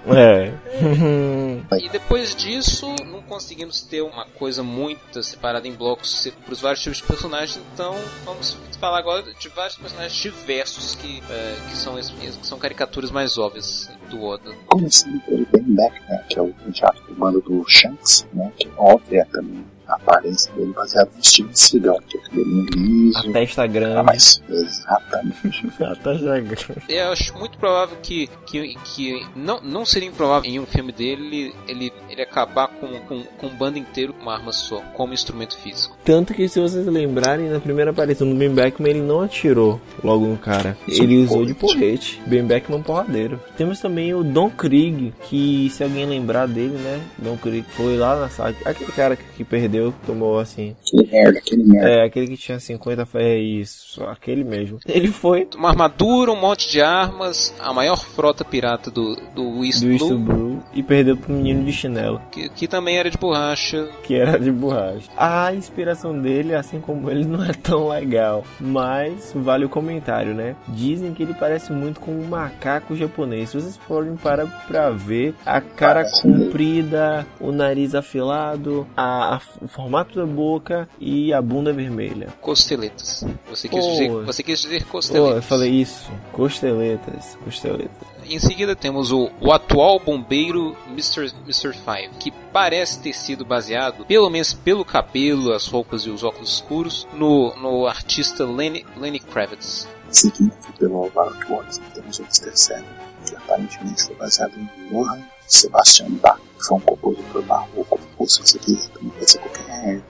É. 1.71 1.79
e 1.79 1.89
depois 1.89 2.35
disso, 2.35 2.93
não 3.05 3.21
conseguimos 3.21 3.81
ter 3.81 4.01
uma 4.01 4.25
coisa 4.25 4.63
muito 4.63 5.23
separada 5.23 5.67
em 5.67 5.73
blocos 5.73 6.27
para 6.43 6.53
os 6.53 6.61
vários 6.61 6.81
tipos 6.81 6.97
de 6.97 7.03
personagens, 7.03 7.59
então 7.73 7.95
vamos 8.25 8.57
falar 8.79 8.99
agora 8.99 9.23
de 9.39 9.49
vários 9.49 9.77
personagens 9.77 10.13
diversos 10.13 10.95
que, 10.95 11.23
é, 11.29 11.55
que, 11.69 11.77
são, 11.77 11.95
que 11.95 12.47
são 12.47 12.59
caricaturas 12.59 13.11
mais 13.11 13.37
óbvias 13.37 13.89
do 14.09 14.23
Oda. 14.23 14.53
Começando 14.67 15.19
pelo 15.21 15.45
Ben 15.47 15.75
Beck, 15.75 16.01
né, 16.09 16.23
que 16.29 16.37
é 16.37 16.41
o 16.41 16.53
teatro 16.71 17.03
do 17.07 17.15
bando 17.15 17.41
do 17.41 17.63
Shanks, 17.67 18.27
né, 18.33 18.51
que 18.57 18.67
é 18.67 18.71
óbvio 18.77 19.19
é 19.19 19.25
também 19.25 19.65
a 19.87 19.95
aparência 19.95 20.53
dele 20.53 20.73
baseada 20.73 21.09
no 21.13 21.19
estilo 21.19 21.49
de 21.49 21.59
Seagal, 21.59 21.99
que 22.07 22.17
é 22.17 22.21
cabelinho 22.21 22.65
liso. 22.75 23.29
A 23.29 23.33
testa 23.33 23.67
grande. 23.67 23.97
Ah, 23.97 24.03
mas, 24.03 24.41
exatamente. 24.49 25.67
a 25.83 25.95
testa 25.95 26.39
grande. 26.39 26.65
Eu 26.89 27.11
acho 27.11 27.37
muito 27.37 27.57
provável 27.57 27.97
que, 28.01 28.27
que, 28.45 28.75
que 28.75 29.27
não, 29.35 29.61
não 29.61 29.85
seria 29.85 30.09
improvável 30.09 30.49
em 30.49 30.59
um 30.59 30.65
filme 30.65 30.91
dele 30.91 31.53
ele, 31.67 31.93
ele 32.09 32.12
acabar 32.21 32.67
com, 32.67 32.87
com, 33.01 33.23
com 33.23 33.47
um 33.47 33.55
bando 33.55 33.77
inteiro 33.77 34.13
com 34.13 34.21
uma 34.21 34.33
arma 34.33 34.51
só, 34.51 34.79
como 34.93 35.13
instrumento 35.13 35.57
físico. 35.57 35.97
Tanto 36.03 36.33
que 36.33 36.47
se 36.47 36.59
vocês 36.59 36.85
lembrarem, 36.85 37.49
na 37.49 37.59
primeira 37.59 37.91
aparição 37.91 38.29
do 38.29 38.35
Ben 38.35 38.49
Beckman, 38.49 38.91
ele 38.91 39.01
não 39.01 39.21
atirou 39.21 39.81
logo 40.03 40.25
no 40.25 40.37
cara. 40.37 40.77
Ele 40.87 41.23
usou 41.23 41.45
de 41.45 41.53
porrete. 41.53 42.21
Ben 42.25 42.43
Beckman 42.43 42.81
porradeiro. 42.81 43.39
Temos 43.57 43.79
também 43.79 44.13
o 44.13 44.23
Don 44.23 44.49
Krieg, 44.49 45.13
que 45.29 45.69
se 45.71 45.83
alguém 45.83 46.05
lembrar 46.05 46.47
dele, 46.47 46.77
né? 46.77 47.01
Don 47.17 47.37
Krieg 47.37 47.65
foi 47.69 47.97
lá 47.97 48.19
na 48.19 48.29
sala. 48.29 48.55
Aquele 48.65 48.91
cara 48.91 49.15
que, 49.15 49.23
que 49.37 49.43
perdeu 49.43 49.93
tomou 50.05 50.39
assim. 50.39 50.75
Aquele 50.81 51.11
merda, 51.11 51.39
aquele 51.39 51.63
merda. 51.63 51.89
É, 51.89 52.05
aquele 52.05 52.27
que 52.27 52.37
tinha 52.37 52.59
50 52.59 53.05
foi 53.05 53.23
é 53.23 53.39
isso, 53.39 54.03
aquele 54.03 54.43
mesmo. 54.43 54.79
Ele 54.87 55.07
foi. 55.07 55.47
Uma 55.55 55.69
armadura, 55.69 56.31
um 56.31 56.39
monte 56.39 56.69
de 56.69 56.81
armas, 56.81 57.53
a 57.59 57.73
maior 57.73 58.03
frota 58.03 58.43
pirata 58.43 58.91
do, 58.91 59.15
do 59.33 59.63
East, 59.63 59.81
do 59.81 59.87
Blue, 59.87 59.93
East 59.93 60.13
Blue. 60.13 60.63
E 60.73 60.83
perdeu 60.83 61.17
pro 61.17 61.33
menino 61.33 61.63
de 61.63 61.71
chinelo. 61.71 62.02
Que, 62.31 62.49
que 62.49 62.67
também 62.67 62.97
era 62.97 63.09
de 63.09 63.17
borracha. 63.17 63.89
Que 64.03 64.15
era 64.15 64.39
de 64.39 64.51
borracha. 64.51 65.09
A 65.17 65.53
inspiração 65.53 66.19
dele, 66.19 66.55
assim 66.55 66.79
como 66.79 67.09
ele, 67.09 67.25
não 67.25 67.43
é 67.43 67.53
tão 67.53 67.89
legal. 67.89 68.43
Mas 68.59 69.31
vale 69.35 69.65
o 69.65 69.69
comentário, 69.69 70.33
né? 70.33 70.55
Dizem 70.67 71.13
que 71.13 71.23
ele 71.23 71.33
parece 71.33 71.71
muito 71.71 71.99
com 71.99 72.11
um 72.11 72.27
macaco 72.27 72.95
japonês. 72.95 73.53
Vocês 73.53 73.77
forem 73.77 74.15
para 74.15 74.45
pra 74.67 74.89
ver, 74.89 75.35
a 75.45 75.61
cara 75.61 76.05
comprida, 76.21 77.25
o 77.39 77.51
nariz 77.51 77.95
afilado, 77.95 78.87
a, 78.95 79.35
a 79.35 79.41
o 79.61 79.67
formato 79.67 80.15
da 80.15 80.25
boca 80.25 80.87
e 80.99 81.33
a 81.33 81.41
bunda 81.41 81.71
vermelha. 81.71 82.27
Costeletas. 82.41 83.25
Você 83.49 83.67
quis, 83.67 83.85
dizer, 83.85 84.09
você 84.09 84.43
quis 84.43 84.61
dizer 84.61 84.85
costeletas. 84.85 85.31
Pô, 85.31 85.37
eu 85.37 85.41
falei 85.41 85.71
isso. 85.71 86.11
Costeletas. 86.31 87.37
Costeletas. 87.43 88.12
Em 88.33 88.39
seguida 88.39 88.75
temos 88.75 89.11
o, 89.11 89.29
o 89.39 89.51
atual 89.51 89.99
bombeiro 89.99 90.75
Mr. 90.87 91.31
Mr. 91.43 91.71
Five, 91.71 92.15
que 92.19 92.31
parece 92.51 92.99
ter 92.99 93.13
sido 93.13 93.45
baseado, 93.45 94.05
pelo 94.05 94.27
menos 94.27 94.55
pelo 94.55 94.83
cabelo, 94.83 95.53
as 95.53 95.67
roupas 95.67 96.01
e 96.07 96.09
os 96.09 96.23
óculos 96.23 96.53
escuros, 96.55 97.07
no, 97.13 97.55
no 97.57 97.85
artista 97.85 98.43
Lenny, 98.43 98.83
Lenny 98.97 99.19
Kravitz. 99.19 99.87
Seguindo 100.09 100.51
pelo 100.79 101.11
Baroque 101.11 101.45
Watts, 101.47 101.79
temos 101.93 102.17
o 102.17 102.23
Mr. 102.23 102.57
Seven, 102.57 102.83
que 103.23 103.35
aparentemente 103.35 104.03
foi 104.03 104.15
baseado 104.15 104.53
em 104.57 104.89
Johann 104.89 105.21
Sebastian 105.45 106.09
Bach, 106.13 106.39
que 106.57 106.65
foi 106.65 106.77
um 106.77 106.81
compositor 106.81 107.43
barroco, 107.43 107.99
ou 108.17 108.27
se 108.27 108.41
você 108.41 108.57
quiser, 108.57 108.89
também 108.89 109.11
pode 109.11 109.29
ser 109.29 109.37
qualquer 109.41 110.01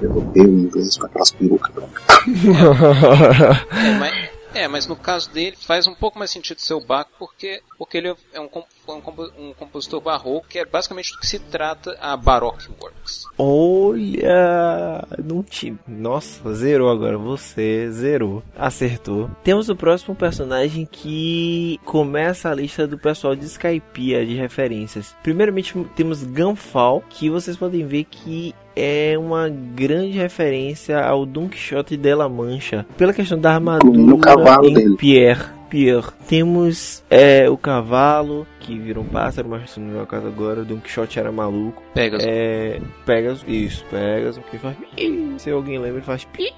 europeu, 0.00 0.44
inglês, 0.44 0.96
com 0.96 1.04
aquelas 1.04 1.30
perucas 1.32 1.74
brancas. 1.74 2.04
é, 3.84 3.98
mas 3.98 4.29
é, 4.54 4.68
mas 4.68 4.86
no 4.86 4.96
caso 4.96 5.30
dele 5.30 5.56
faz 5.56 5.86
um 5.86 5.94
pouco 5.94 6.18
mais 6.18 6.30
sentido 6.30 6.60
ser 6.60 6.74
o 6.74 6.80
Bach 6.80 7.08
porque, 7.18 7.62
porque 7.80 7.96
ele 7.96 8.08
é 8.34 8.38
um, 8.38 8.44
um, 8.44 9.48
um 9.48 9.54
compositor 9.54 10.02
barroco 10.02 10.46
que 10.46 10.58
é 10.58 10.66
basicamente 10.66 11.12
do 11.14 11.18
que 11.18 11.26
se 11.26 11.38
trata 11.38 11.96
a 11.98 12.14
Baroque 12.14 12.68
Works. 12.78 13.24
Olha! 13.38 15.02
Não 15.24 15.42
tinha. 15.42 15.78
Nossa, 15.88 16.52
zerou 16.52 16.90
agora. 16.90 17.16
Você 17.16 17.90
zerou. 17.90 18.42
Acertou. 18.54 19.30
Temos 19.42 19.70
o 19.70 19.76
próximo 19.76 20.14
personagem 20.14 20.86
que 20.92 21.80
começa 21.86 22.50
a 22.50 22.54
lista 22.54 22.86
do 22.86 22.98
pessoal 22.98 23.34
de 23.34 23.46
Skypiea 23.46 24.26
de 24.26 24.34
referências. 24.34 25.16
Primeiramente 25.22 25.72
temos 25.96 26.22
Ganfal, 26.22 27.02
que 27.08 27.30
vocês 27.30 27.56
podem 27.56 27.86
ver 27.86 28.04
que 28.04 28.54
é 28.76 29.16
uma 29.16 29.48
grande 29.48 30.18
referência 30.18 31.02
ao 31.02 31.24
Don 31.24 31.48
Quixote 31.48 31.96
de 31.96 32.14
la 32.14 32.28
Mancha, 32.28 32.84
pela 32.98 33.14
questão 33.14 33.38
da 33.38 33.54
armadura 33.54 34.68
em 34.68 34.74
dele. 34.74 34.96
Pierre 34.98 35.59
Pierre. 35.70 36.08
Temos 36.28 37.02
é, 37.08 37.48
o 37.48 37.56
cavalo, 37.56 38.46
que 38.58 38.78
vira 38.78 39.00
um 39.00 39.04
pássaro, 39.04 39.48
mas 39.48 39.76
no 39.76 39.86
meu 39.86 40.06
caso 40.06 40.26
agora, 40.26 40.60
o 40.60 40.64
Don 40.64 40.78
Quixote 40.78 41.18
era 41.18 41.30
maluco. 41.32 41.82
Pegasus. 41.94 42.26
É. 42.28 42.80
Pegasus, 43.06 43.44
isso, 43.48 43.84
Pegasus, 43.86 44.42
que 44.50 44.58
faz. 44.58 44.76
pi. 44.76 45.34
Se 45.38 45.50
alguém 45.50 45.78
lembra, 45.78 45.98
ele 45.98 46.04
faz. 46.06 46.24
pi. 46.24 46.52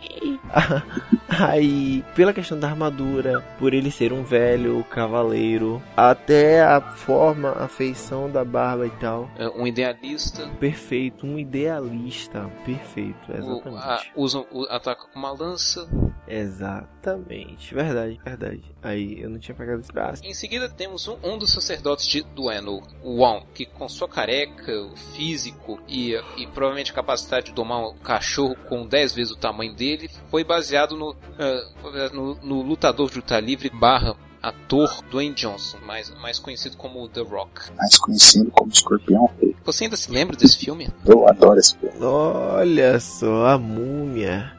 Aí, 1.29 2.05
pela 2.15 2.33
questão 2.33 2.59
da 2.59 2.69
armadura, 2.69 3.41
por 3.59 3.73
ele 3.73 3.91
ser 3.91 4.13
um 4.13 4.23
velho 4.23 4.85
cavaleiro, 4.91 5.83
até 5.97 6.63
a 6.63 6.81
forma, 6.81 7.53
a 7.53 7.69
feição 7.69 8.31
da 8.31 8.45
barba 8.45 8.87
e 8.87 8.91
tal, 8.91 9.31
É, 9.39 9.49
um 9.49 9.67
idealista. 9.67 10.47
perfeito, 10.61 11.27
um 11.27 11.39
idealista, 11.39 12.51
perfeito, 12.67 13.17
O, 13.31 13.35
exatamente. 13.37 13.83
a, 13.83 14.01
usa, 14.15 14.45
o, 14.51 14.67
ataca 14.69 15.05
com 15.13 15.19
uma 15.19 15.33
lança. 15.33 15.89
Exatamente, 16.27 17.75
verdade, 17.75 18.21
verdade. 18.25 18.63
Aí 18.83 19.21
eu 19.21 19.29
não 19.29 19.39
tinha 19.39 19.55
pegado 19.55 19.81
esse 19.81 19.93
braço. 19.93 20.25
Em 20.25 20.35
seguida 20.35 20.69
temos 20.69 21.09
um, 21.09 21.17
um 21.23 21.37
dos 21.37 21.53
sacerdotes 21.53 22.07
de 22.07 22.23
Dueno, 22.23 22.83
o 23.03 23.17
Wong, 23.17 23.47
que 23.53 23.67
com 23.67 23.89
sua 23.89 24.09
careca, 24.09 24.73
o 24.73 24.97
físico 24.97 25.81
e, 25.89 26.15
e 26.37 26.47
provavelmente 26.47 26.93
a 26.93 26.95
capacidade 26.95 27.47
de 27.47 27.53
domar 27.53 27.81
um 27.81 27.97
cachorro 27.99 28.57
com 28.69 28.87
10 28.87 29.15
vezes 29.15 29.33
o 29.33 29.37
tamanho 29.37 29.75
dele, 29.75 30.09
foi 30.31 30.45
baseado 30.45 30.97
no, 30.97 31.17
baseado 31.83 32.13
no, 32.15 32.35
no 32.37 32.63
lutador 32.63 33.11
de 33.11 33.17
luta 33.17 33.41
livre 33.41 33.69
barra 33.71 34.17
ator 34.43 35.03
Dwayne 35.09 35.35
Johnson, 35.35 35.79
mais, 35.87 36.11
mais 36.21 36.39
conhecido 36.39 36.77
como 36.77 37.09
The 37.09 37.21
Rock. 37.21 37.73
Mais 37.77 37.99
conhecido 37.99 38.51
como 38.51 38.73
Escorpião 38.73 39.31
Rei. 39.41 39.55
Você 39.65 39.85
ainda 39.85 39.97
se 39.97 40.11
lembra 40.11 40.37
desse 40.37 40.59
filme? 40.59 40.89
Eu 41.07 41.29
adoro 41.29 41.61
esse 41.61 41.77
filme. 41.77 41.97
Olha 42.01 42.99
só, 42.99 43.47
a 43.47 43.59
múmia. 43.59 44.53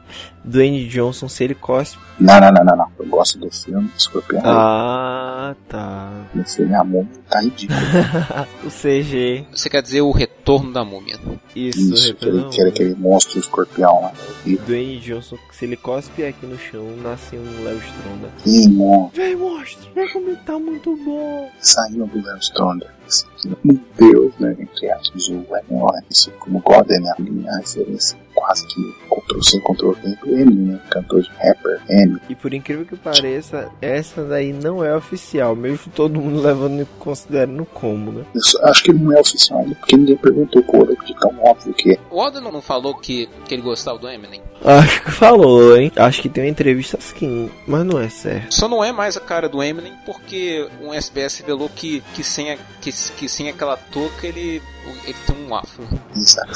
Dwayne 0.44 0.86
Johnson, 0.88 1.28
se 1.28 1.42
ele 1.44 1.54
cospe. 1.54 1.98
Não, 2.20 2.38
não, 2.40 2.52
não, 2.52 2.64
não, 2.64 2.76
não. 2.76 2.86
Eu 2.98 3.06
gosto 3.06 3.38
do 3.38 3.50
filme 3.50 3.90
Escorpião. 3.96 4.42
Ah, 4.44 5.54
tá. 5.68 6.12
No 6.34 6.44
filme 6.44 6.74
a 6.74 6.84
múmia 6.84 7.08
tá 7.28 7.40
ridículo. 7.40 7.78
o 8.64 8.68
CG. 8.70 9.46
Você 9.50 9.68
quer 9.70 9.82
dizer 9.82 10.02
o 10.02 10.10
retorno 10.12 10.72
da 10.72 10.84
múmia? 10.84 11.18
Isso, 11.56 11.80
Isso, 11.94 12.14
que 12.14 12.24
ele, 12.26 12.36
retorno. 12.36 12.50
que 12.50 12.60
era 12.60 12.70
aquele 12.70 12.94
monstro 12.94 13.38
escorpião 13.40 14.02
lá. 14.02 14.12
E 14.44 14.56
Dwayne 14.56 15.00
Johnson, 15.00 15.36
se 15.50 15.64
ele 15.64 15.76
cospe 15.76 16.24
aqui 16.24 16.46
no 16.46 16.58
chão, 16.58 16.84
nasce 17.02 17.36
um 17.36 17.64
Léo 17.64 17.78
Stronda. 17.78 18.28
que 18.42 18.68
monstro 18.68 19.22
Vem, 19.22 19.36
monstro, 19.36 19.88
vem 19.94 20.12
como 20.12 20.36
tá 20.36 20.58
muito 20.58 20.96
bom. 21.04 21.50
saindo 21.60 22.06
do 22.06 22.22
Léo 22.24 22.38
Stronda. 22.38 22.92
Esse 23.08 23.26
Meu 23.64 23.80
Deus, 23.98 24.32
né? 24.38 24.54
Entre 24.58 24.90
aspas, 24.90 25.28
o 25.28 25.32
Ellen 25.50 25.82
Lawrence 25.82 26.30
como 26.38 26.60
God, 26.60 26.88
né? 26.88 27.12
A 27.48 27.56
referência 27.58 28.18
quase 28.34 28.66
que 28.66 28.94
Ctrl-C, 29.08 29.60
Ctrl-V 29.60 30.16
do 30.22 30.30
Eminem, 30.30 30.72
né? 30.72 30.80
Cantor 30.90 31.22
de 31.22 31.30
rapper, 31.30 31.80
Eminem. 31.88 32.20
E 32.28 32.34
por 32.34 32.52
incrível 32.52 32.84
que 32.84 32.96
pareça, 32.96 33.70
essa 33.80 34.24
daí 34.24 34.52
não 34.52 34.84
é 34.84 34.94
oficial, 34.96 35.54
mesmo 35.54 35.92
todo 35.94 36.20
mundo 36.20 36.40
levando 36.40 36.82
e 36.82 36.86
considerando 36.98 37.64
como, 37.66 38.12
né? 38.12 38.24
Eu 38.34 38.68
acho 38.68 38.84
que 38.84 38.92
não 38.92 39.12
é 39.16 39.20
oficial 39.20 39.60
ainda, 39.60 39.74
porque 39.76 39.96
ninguém 39.96 40.16
perguntou 40.16 40.64
o 40.66 40.80
Oda, 40.80 40.94
de 41.04 41.14
tão 41.14 41.32
óbvio 41.40 41.74
que 41.74 41.92
é. 41.92 41.98
O 42.10 42.18
Oda 42.18 42.40
não 42.40 42.52
não 42.52 42.62
falou 42.62 42.94
que, 42.94 43.28
que 43.46 43.54
ele 43.54 43.62
gostava 43.62 43.98
do 43.98 44.08
Eminem? 44.08 44.42
Acho 44.64 45.02
que 45.02 45.10
falou, 45.10 45.76
hein? 45.76 45.92
Acho 45.94 46.22
que 46.22 46.28
tem 46.28 46.44
uma 46.44 46.50
entrevista 46.50 46.96
assim, 46.96 47.50
mas 47.66 47.84
não 47.84 48.00
é 48.00 48.08
certo. 48.08 48.54
Só 48.54 48.66
não 48.66 48.82
é 48.82 48.92
mais 48.92 49.16
a 49.16 49.20
cara 49.20 49.48
do 49.48 49.62
Eminem 49.62 49.92
porque 50.06 50.66
um 50.80 50.92
SBS 50.92 51.38
revelou 51.40 51.68
que, 51.68 52.02
que, 52.14 52.24
sem, 52.24 52.52
a, 52.52 52.56
que, 52.80 52.90
que 52.90 53.28
sem 53.28 53.50
aquela 53.50 53.76
touca 53.76 54.26
ele, 54.26 54.62
ele 55.04 55.16
tem 55.26 55.36
um 55.46 55.54
afro. 55.54 55.86
Exato. 56.16 56.52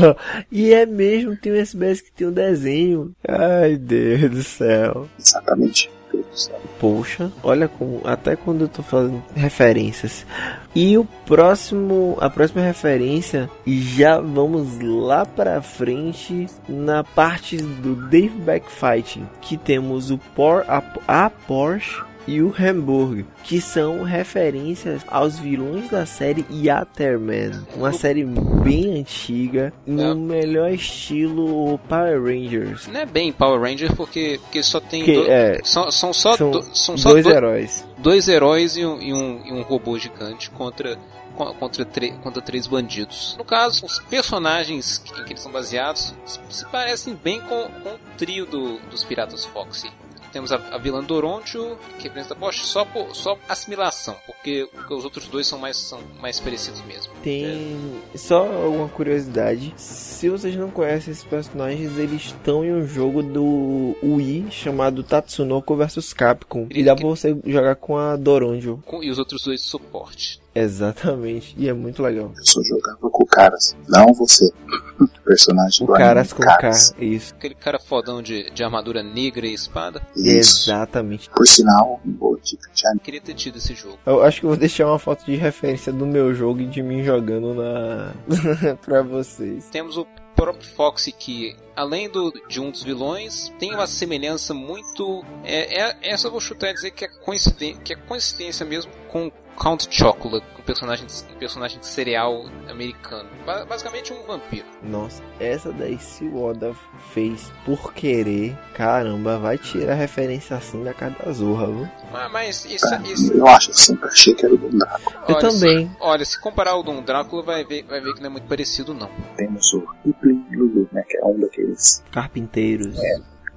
e 0.50 0.72
é 0.72 0.86
mesmo, 0.86 1.36
tem 1.36 1.52
um 1.52 1.56
SBS 1.56 2.00
que 2.00 2.10
tem 2.10 2.26
um 2.26 2.32
desenho. 2.32 3.12
Ai, 3.28 3.76
Deus 3.76 4.30
do 4.30 4.42
céu. 4.42 5.08
Exatamente. 5.18 5.90
Deus 6.12 6.26
do 6.26 6.38
céu. 6.38 6.60
Poxa, 6.78 7.30
olha 7.42 7.68
como 7.68 8.00
até 8.04 8.36
quando 8.36 8.62
eu 8.62 8.68
tô 8.68 8.82
fazendo 8.82 9.22
referências. 9.34 10.26
E 10.74 10.96
o 10.96 11.04
próximo, 11.26 12.16
a 12.20 12.30
próxima 12.30 12.62
referência, 12.62 13.50
já 13.66 14.20
vamos 14.20 14.80
lá 14.80 15.26
pra 15.26 15.60
frente 15.60 16.46
na 16.68 17.02
parte 17.02 17.56
do 17.56 17.96
Dave 18.08 18.38
Back 18.38 18.66
Fighting, 18.70 19.26
que 19.40 19.56
temos 19.56 20.10
o 20.10 20.18
Por, 20.18 20.64
a, 20.68 20.82
a 21.06 21.28
Porsche 21.28 22.09
e 22.30 22.40
o 22.42 22.54
Hamburg, 22.58 23.24
que 23.42 23.60
são 23.60 24.02
referências 24.04 25.02
aos 25.08 25.38
vilões 25.38 25.90
da 25.90 26.06
série 26.06 26.44
Yatterman, 26.50 27.52
uma 27.74 27.92
série 27.92 28.24
bem 28.24 29.00
antiga, 29.00 29.72
no 29.86 30.14
melhor 30.14 30.70
estilo 30.72 31.78
Power 31.88 32.22
Rangers. 32.22 32.86
Não 32.86 33.00
é 33.00 33.06
bem 33.06 33.32
Power 33.32 33.60
Ranger 33.60 33.94
porque, 33.96 34.38
porque 34.42 34.62
só 34.62 34.78
tem. 34.80 35.04
Que, 35.04 35.14
do- 35.14 35.30
é, 35.30 35.58
são, 35.64 35.90
são 35.90 36.12
só, 36.12 36.36
são 36.36 36.50
do- 36.50 36.62
são 36.74 36.96
só 36.96 37.10
dois 37.10 37.24
do- 37.24 37.30
heróis. 37.32 37.84
dois 37.98 38.28
heróis 38.28 38.76
e 38.76 38.84
um, 38.84 39.00
e 39.00 39.12
um, 39.12 39.46
e 39.46 39.52
um 39.52 39.62
robô 39.62 39.98
gigante 39.98 40.50
contra, 40.50 40.96
co- 41.36 41.52
contra, 41.54 41.84
contra 42.22 42.42
três 42.42 42.66
bandidos. 42.66 43.34
No 43.38 43.44
caso, 43.44 43.84
os 43.86 43.98
personagens 44.08 45.02
em 45.18 45.24
que 45.24 45.32
eles 45.32 45.42
são 45.42 45.50
baseados 45.50 46.14
se, 46.24 46.38
se 46.48 46.66
parecem 46.66 47.14
bem 47.22 47.40
com, 47.40 47.64
com 47.82 47.88
o 47.90 47.98
trio 48.16 48.46
do- 48.46 48.78
dos 48.90 49.02
Piratas 49.04 49.44
Foxy. 49.46 49.90
Temos 50.32 50.52
a, 50.52 50.56
a 50.72 50.78
vilã 50.78 51.02
Doroncho, 51.02 51.76
que 51.98 52.04
representa 52.04 52.34
Bosch, 52.34 52.60
só 52.64 52.84
por 52.84 53.14
só 53.16 53.36
assimilação, 53.48 54.16
porque, 54.26 54.68
porque 54.72 54.94
os 54.94 55.04
outros 55.04 55.26
dois 55.28 55.46
são 55.46 55.58
mais, 55.58 55.76
são 55.76 56.00
mais 56.20 56.38
parecidos 56.38 56.80
mesmo. 56.82 57.12
Tem 57.22 57.76
só 58.14 58.44
uma 58.68 58.88
curiosidade. 58.88 59.72
Se 59.76 60.28
vocês 60.28 60.54
não 60.56 60.70
conhecem 60.70 61.10
esses 61.12 61.24
personagens, 61.24 61.96
eles 61.98 62.22
estão 62.26 62.64
em 62.64 62.72
um 62.72 62.86
jogo 62.86 63.22
do 63.22 63.96
Wii 64.02 64.48
chamado 64.50 65.02
Tatsunoko 65.02 65.74
vs 65.76 66.12
Capcom. 66.12 66.66
E 66.70 66.82
dá 66.84 66.94
pra 66.94 67.06
você 67.06 67.36
jogar 67.44 67.74
com 67.76 67.96
a 67.96 68.16
Doronjo. 68.16 68.82
Com- 68.86 69.02
e 69.02 69.10
os 69.10 69.18
outros 69.18 69.42
dois 69.42 69.60
de 69.60 69.66
suporte. 69.66 70.39
Exatamente. 70.54 71.54
E 71.56 71.68
é 71.68 71.72
muito 71.72 72.02
legal. 72.02 72.32
Eu 72.36 72.44
só 72.44 72.62
jogava 72.62 73.10
com 73.10 73.24
caras, 73.24 73.76
não 73.88 74.12
você. 74.12 74.50
Personagem 75.24 75.84
O 75.84 75.86
do 75.86 75.94
anime, 75.94 76.08
caras 76.08 76.32
com 76.32 76.42
K. 76.42 76.70
Isso. 76.98 77.34
Aquele 77.34 77.54
cara 77.54 77.78
fodão 77.78 78.20
de, 78.20 78.50
de 78.50 78.64
armadura 78.64 79.02
negra 79.02 79.46
e 79.46 79.54
espada. 79.54 80.02
Isso. 80.16 80.70
Exatamente. 80.70 81.30
Por 81.30 81.46
sinal, 81.46 82.00
boa 82.04 82.38
dica 82.42 82.68
de 82.74 82.86
anime. 82.86 83.00
Queria 83.00 83.20
ter 83.20 83.34
tido 83.34 83.58
esse 83.58 83.74
jogo. 83.74 83.98
Eu 84.04 84.22
acho 84.22 84.40
que 84.40 84.46
vou 84.46 84.56
deixar 84.56 84.86
uma 84.86 84.98
foto 84.98 85.24
de 85.24 85.36
referência 85.36 85.92
do 85.92 86.04
meu 86.04 86.34
jogo 86.34 86.60
e 86.60 86.66
de 86.66 86.82
mim 86.82 87.04
jogando 87.04 87.54
na 87.54 88.12
pra 88.82 89.02
vocês. 89.02 89.68
Temos 89.70 89.96
o 89.96 90.06
próprio 90.34 90.66
Foxy 90.66 91.12
que, 91.12 91.54
além 91.76 92.08
do, 92.08 92.32
de 92.48 92.60
um 92.60 92.70
dos 92.70 92.82
vilões, 92.82 93.52
tem 93.58 93.74
uma 93.74 93.86
semelhança 93.86 94.52
muito. 94.52 95.24
É, 95.44 95.82
é, 95.82 95.96
essa 96.02 96.26
eu 96.26 96.30
vou 96.30 96.40
chutar 96.40 96.70
e 96.70 96.74
dizer 96.74 96.90
que 96.90 97.04
é, 97.04 97.08
coincidência, 97.08 97.80
que 97.82 97.92
é 97.92 97.96
coincidência 97.96 98.66
mesmo 98.66 98.90
com 99.10 99.30
Count 99.60 99.88
Chocula, 99.90 100.40
um 100.58 100.62
personagem, 100.62 101.06
um 101.34 101.38
personagem 101.38 101.78
de 101.80 101.86
serial 101.86 102.46
americano. 102.68 103.28
Ba- 103.44 103.64
basicamente 103.66 104.12
um 104.12 104.22
vampiro. 104.22 104.64
Nossa, 104.82 105.22
essa 105.38 105.70
daí 105.72 105.98
se 105.98 106.24
o 106.24 106.42
Oda 106.44 106.74
fez 107.12 107.52
por 107.64 107.92
querer, 107.92 108.56
caramba, 108.72 109.38
vai 109.38 109.58
tirar 109.58 109.94
referência 109.94 110.56
assim 110.56 110.82
da 110.82 110.94
cara 110.94 111.14
da 111.22 111.32
Zorra, 111.32 111.66
viu? 111.66 111.88
Mas, 112.12 112.32
mas 112.32 112.64
isso, 112.64 112.88
Pra 112.88 112.98
isso, 113.00 113.32
Eu 113.34 113.46
acho, 113.46 113.70
eu 113.70 113.74
sempre 113.74 114.08
achei 114.08 114.34
que 114.34 114.46
era 114.46 114.56
do 114.56 114.68
Draco. 114.70 115.12
Eu 115.28 115.34
olha, 115.34 115.40
também. 115.40 115.88
Se, 115.88 115.96
olha, 116.00 116.24
se 116.24 116.40
comparar 116.40 116.76
o 116.76 116.82
Dom 116.82 117.02
Drácula, 117.02 117.42
vai 117.42 117.64
ver, 117.64 117.82
vai 117.84 118.00
ver 118.00 118.14
que 118.14 118.20
não 118.20 118.28
é 118.28 118.30
muito 118.30 118.46
parecido, 118.46 118.94
não. 118.94 119.10
Temos 119.36 119.72
o 119.74 119.82
Piplin 120.04 120.42
Lulu, 120.52 120.88
né? 120.92 121.02
Que 121.06 121.18
é 121.18 121.24
um 121.24 121.38
daqueles 121.38 122.02
Carpinteiros. 122.12 122.96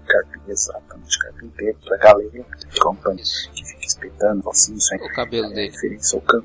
Carpinteiros, 0.05 0.67
exatamente, 0.69 1.19
carpinteiros 1.19 1.85
da 1.85 1.97
galera 1.97 2.29
de 2.31 2.79
companhia 2.79 3.21
Isso. 3.23 3.51
que 3.53 3.65
fica 3.65 3.85
espetando 3.85 4.49
assim, 4.49 4.75
isso 4.75 4.93
aí. 4.93 4.99
O 5.01 5.13
cabelo 5.13 5.47
É 5.47 5.53
dele. 5.55 5.71
referência 5.71 6.17
ao, 6.17 6.21
can... 6.21 6.43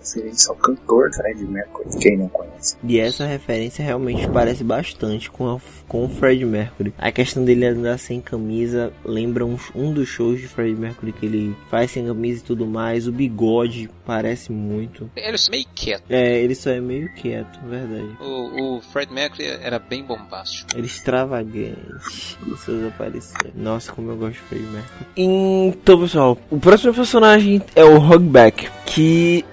referência 0.00 0.50
ao 0.50 0.56
cantor 0.56 1.12
Fred 1.14 1.44
Mercury, 1.44 1.88
quem 2.00 2.16
não 2.16 2.28
conhece. 2.28 2.76
E 2.84 2.98
essa 2.98 3.24
referência 3.26 3.84
realmente 3.84 4.28
parece 4.28 4.64
bastante 4.64 5.30
com, 5.30 5.48
a- 5.48 5.60
com 5.88 6.04
o 6.04 6.08
Fred 6.08 6.44
Mercury. 6.44 6.92
A 6.98 7.12
questão 7.12 7.44
dele 7.44 7.66
andar 7.66 7.98
sem 7.98 8.20
camisa 8.20 8.92
lembra 9.04 9.44
um, 9.46 9.56
um 9.74 9.92
dos 9.92 10.08
shows 10.08 10.40
de 10.40 10.48
Fred 10.48 10.74
Mercury 10.74 11.12
que 11.12 11.26
ele 11.26 11.56
faz 11.70 11.90
sem 11.90 12.06
camisa 12.06 12.40
e 12.40 12.44
tudo 12.44 12.66
mais. 12.66 13.06
O 13.06 13.12
bigode 13.12 13.88
parece 14.06 14.50
muito. 14.52 15.10
Ele 15.16 15.36
é 15.36 15.50
meio 15.50 15.66
quieto. 15.74 16.02
É, 16.10 16.38
ele 16.40 16.54
só 16.54 16.70
é 16.70 16.80
meio 16.80 17.12
quieto, 17.14 17.58
verdade. 17.66 18.08
O, 18.20 18.76
o 18.76 18.80
Fred 18.80 19.12
Mercury 19.12 19.46
era 19.46 19.78
bem 19.78 20.02
bombástico. 20.04 20.70
Ele 20.76 20.86
extravagante 20.86 22.38
seus 22.64 22.84
aparecimentos. 22.84 23.52
Nossa, 23.54 23.92
como 23.92 24.10
eu 24.10 24.16
gosto 24.16 24.32
de 24.34 24.40
Fred 24.40 24.64
Mercury. 24.64 25.06
Então, 25.16 26.00
pessoal, 26.00 26.38
o 26.50 26.58
próximo 26.58 26.92
personagem 26.94 27.62
é 27.74 27.84
o 27.84 27.96
Hogback, 27.98 28.68
que 28.86 29.44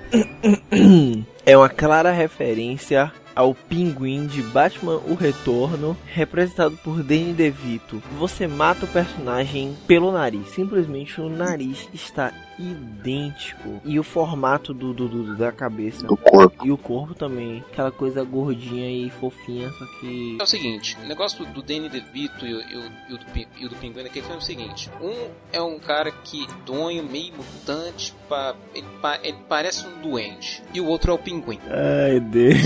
é 1.46 1.58
uma 1.58 1.70
clara 1.70 2.12
referência 2.12 3.12
ao 3.36 3.54
pinguim 3.54 4.26
de 4.26 4.42
Batman 4.42 5.00
O 5.08 5.14
Retorno, 5.14 5.96
representado 6.08 6.76
por 6.78 7.04
Danny 7.04 7.34
DeVito. 7.34 8.02
Você 8.18 8.48
mata 8.48 8.86
o 8.86 8.88
personagem 8.88 9.78
pelo 9.86 10.12
nariz, 10.12 10.50
simplesmente 10.50 11.22
o 11.22 11.30
nariz 11.30 11.88
está 11.94 12.34
idêntico. 12.60 13.82
E 13.86 14.00
o 14.00 14.04
formato 14.04 14.74
do, 14.74 14.94
do, 14.94 15.08
do- 15.08 15.36
da 15.36 15.52
cabeça. 15.52 16.06
Do 16.06 16.18
corpo. 16.18 16.66
E 16.66 16.72
o 16.72 16.78
corpo 16.78 17.14
também. 17.14 17.64
Aquela 17.72 17.92
coisa 17.92 18.24
gordinha 18.24 18.90
e 18.90 19.10
fofinha, 19.10 19.70
só 19.72 19.86
que. 20.00 20.38
É 20.40 20.44
o 20.44 20.48
seguinte, 20.48 20.98
o 21.04 21.08
negócio 21.08 21.46
do, 21.46 21.54
do 21.54 21.62
Danny 21.62 21.90
DeVito 21.90 22.46
e, 22.46 22.54
o- 22.54 22.62
e 22.62 22.76
o, 22.78 22.92
e 23.10 23.14
o 23.14 23.18
do, 23.18 23.26
e 23.60 23.66
o 23.66 23.70
do 23.70 23.76
Pinguim 23.76 24.04
filme 24.10 24.34
é 24.34 24.38
o 24.38 24.42
seguinte. 24.42 24.90
Um 25.02 25.30
é 25.52 25.62
um 25.62 25.80
cara 25.80 26.12
que 26.12 26.48
donho, 26.66 27.04
meio 27.04 27.34
mutante, 27.36 28.14
pa- 28.28 28.56
ele, 28.74 28.88
pa- 29.02 29.20
ele 29.24 29.38
parece 29.48 29.86
um 29.88 30.02
doente. 30.02 30.62
E 30.74 30.82
o 30.82 30.86
outro 30.88 31.12
é 31.12 31.16
o 31.16 31.18
Pinguim. 31.20 31.60
Ai, 31.70 32.20
Deus. 32.20 32.58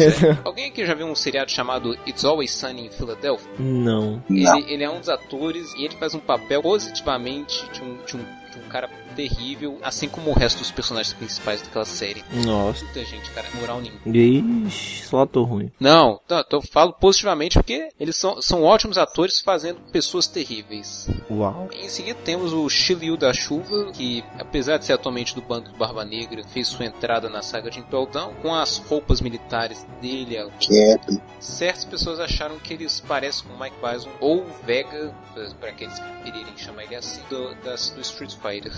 Alguém 0.44 0.68
aqui 0.70 0.86
já 0.86 0.94
viu 0.94 1.08
um 1.08 1.16
seriado 1.16 1.52
chamado 1.52 1.94
It's 2.08 2.24
Always 2.26 2.52
Sunny 2.52 2.88
em 2.88 2.92
Philadelphia? 2.92 3.50
Não. 3.60 4.24
Não. 4.30 4.58
Ele, 4.58 4.74
ele 4.74 4.84
é 4.84 4.90
um 4.90 5.00
dos 5.00 5.10
atores 5.10 5.74
e 5.76 5.84
ele 5.86 5.96
faz 5.96 6.14
um 6.16 6.20
papel 6.20 6.62
positivamente 6.62 7.70
de 7.72 7.82
um, 7.82 7.98
de 8.06 8.16
um, 8.18 8.20
de 8.52 8.60
um 8.60 8.70
cara 8.70 8.88
terrível, 9.12 9.78
assim 9.82 10.08
como 10.08 10.30
o 10.30 10.34
resto 10.34 10.60
dos 10.60 10.72
personagens 10.72 11.14
principais 11.14 11.62
daquela 11.62 11.86
série. 11.86 12.24
Nossa. 12.46 12.84
Muita 12.84 13.06
gente, 13.06 13.30
cara, 13.32 13.48
moral 13.60 13.82
nenhuma. 13.82 14.02
Ixi, 14.06 15.06
só 15.06 15.26
tô 15.26 15.44
ruim. 15.44 15.72
Não, 15.80 16.20
não, 16.30 16.44
eu 16.52 16.62
falo 16.62 16.94
positivamente 16.94 17.58
porque 17.58 17.90
eles 18.00 18.16
são, 18.16 18.42
são 18.42 18.64
ótimos 18.64 18.98
atores 18.98 19.40
fazendo 19.40 19.80
pessoas 19.92 20.28
terríveis. 20.28 21.10
Uau. 21.30 21.70
Em 21.74 21.90
seguida 21.90 22.20
temos 22.24 22.54
o 22.54 22.68
Shiryu 22.70 23.18
da 23.18 23.34
Chuva, 23.34 23.92
que 23.92 24.24
apesar 24.40 24.78
de 24.78 24.86
ser 24.86 24.94
atualmente 24.94 25.36
do 25.36 25.42
bando 25.42 25.72
do 25.72 25.78
Barba 25.78 26.04
Negra, 26.04 26.44
fez 26.44 26.68
sua 26.68 26.86
entrada 26.86 27.30
na 27.30 27.42
saga 27.42 27.70
de 27.70 27.80
Impel 27.80 28.06
Down 28.06 28.34
com 28.42 28.54
as 28.54 28.78
roupas 28.78 29.22
militares 29.22 29.86
dele. 30.02 30.38
Cap. 30.38 31.22
Certas 31.40 31.86
pessoas 31.86 32.20
acharam 32.20 32.58
que 32.60 32.74
eles 32.74 33.00
parecem 33.00 33.46
com 33.48 33.54
o 33.54 33.60
Mike 33.60 33.76
Bison 33.82 34.10
ou 34.20 34.46
Vega, 34.64 35.14
para 35.60 35.70
aqueles 35.70 35.98
que 35.98 36.06
preferirem 36.06 36.58
chamar 36.58 36.84
ele 36.84 36.96
assim, 36.96 37.22
do, 37.30 37.56
das, 37.64 37.90
do 37.92 38.02
Street 38.02 38.34
Fighter. 38.36 38.72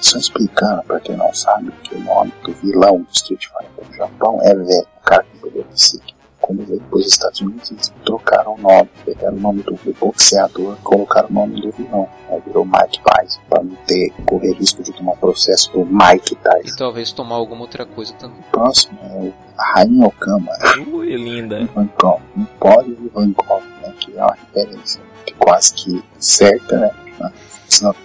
Só 0.00 0.18
explicando 0.18 0.82
pra 0.84 1.00
quem 1.00 1.16
não 1.16 1.32
sabe 1.34 1.70
que 1.82 1.94
o 1.94 2.00
nome 2.00 2.32
do 2.42 2.52
vilão 2.54 2.98
do 3.02 3.08
Street 3.12 3.44
Fighter 3.46 3.88
no 3.90 3.94
Japão 3.96 4.38
é 4.42 4.54
Vega, 4.54 4.86
o 4.98 5.04
cara 5.04 5.24
que 5.24 5.46
o 5.46 5.64
Psique. 5.64 6.14
Quando 6.40 6.64
veio 6.66 6.80
para 6.80 6.98
os 6.98 7.06
Estados 7.06 7.40
Unidos, 7.42 7.70
eles 7.70 7.92
trocaram 8.04 8.54
o 8.54 8.58
nome, 8.60 8.88
pegaram 9.04 9.36
o 9.36 9.40
nome 9.40 9.62
do 9.62 9.78
boxeador, 10.00 10.74
colocaram 10.82 11.28
o 11.28 11.32
nome 11.32 11.60
do 11.60 11.70
vilão. 11.70 12.08
Aí 12.28 12.40
virou 12.46 12.64
Mike 12.64 13.00
Tyson, 13.04 13.40
pra 13.48 13.62
não 13.62 13.76
ter, 13.86 14.10
correr 14.26 14.52
risco 14.54 14.82
de 14.82 14.90
tomar 14.92 15.16
processo 15.16 15.70
do 15.72 15.84
Mike 15.84 16.32
E 16.32 16.36
Tyson. 16.36 16.76
talvez 16.76 17.12
tomar 17.12 17.36
alguma 17.36 17.60
outra 17.60 17.84
coisa 17.84 18.14
também. 18.14 18.38
O 18.40 18.50
próximo 18.50 18.98
é 19.02 19.06
o 19.18 19.34
Rainha 19.56 20.06
Okama, 20.06 20.50
Ui, 20.92 21.14
linda. 21.14 21.64
Vankov, 21.74 22.20
Empório 22.36 22.96
de 22.96 23.08
Vankov, 23.10 23.62
né, 23.82 23.92
que 24.00 24.16
é 24.16 24.24
uma 24.24 24.34
referência 24.34 25.00
que 25.26 25.34
quase 25.34 25.74
que 25.74 26.02
certa, 26.18 26.92
né, 27.20 27.32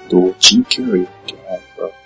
do 0.10 0.36
Jim 0.40 0.62
Carrey, 0.64 1.08
que 1.26 1.35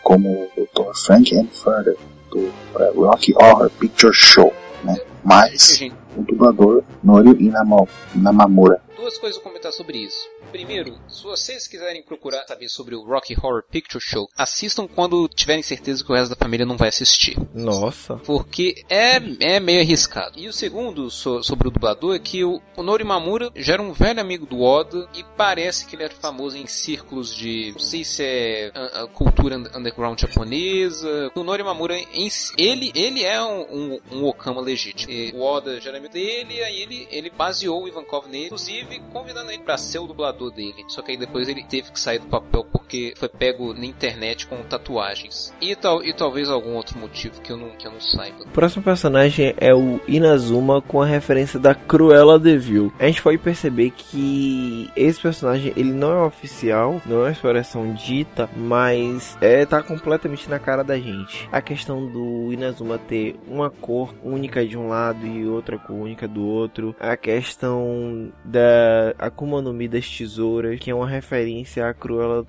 como 0.10 0.50
o 0.58 0.68
Dr. 0.74 0.96
Frank 1.06 1.48
Further 1.54 1.96
do 2.32 2.40
uh, 2.40 3.06
Rocky 3.06 3.32
Horror 3.36 3.70
Picture 3.70 4.12
Show, 4.12 4.52
né, 4.84 5.00
mas 5.24 5.80
o 6.18 6.24
dublador 6.24 6.82
Norio 7.04 7.40
Inama- 7.40 7.88
Inamamura. 8.16 8.82
duas 8.98 9.20
coisas 9.20 9.40
a 9.40 9.44
comentar 9.44 9.72
sobre 9.72 10.00
isso. 10.00 10.28
Primeiro, 10.52 10.98
se 11.08 11.24
vocês 11.24 11.68
quiserem 11.68 12.02
procurar 12.02 12.44
saber 12.48 12.70
sobre 12.70 12.96
o 12.96 13.04
Rocky 13.04 13.36
Horror 13.42 13.64
Picture 13.70 14.04
Show, 14.04 14.28
assistam 14.38 14.88
quando 14.88 15.28
tiverem 15.28 15.62
certeza 15.62 16.04
que 16.04 16.12
o 16.12 16.16
resto 16.16 16.32
da 16.32 16.36
família 16.36 16.66
não 16.66 16.76
vai 16.78 16.90
assistir. 16.90 17.38
Nossa. 17.54 18.16
Porque 18.18 18.84
é, 18.90 19.18
é 19.40 19.60
meio 19.60 19.82
arriscado. 19.82 20.40
E 20.40 20.48
o 20.48 20.54
segundo 20.54 21.10
so- 21.12 21.44
sobre 21.44 21.68
o 21.68 21.72
dublador 21.72 22.16
é 22.16 22.20
que 22.20 22.44
o, 22.44 22.60
o 22.76 22.84
Nori 22.84 23.04
Mamura 23.04 23.52
já 23.56 23.74
era 23.74 23.82
um 23.82 23.94
velho 23.94 24.20
amigo 24.20 24.46
do 24.46 24.62
Oda 24.62 25.08
e 25.16 25.24
parece 25.38 25.86
que 25.86 25.96
ele 25.96 26.04
era 26.04 26.14
famoso 26.16 26.58
em 26.58 26.66
círculos 26.68 27.34
de, 27.36 27.72
não 27.74 27.80
sei 27.80 28.04
se 28.04 28.24
é 28.24 28.72
a, 28.74 29.04
a 29.04 29.08
cultura 29.08 29.58
un- 29.58 29.78
underground 29.78 30.20
japonesa. 30.20 31.32
O 31.36 31.44
Nori 31.44 31.64
Mamura, 31.64 31.96
em 31.98 32.30
ele, 32.58 32.92
ele 32.96 33.24
é 33.24 33.42
um, 33.42 33.62
um, 33.62 34.00
um 34.12 34.26
Okama 34.26 34.62
legítimo. 34.62 35.12
E 35.12 35.32
o 35.32 35.42
Oda 35.42 35.80
já 35.80 35.90
era 35.90 35.98
amigo 36.00 36.14
dele, 36.14 36.64
aí 36.64 36.82
ele, 36.82 37.08
ele 37.12 37.30
baseou 37.30 37.84
o 37.84 37.88
Ivankov 37.88 38.28
nele, 38.28 38.46
inclusive 38.46 39.00
convidando 39.14 39.52
ele 39.52 39.62
pra 39.64 39.78
ser 39.78 40.00
o 40.00 40.08
dublador 40.08 40.39
dele. 40.48 40.86
Só 40.88 41.02
que 41.02 41.12
aí 41.12 41.18
depois 41.18 41.50
ele 41.50 41.64
teve 41.64 41.92
que 41.92 42.00
sair 42.00 42.20
do 42.20 42.28
papel 42.28 42.66
porque 42.72 43.14
foi 43.18 43.28
pego 43.28 43.74
na 43.74 43.86
internet 43.86 44.48
com 44.48 44.64
tatuagens. 44.64 45.54
E, 45.60 45.76
tal, 45.76 46.04
e 46.04 46.14
talvez 46.14 46.50
algum 46.50 46.76
outro 46.76 46.98
motivo 46.98 47.42
que 47.42 47.52
eu 47.52 47.58
não, 47.58 47.72
que 47.72 47.86
eu 47.86 47.92
não 47.92 48.00
saiba. 48.00 48.44
O 48.46 48.50
próximo 48.50 48.84
personagem 48.84 49.54
é 49.58 49.74
o 49.76 50.00
Inazuma 50.08 50.82
com 50.82 51.02
a 51.02 51.06
referência 51.06 51.60
da 51.60 51.76
Cruella 51.76 52.40
de 52.40 52.58
Vil. 52.58 52.94
A 52.98 53.06
gente 53.06 53.22
pode 53.22 53.38
perceber 53.38 53.92
que 53.92 54.90
esse 54.96 55.20
personagem 55.20 55.74
ele 55.76 55.92
não 55.92 56.12
é 56.12 56.22
oficial, 56.24 57.02
não 57.06 57.18
é 57.18 57.22
uma 57.24 57.32
expressão 57.32 57.94
dita, 57.94 58.50
mas 58.56 59.38
é 59.42 59.66
tá 59.66 59.84
completamente 59.84 60.50
na 60.50 60.60
cara 60.60 60.84
da 60.84 60.98
gente. 60.98 61.48
A 61.52 61.62
questão 61.62 62.06
do 62.06 62.54
Inazuma 62.54 62.98
ter 62.98 63.36
uma 63.48 63.70
cor 63.70 64.14
única 64.24 64.66
de 64.66 64.78
um 64.78 64.88
lado 64.88 65.26
e 65.26 65.48
outra 65.48 65.78
cor 65.78 65.96
única 65.96 66.28
do 66.28 66.46
outro, 66.46 66.96
a 67.00 67.16
questão 67.18 68.32
da 68.44 69.14
Akuma 69.18 69.62
no 69.62 69.74
Mi 69.74 69.88
das 69.88 70.08
tesouras, 70.10 70.29
que 70.78 70.92
é 70.92 70.96
uma 70.96 71.08
referência 71.08 71.88
à 71.88 71.94
Cruella 71.94 72.46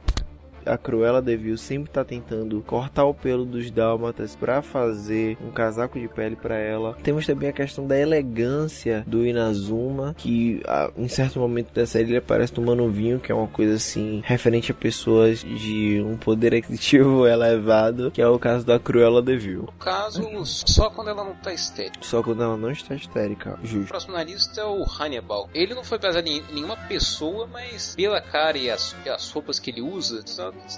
a 0.67 0.77
Cruella 0.77 1.21
de 1.23 1.37
Vil 1.37 1.57
sempre 1.57 1.91
tá 1.91 2.05
tentando 2.05 2.61
cortar 2.63 3.05
o 3.05 3.15
pelo 3.15 3.45
dos 3.45 3.71
dálmatas 3.71 4.35
para 4.37 4.63
fazer 4.63 5.37
um 5.45 5.51
casaco 5.51 5.99
de 5.99 6.09
pele 6.09 6.37
para 6.37 6.57
ela. 6.57 6.97
Temos 7.03 7.27
também 7.27 7.49
a 7.49 7.53
questão 7.53 7.87
da 7.87 7.99
elegância 7.99 9.05
do 9.07 9.25
Inazuma, 9.27 10.15
que 10.17 10.61
ah, 10.67 10.91
em 10.97 11.09
certo 11.09 11.39
momento 11.39 11.73
da 11.73 11.87
série 11.87 12.11
ele 12.11 12.17
aparece 12.19 12.53
tomando 12.53 12.89
vinho, 12.91 13.21
que 13.21 13.31
é 13.31 13.35
uma 13.35 13.47
coisa 13.49 13.75
assim 13.75 14.23
referente 14.25 14.71
a 14.73 14.75
pessoas 14.75 15.41
de 15.41 16.03
um 16.05 16.17
poder 16.17 16.55
aquisitivo 16.57 17.27
elevado, 17.27 18.11
que 18.11 18.23
é 18.23 18.29
o 18.29 18.39
caso 18.39 18.65
da 18.65 18.79
Cruella 18.79 19.23
de 19.23 19.37
Vil. 19.37 19.63
No 19.63 19.73
caso, 19.73 20.23
só 20.45 20.91
quando 20.91 21.09
ela 21.11 21.25
não 21.25 21.35
tá 21.35 21.53
histérica. 21.53 21.99
Só 22.03 22.23
quando 22.23 22.43
ela 22.43 22.57
não 22.57 22.71
está 22.71 22.95
histérica, 22.95 23.59
O 23.63 23.67
justo. 23.67 23.89
próximo 23.89 24.15
na 24.15 24.23
lista 24.25 24.61
é 24.61 24.65
o 24.65 24.85
Hannibal. 24.85 25.49
Ele 25.55 25.75
não 25.75 25.85
foi 25.85 25.99
baseado 25.99 26.27
em 26.27 26.43
nenhuma 26.53 26.77
pessoa, 26.77 27.47
mas 27.53 27.95
pela 27.95 28.21
cara 28.21 28.57
e 28.59 28.71
as, 28.71 28.95
e 29.05 29.09
as 29.09 29.31
roupas 29.31 29.59
que 29.59 29.71
ele 29.71 29.81
usa, 29.83 30.23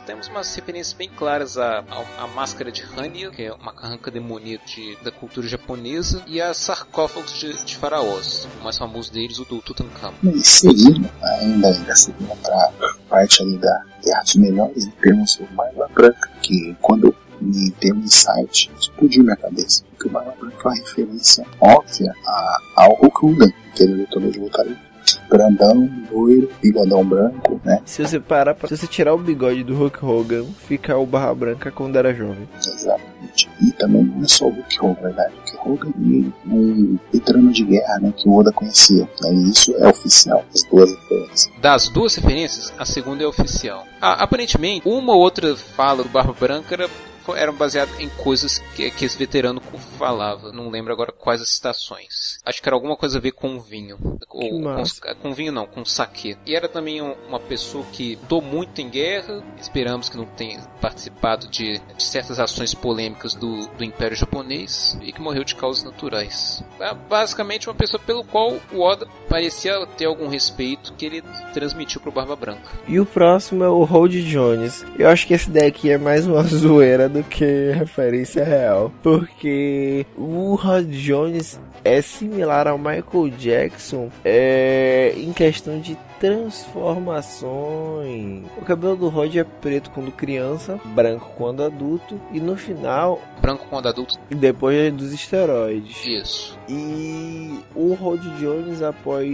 temos 0.06 0.28
umas 0.28 0.54
referências 0.54 0.92
bem 0.92 1.08
claras 1.08 1.56
à, 1.56 1.78
à, 1.80 2.24
à 2.24 2.26
máscara 2.28 2.70
de 2.70 2.82
Hania, 2.96 3.30
que 3.30 3.42
é 3.42 3.52
uma 3.52 3.72
carranca 3.72 4.10
demoníaca 4.10 4.64
de, 4.66 4.96
da 5.02 5.10
cultura 5.10 5.46
japonesa, 5.46 6.22
e 6.26 6.40
a 6.40 6.52
sarcófagos 6.54 7.38
de, 7.38 7.64
de 7.64 7.76
faraós. 7.76 8.48
O 8.60 8.64
mais 8.64 8.78
famoso 8.78 9.12
deles, 9.12 9.38
o 9.38 9.44
do 9.44 9.60
Tutankhamon. 9.60 10.14
E 10.34 10.44
seguindo, 10.44 11.08
ainda, 11.22 11.68
ainda 11.68 11.94
seguindo 11.94 12.36
pra 12.42 12.72
parte 13.08 13.42
ali 13.42 13.58
da 13.58 13.84
dos 14.20 14.36
Melhores, 14.36 14.88
temos 15.00 15.38
o 15.38 15.44
Barba 15.54 15.88
Branca, 15.94 16.30
que 16.42 16.76
quando 16.80 17.14
me 17.40 17.70
deu 17.80 17.94
um 17.94 18.00
insight, 18.00 18.70
explodiu 18.78 19.24
minha 19.24 19.36
cabeça. 19.36 19.84
Porque 19.90 20.08
o 20.08 20.10
Barba 20.10 20.34
Branca 20.38 20.56
é 20.56 20.68
uma 20.68 20.74
referência 20.74 21.46
óbvia 21.60 22.14
a, 22.26 22.58
ao 22.76 22.94
Hulk 22.94 23.26
Hogan, 23.26 23.52
aquele 23.70 23.94
lutador 23.94 24.30
de 24.30 24.38
luta 24.38 24.62
livre. 24.62 24.91
Grandão, 25.30 25.88
loiro, 26.10 26.50
bigodão 26.62 27.04
branco, 27.04 27.60
né? 27.64 27.80
Se 27.84 28.06
você 28.06 28.20
parar, 28.20 28.54
pra- 28.54 28.68
se 28.68 28.76
você 28.76 28.86
tirar 28.86 29.14
o 29.14 29.18
bigode 29.18 29.64
do 29.64 29.74
Hulk 29.74 30.04
Hogan, 30.04 30.44
fica 30.68 30.96
o 30.96 31.06
Barra 31.06 31.34
Branca 31.34 31.70
quando 31.70 31.96
era 31.96 32.12
jovem. 32.14 32.48
Exatamente. 32.58 33.48
E 33.62 33.72
também 33.72 34.04
não 34.04 34.22
é 34.22 34.28
só 34.28 34.46
o 34.46 34.50
Hulk 34.50 34.78
Hogan, 34.80 34.94
na 34.94 35.08
verdade. 35.08 35.34
O 35.64 35.68
Hulk 35.68 35.86
Hogan 35.86 35.92
e 35.98 36.32
um 36.46 36.98
veterano 37.12 37.50
de 37.52 37.64
guerra, 37.64 37.98
né? 38.00 38.12
Que 38.16 38.28
o 38.28 38.34
Oda 38.34 38.52
conhecia. 38.52 39.08
Né, 39.22 39.32
E 39.34 39.50
isso 39.50 39.74
é 39.76 39.88
oficial, 39.88 40.44
as 40.54 40.62
duas 40.64 40.90
referências. 40.90 41.50
Das 41.60 41.88
duas 41.88 42.14
referências, 42.16 42.72
a 42.78 42.84
segunda 42.84 43.24
é 43.24 43.26
oficial. 43.26 43.86
Ah, 44.00 44.22
aparentemente, 44.22 44.86
uma 44.88 45.14
ou 45.14 45.20
outra 45.20 45.56
fala 45.56 46.02
do 46.02 46.08
Barba 46.10 46.34
Branca 46.38 46.74
era, 46.74 46.88
eram 47.36 47.54
baseadas 47.54 47.98
em 48.00 48.08
coisas 48.08 48.58
que, 48.74 48.90
que 48.90 49.04
esse 49.04 49.16
veterano 49.18 49.60
falava. 49.98 50.52
Não 50.52 50.68
lembro 50.70 50.92
agora 50.92 51.12
quais 51.12 51.40
as 51.40 51.50
citações. 51.50 52.38
Acho 52.44 52.60
que 52.62 52.68
era 52.68 52.74
alguma 52.76 52.96
coisa 52.96 53.18
a 53.18 53.20
ver 53.20 53.32
com 53.32 53.60
vinho. 53.60 53.98
Ou, 54.28 54.50
com, 54.50 54.60
massa. 54.62 55.14
com 55.14 55.32
vinho 55.34 55.52
não, 55.52 55.66
com 55.66 55.84
saque. 55.84 56.36
E 56.46 56.54
era 56.54 56.68
também 56.68 57.00
um- 57.02 57.14
uma 57.28 57.38
pessoa 57.40 57.84
que 57.92 58.16
lutou 58.22 58.42
muito 58.42 58.80
em 58.80 58.88
guerra. 58.88 59.42
Esperamos 59.60 60.08
que 60.08 60.16
não 60.16 60.24
tenha 60.26 60.60
participado 60.80 61.48
de, 61.48 61.78
de 61.96 62.02
certas 62.02 62.38
ações 62.40 62.74
polêmicas 62.74 63.34
do, 63.34 63.66
do 63.68 63.84
Império 63.84 64.16
Japonês. 64.16 64.96
E 65.02 65.12
que 65.12 65.20
morreu 65.20 65.44
de 65.44 65.54
causas 65.54 65.84
naturais. 65.84 66.62
É 66.80 66.94
basicamente 66.94 67.68
uma 67.68 67.74
pessoa 67.74 68.00
pelo 68.04 68.24
qual 68.24 68.54
o 68.72 68.80
Oda 68.80 69.06
parecia 69.28 69.86
ter 69.96 70.06
algum 70.06 70.28
respeito 70.28 70.92
que 70.94 71.06
ele 71.06 71.22
transmitiu 71.52 72.00
pro 72.00 72.12
Barba 72.12 72.34
Branca. 72.36 72.70
E 72.88 72.98
o 72.98 73.06
próximo 73.06 73.62
é 73.64 73.68
o 73.68 73.84
Hold 73.84 74.12
Jones. 74.24 74.84
Eu 74.98 75.08
acho 75.08 75.26
que 75.26 75.34
esse 75.34 75.50
daqui 75.50 75.90
é 75.90 75.98
mais 75.98 76.26
uma 76.26 76.42
zoeira 76.44 77.08
do 77.12 77.22
que 77.22 77.72
referência 77.72 78.44
real. 78.44 78.92
Porque 79.02 80.06
o 80.16 80.54
Rod 80.54 80.88
Jones 80.90 81.60
é 81.84 82.00
similar 82.00 82.66
ao 82.66 82.78
Michael 82.78 83.30
Jackson 83.38 84.08
é, 84.24 85.12
em 85.16 85.32
questão 85.32 85.80
de 85.80 85.96
transformações. 86.22 88.44
O 88.56 88.62
cabelo 88.64 88.96
do 88.96 89.08
Rod 89.08 89.34
é 89.36 89.44
preto 89.44 89.90
quando 89.90 90.10
criança, 90.12 90.78
branco 90.94 91.30
quando 91.36 91.62
adulto 91.62 92.18
e 92.32 92.40
no 92.40 92.56
final 92.56 93.20
Branco 93.40 93.66
quando 93.68 93.88
adulto. 93.88 94.14
depois 94.30 94.92
dos 94.92 95.12
esteroides. 95.12 96.04
Isso. 96.06 96.58
E 96.68 97.58
o 97.74 97.92
Rod 97.94 98.20
Jones 98.38 98.82
após 98.82 99.28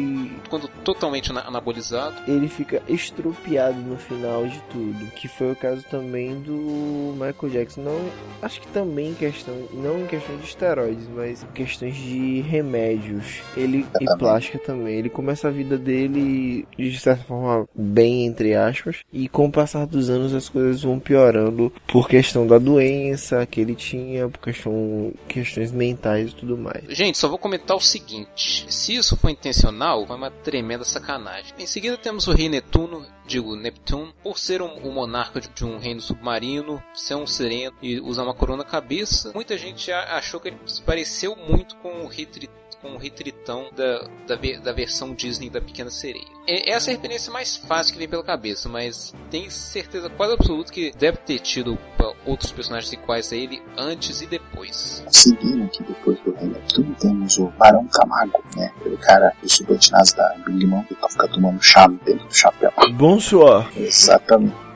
Quando 0.49 0.67
totalmente 0.83 1.31
ana- 1.31 1.45
anabolizado. 1.47 2.17
ele 2.27 2.49
fica 2.49 2.83
estrupiado 2.89 3.79
no 3.79 3.97
final 3.99 4.47
de 4.47 4.59
tudo, 4.71 5.07
que 5.13 5.29
foi 5.29 5.53
o 5.53 5.57
caso 5.57 5.85
também 5.91 6.41
do 6.41 7.13
Michael 7.13 7.53
Jackson. 7.53 7.83
Não, 7.83 8.01
acho 8.43 8.61
que 8.63 8.67
também 8.69 9.11
em 9.11 9.15
questão, 9.15 9.55
não 9.75 10.01
em 10.01 10.07
questão 10.07 10.37
de 10.39 10.45
esteroides, 10.45 11.07
mas 11.15 11.43
em 11.45 11.53
questões 11.53 11.95
de 11.97 12.41
remédios. 12.41 13.41
Ele 13.57 13.87
e 14.01 14.07
plástica 14.19 14.59
também. 14.59 14.95
Ele 14.97 15.11
começa 15.11 15.49
a 15.49 15.51
vida 15.51 15.77
dele 15.77 16.67
de 16.79 16.99
certa 16.99 17.25
forma 17.25 17.69
bem 17.75 18.27
entre 18.27 18.55
aspas, 18.55 18.99
e 19.13 19.29
com 19.29 19.47
o 19.47 19.53
passar 19.53 19.87
dos 19.87 20.09
anos 20.09 20.35
as 20.35 20.49
coisas 20.49 20.83
vão 20.83 20.99
piorando 20.99 21.73
por 21.87 22.09
questão 22.09 22.47
da 22.47 22.59
doença 22.59 23.45
que 23.47 23.61
ele 23.61 23.75
tinha, 23.75 24.29
por 24.29 24.41
questão 24.41 25.13
questões 25.27 25.73
mentais 25.73 26.31
e 26.31 26.35
tudo 26.35 26.57
mais. 26.57 26.85
Gente, 26.89 27.19
só 27.19 27.29
vou 27.29 27.39
comentar 27.39 27.77
o 27.77 27.81
seguinte: 27.81 28.67
se 28.69 28.95
isso 28.95 29.17
foi 29.17 29.33
intencional, 29.33 30.07
foi 30.07 30.17
uma 30.17 30.31
tremenda 30.31 30.85
sacanagem. 30.85 31.55
Em 31.59 31.67
seguida 31.67 31.97
temos 31.97 32.27
o 32.27 32.33
rei 32.33 32.49
Netuno, 32.49 33.05
digo 33.27 33.57
Neptune, 33.57 34.13
por 34.23 34.39
ser 34.39 34.63
um, 34.63 34.75
o 34.79 34.93
monarca 34.93 35.41
de, 35.41 35.49
de 35.49 35.65
um 35.65 35.79
reino 35.79 36.01
submarino, 36.01 36.83
ser 36.95 37.15
um 37.15 37.27
sereno 37.27 37.75
e 37.83 38.01
usar 38.01 38.23
uma 38.23 38.35
coroa 38.35 38.57
na 38.57 38.65
cabeça. 38.65 39.33
Muita 39.35 39.59
gente 39.59 39.91
achou 39.93 40.41
que 40.41 40.49
ele 40.49 40.57
se 40.67 40.83
pareceu 40.83 41.37
muito 41.37 41.77
com 41.77 42.05
o 42.05 42.07
rei 42.09 42.27
Tri- 42.27 42.51
com 42.81 42.93
o 42.93 42.99
rei 42.99 43.11
Tritão 43.11 43.71
da, 43.75 44.09
da, 44.27 44.37
da 44.63 44.73
versão 44.73 45.15
Disney 45.15 45.51
da 45.51 45.61
Pequena 45.61 45.91
Sereia. 45.91 46.27
É, 46.47 46.71
essa 46.71 46.91
é 46.91 46.95
a 46.95 46.97
referência 46.97 47.33
mais 47.33 47.57
fácil 47.57 47.93
que 47.93 47.99
vem 47.99 48.09
pela 48.09 48.23
cabeça, 48.23 48.69
mas 48.69 49.15
tenho 49.31 49.51
certeza 49.51 50.09
quase 50.11 50.35
absoluta 50.35 50.73
que 50.73 50.93
deve 50.97 51.19
ter 51.19 51.39
tido 51.41 51.79
outros 52.25 52.53
personagens 52.53 52.93
iguais 52.93 53.33
a 53.33 53.37
ele 53.37 53.63
antes 53.77 54.21
e 54.21 54.27
depois. 54.27 55.05
Seguindo 55.11 55.65
aqui 55.65 55.83
depois 55.83 56.19
do 56.21 56.33
Rei 56.35 56.49
Neptuno, 56.49 56.95
temos 57.01 57.39
o 57.39 57.47
Barão 57.59 57.87
Camago, 57.89 58.43
né? 58.57 58.73
Aquele 58.77 58.97
cara 58.99 59.33
dos 59.43 59.53
subordinados 59.53 60.13
da 60.13 60.35
Big 60.47 60.67
Mom 60.67 60.83
que 60.85 60.95
tá 60.95 61.09
fica 61.09 61.29
tomando 61.29 61.63
chá 61.63 61.89
dentro 62.05 62.27
do 62.27 62.35
chapéu. 62.35 62.73
Bonsoir. 62.93 63.69
Exatamente. 63.77 64.68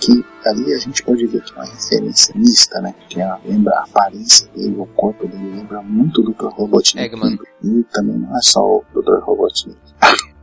Que 0.00 0.24
ali 0.44 0.74
a 0.74 0.78
gente 0.78 1.02
pode 1.02 1.26
ver 1.26 1.42
que 1.42 1.52
é 1.52 1.56
uma 1.56 1.64
referência 1.64 2.34
mista, 2.36 2.80
né? 2.80 2.94
Que 3.08 3.20
ela 3.20 3.40
lembra 3.44 3.74
a 3.76 3.84
aparência 3.84 4.48
dele, 4.54 4.76
o 4.76 4.86
corpo 4.86 5.26
dele 5.26 5.56
lembra 5.56 5.82
muito 5.82 6.22
do 6.22 6.32
Dr. 6.32 6.48
Robotnik. 6.48 7.04
Eggman. 7.04 7.38
E 7.62 7.82
também 7.92 8.16
não 8.16 8.36
é 8.36 8.42
só 8.42 8.60
o 8.60 8.84
Dr. 8.94 9.20
Robotnik. 9.22 9.78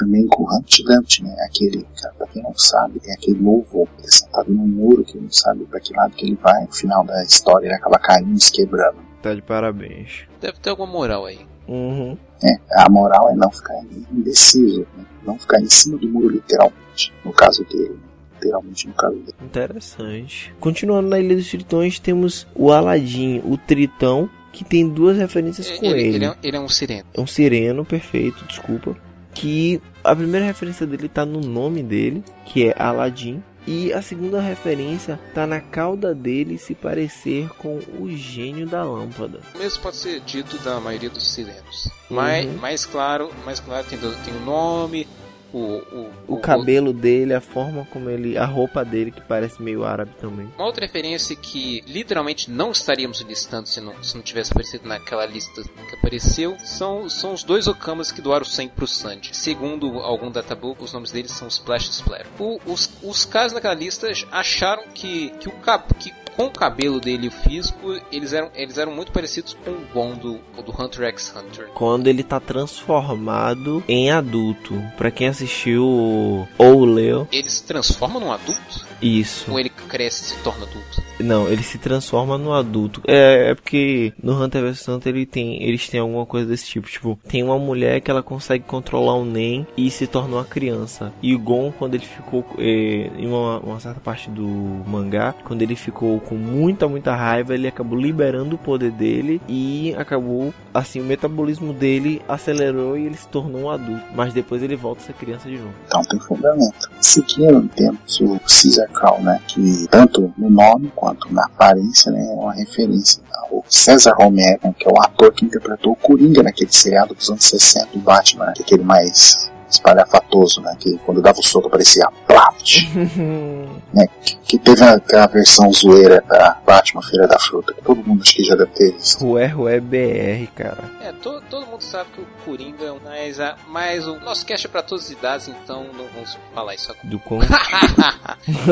também 0.00 0.26
com 0.28 0.44
o 0.44 0.56
Humpty 0.56 0.82
Dumpty, 0.82 1.22
né? 1.22 1.36
Aquele, 1.46 1.86
cara, 2.00 2.14
pra 2.14 2.26
quem 2.28 2.42
não 2.42 2.56
sabe, 2.56 2.98
tem 3.00 3.12
aquele 3.12 3.38
novo, 3.38 3.86
ele 3.98 4.06
é 4.06 4.10
sentado 4.10 4.50
num 4.50 4.66
muro 4.66 5.04
que 5.04 5.18
não 5.18 5.30
sabe 5.30 5.64
pra 5.66 5.78
que 5.78 5.94
lado 5.94 6.14
que 6.14 6.24
ele 6.24 6.38
vai. 6.40 6.64
No 6.64 6.72
final 6.72 7.04
da 7.04 7.22
história 7.22 7.66
ele 7.66 7.74
acaba 7.74 7.98
caindo 7.98 8.34
e 8.34 8.40
se 8.40 8.50
quebrando. 8.50 8.98
Tá 9.22 9.34
de 9.34 9.42
parabéns. 9.42 10.24
Deve 10.40 10.58
ter 10.58 10.70
alguma 10.70 10.90
moral 10.90 11.26
aí. 11.26 11.40
Uhum. 11.68 12.16
É, 12.42 12.82
a 12.82 12.88
moral 12.88 13.30
é 13.30 13.34
não 13.34 13.50
ficar 13.50 13.78
indeciso, 14.10 14.86
né? 14.96 15.04
Não 15.24 15.38
ficar 15.38 15.60
em 15.60 15.68
cima 15.68 15.98
do 15.98 16.08
muro 16.08 16.30
literalmente. 16.30 17.12
No 17.24 17.32
caso 17.32 17.64
dele, 17.64 17.90
né? 17.90 18.09
Literalmente 18.40 18.88
no 18.88 18.94
caso 18.94 19.16
dele. 19.16 19.34
Interessante. 19.42 20.52
Continuando 20.60 21.08
na 21.08 21.18
Ilha 21.20 21.36
dos 21.36 21.48
Tritões, 21.50 21.98
temos 21.98 22.46
o 22.54 22.72
Aladim, 22.72 23.40
o 23.44 23.56
Tritão, 23.56 24.28
que 24.52 24.64
tem 24.64 24.88
duas 24.88 25.16
referências 25.16 25.70
com 25.70 25.86
Ele, 25.86 26.00
ele. 26.02 26.16
ele 26.16 26.24
é, 26.24 26.34
ele 26.42 26.56
é 26.56 26.60
um 26.60 26.68
sireno. 26.68 27.04
É 27.14 27.20
um 27.20 27.26
sireno, 27.26 27.84
perfeito, 27.84 28.44
desculpa. 28.46 28.96
Que 29.32 29.80
a 30.02 30.14
primeira 30.16 30.44
referência 30.44 30.86
dele 30.86 31.08
tá 31.08 31.24
no 31.24 31.40
nome 31.40 31.82
dele, 31.82 32.24
que 32.46 32.66
é 32.66 32.74
Aladim. 32.76 33.42
E 33.66 33.92
a 33.92 34.00
segunda 34.02 34.40
referência 34.40 35.20
tá 35.34 35.46
na 35.46 35.60
cauda 35.60 36.14
dele 36.14 36.56
se 36.58 36.74
parecer 36.74 37.48
com 37.58 37.78
o 38.00 38.10
gênio 38.10 38.66
da 38.66 38.82
lâmpada. 38.82 39.40
O 39.54 39.58
mesmo 39.58 39.82
pode 39.82 39.96
ser 39.98 40.18
dito 40.20 40.58
da 40.64 40.80
maioria 40.80 41.10
dos 41.10 41.32
sirenos. 41.32 41.88
Mas, 42.08 42.46
Uhum. 42.46 42.54
mais 42.56 42.84
claro, 42.86 43.30
mais 43.44 43.60
claro 43.60 43.86
tem, 43.86 43.98
tem 43.98 44.34
o 44.34 44.40
nome, 44.44 45.06
o, 45.52 45.58
o, 45.58 46.10
O 46.28 46.36
cabelo 46.38 46.92
dele, 46.92 47.34
a 47.34 47.40
forma 47.40 47.86
como 47.92 48.08
ele. 48.08 48.36
a 48.38 48.44
roupa 48.44 48.84
dele, 48.84 49.10
que 49.10 49.20
parece 49.20 49.62
meio 49.62 49.84
árabe 49.84 50.12
também. 50.20 50.48
Uma 50.56 50.66
outra 50.66 50.84
referência 50.86 51.34
que 51.36 51.82
literalmente 51.86 52.50
não 52.50 52.70
estaríamos 52.70 53.20
listando 53.20 53.66
se 53.68 53.80
não, 53.80 54.02
se 54.02 54.14
não 54.14 54.22
tivesse 54.22 54.52
aparecido 54.52 54.86
naquela 54.88 55.26
lista 55.26 55.62
que 55.62 55.94
apareceu 55.96 56.56
são, 56.64 57.08
são 57.08 57.32
os 57.34 57.42
dois 57.44 57.66
Okamas 57.66 58.12
que 58.12 58.20
doaram 58.22 58.44
sangue 58.44 58.72
pro 58.74 58.86
Sandy. 58.86 59.30
Segundo 59.36 59.98
algum 60.00 60.30
databook, 60.30 60.82
os 60.84 60.92
nomes 60.92 61.10
deles 61.10 61.30
são 61.32 61.48
Splash 61.48 61.88
Splatter. 61.90 62.26
O- 62.38 62.60
os, 62.66 62.90
os 63.02 63.24
caras 63.24 63.52
naquela 63.52 63.74
lista 63.74 64.08
acharam 64.30 64.84
que, 64.94 65.30
que, 65.40 65.48
o, 65.48 65.52
cab- 65.60 65.92
que 65.98 66.10
com 66.36 66.46
o 66.46 66.50
cabelo 66.50 67.00
dele 67.00 67.26
e 67.26 67.28
o 67.28 67.32
físico, 67.32 68.00
eles 68.10 68.32
eram, 68.32 68.50
eles 68.54 68.78
eram 68.78 68.92
muito 68.92 69.12
parecidos 69.12 69.54
com 69.64 69.70
o 69.70 69.86
Gon 69.92 70.14
do, 70.14 70.38
do 70.62 70.72
Hunter 70.82 71.04
x 71.08 71.34
Hunter. 71.36 71.68
Quando 71.74 72.06
ele 72.06 72.22
tá 72.22 72.40
transformado 72.40 73.82
em 73.88 74.10
adulto. 74.10 74.82
Pra 74.96 75.10
quem 75.10 75.28
assistiu 75.28 75.84
o 75.84 76.48
ou 76.58 76.84
leu, 76.84 77.28
Ele 77.32 77.48
se 77.48 77.62
transforma 77.64 78.18
num 78.20 78.32
adulto? 78.32 78.86
isso. 79.02 79.50
Ou 79.50 79.58
ele 79.58 79.70
cresce 79.70 80.22
e 80.22 80.26
se 80.36 80.42
torna 80.42 80.64
adulto? 80.66 81.02
Não, 81.22 81.48
ele 81.48 81.62
se 81.62 81.78
transforma 81.78 82.36
no 82.38 82.52
adulto. 82.52 83.02
É, 83.06 83.50
é 83.50 83.54
porque 83.54 84.12
no 84.22 84.42
Hunter 84.42 84.62
vs 84.62 84.88
Hunter 84.88 85.14
ele 85.14 85.26
tem, 85.26 85.62
eles 85.62 85.88
têm 85.88 86.00
alguma 86.00 86.26
coisa 86.26 86.46
desse 86.46 86.66
tipo. 86.66 86.88
Tipo, 86.88 87.18
tem 87.28 87.42
uma 87.42 87.58
mulher 87.58 88.00
que 88.00 88.10
ela 88.10 88.22
consegue 88.22 88.64
controlar 88.64 89.14
o 89.14 89.24
Nen 89.24 89.66
e 89.76 89.90
se 89.90 90.06
torna 90.06 90.36
uma 90.36 90.44
criança. 90.44 91.12
E 91.22 91.34
o 91.34 91.38
Gon, 91.38 91.72
quando 91.78 91.94
ele 91.94 92.06
ficou 92.06 92.44
é, 92.58 93.10
em 93.16 93.26
uma, 93.26 93.58
uma 93.60 93.80
certa 93.80 94.00
parte 94.00 94.30
do 94.30 94.46
mangá, 94.86 95.34
quando 95.44 95.62
ele 95.62 95.76
ficou 95.76 96.20
com 96.20 96.34
muita, 96.34 96.88
muita 96.88 97.14
raiva, 97.14 97.54
ele 97.54 97.68
acabou 97.68 97.98
liberando 97.98 98.56
o 98.56 98.58
poder 98.58 98.90
dele 98.90 99.40
e 99.48 99.94
acabou, 99.96 100.52
assim, 100.72 101.00
o 101.00 101.04
metabolismo 101.04 101.72
dele 101.72 102.22
acelerou 102.28 102.96
e 102.96 103.06
ele 103.06 103.16
se 103.16 103.28
tornou 103.28 103.62
um 103.62 103.70
adulto. 103.70 104.04
Mas 104.14 104.32
depois 104.32 104.62
ele 104.62 104.76
volta 104.76 105.02
a 105.02 105.04
ser 105.06 105.12
criança 105.14 105.48
de 105.48 105.58
novo. 105.58 105.74
Então 105.86 106.02
tem 106.04 106.20
fundamento. 106.20 106.90
Seguindo, 107.00 107.68
temos 107.74 108.20
o 108.20 108.38
Caesar 108.40 108.88
né? 109.22 109.40
Que 109.46 109.86
tanto 109.90 110.32
no 110.36 110.50
nome 110.50 110.90
quanto 110.94 111.09
na 111.30 111.44
aparência, 111.44 112.10
né? 112.12 112.20
É 112.20 112.32
uma 112.32 112.54
referência 112.54 113.22
ao 113.50 113.64
César 113.68 114.14
Romero, 114.16 114.60
né, 114.62 114.74
que 114.78 114.88
é 114.88 114.90
o 114.90 115.00
ator 115.00 115.32
que 115.32 115.44
interpretou 115.44 115.92
o 115.92 115.96
Coringa 115.96 116.42
naquele 116.42 116.72
seriado 116.72 117.14
dos 117.14 117.28
anos 117.30 117.44
60 117.44 117.86
do 117.92 117.98
Batman, 117.98 118.46
né, 118.46 118.54
é 118.58 118.62
aquele 118.62 118.84
mais 118.84 119.50
espalhafatoso, 119.70 120.60
né? 120.60 120.76
Que 120.78 120.98
quando 120.98 121.22
dava 121.22 121.38
o 121.40 121.42
soco 121.42 121.70
parecia 121.70 122.08
Plaft, 122.26 122.82
né? 123.94 124.06
Que, 124.22 124.36
que 124.36 124.58
teve 124.58 124.82
aquela 124.84 125.26
versão 125.26 125.72
zoeira 125.72 126.22
da 126.28 126.58
Batman 126.66 127.02
Feira 127.02 127.26
da 127.26 127.38
Fruta, 127.38 127.72
que 127.72 127.82
todo 127.82 128.02
mundo 128.04 128.22
acho 128.22 128.34
que 128.36 128.44
já 128.44 128.54
deve 128.54 128.70
ter 128.72 128.92
visto. 128.92 129.24
Rué 129.24 129.46
Rué 129.46 129.80
BR, 129.80 130.50
cara. 130.54 130.78
É, 131.02 131.12
to, 131.12 131.40
todo 131.48 131.66
mundo 131.66 131.82
sabe 131.82 132.10
que 132.14 132.20
o 132.20 132.26
Coringa 132.44 132.84
é. 132.84 132.90
Mas, 133.04 133.40
a- 133.40 133.56
mas 133.68 134.06
o 134.06 134.18
nosso 134.20 134.44
cast 134.44 134.66
é 134.66 134.70
pra 134.70 134.82
todas 134.82 135.04
as 135.06 135.10
idades, 135.10 135.48
então 135.48 135.84
não 135.96 136.06
vamos 136.14 136.36
falar 136.54 136.74
isso 136.74 136.90
agora. 136.90 137.06
Do 137.08 137.18
com 137.20 137.38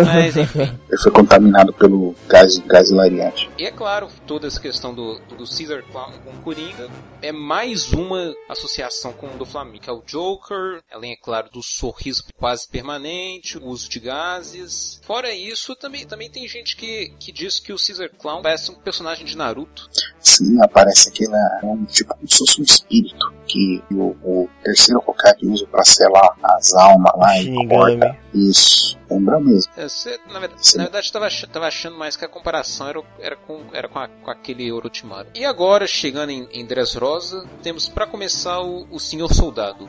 mas 0.05 0.37
enfim. 0.37 0.61
Ele 0.89 0.99
foi 1.03 1.13
contaminado 1.13 1.73
pelo 1.73 2.15
gás, 2.27 2.59
gás 2.59 2.91
hilariante. 2.91 3.51
E 3.59 3.65
é 3.65 3.71
claro, 3.71 4.09
toda 4.27 4.47
essa 4.47 4.61
questão 4.61 4.95
do, 4.95 5.19
do 5.37 5.45
Caesar 5.47 5.83
Clown 5.91 6.13
com 6.25 6.31
o 6.31 6.43
Coringa 6.43 6.89
é 7.23 7.33
mais 7.33 7.93
uma 7.93 8.35
associação 8.49 9.13
com 9.13 9.27
o 9.27 9.31
do 9.39 9.45
Flamengo, 9.47 9.81
que 9.81 9.91
é 9.91 9.93
o 9.93 10.03
Joker, 10.07 10.81
além, 10.93 11.13
é 11.13 11.17
claro, 11.17 11.51
do 11.51 11.63
sorriso 11.63 12.25
quase 12.37 12.69
permanente, 12.69 13.59
o 13.59 13.67
uso 13.67 13.89
de 13.89 14.01
gases. 14.01 15.01
Fora 15.05 15.33
isso, 15.35 15.75
também, 15.77 16.07
também 16.07 16.31
tem 16.31 16.47
gente 16.49 16.77
que, 16.77 17.11
que 17.19 17.31
diz 17.33 17.59
que 17.61 17.73
o 17.73 17.77
Caesar 17.77 18.11
Clown 18.19 18.43
parece 18.43 18.71
um 18.71 18.75
personagem 18.77 19.25
de 19.27 19.37
Naruto. 19.37 19.89
Sim, 20.21 20.61
aparece 20.63 21.09
aquele 21.11 21.35
é 21.35 21.65
um 21.67 21.85
tipo 21.85 22.15
como 22.15 22.29
se 22.29 22.39
fosse 22.39 22.61
um 22.61 22.65
espírito 22.65 23.33
que 23.47 23.83
o, 23.93 24.11
o 24.23 24.49
terceiro 24.63 25.03
Hokage 25.07 25.47
usa 25.47 25.67
pra 25.67 25.85
selar 25.85 26.37
as 26.43 26.75
almas 26.75 27.13
lá 27.17 27.39
e 27.39 27.69
corta. 27.69 28.17
Isso, 28.35 28.99
lembra 29.11 29.41
mesmo. 29.41 29.73
É, 29.77 29.89
Você, 29.89 30.19
na 30.31 30.39
verdade, 30.39 30.77
na 30.77 30.83
verdade 30.85 31.07
estava 31.07 31.27
ach- 31.27 31.45
tava 31.51 31.67
achando 31.67 31.97
mais 31.97 32.17
que 32.17 32.25
a 32.25 32.29
comparação 32.29 32.89
era, 32.89 33.03
era, 33.21 33.37
com, 33.37 33.65
era 33.73 33.89
com, 33.89 33.99
a- 33.99 34.09
com 34.09 34.31
aquele 34.31 34.71
Orochimaru. 34.71 35.31
E 35.35 35.45
agora, 35.45 35.87
chegando 35.87 36.31
em, 36.31 36.47
em 36.53 36.67
Dressrosa, 36.67 37.47
temos 37.63 37.89
para 37.89 38.07
começar 38.07 38.61
o, 38.61 38.87
o 38.91 39.01
Senhor 39.01 39.33
Soldado. 39.33 39.89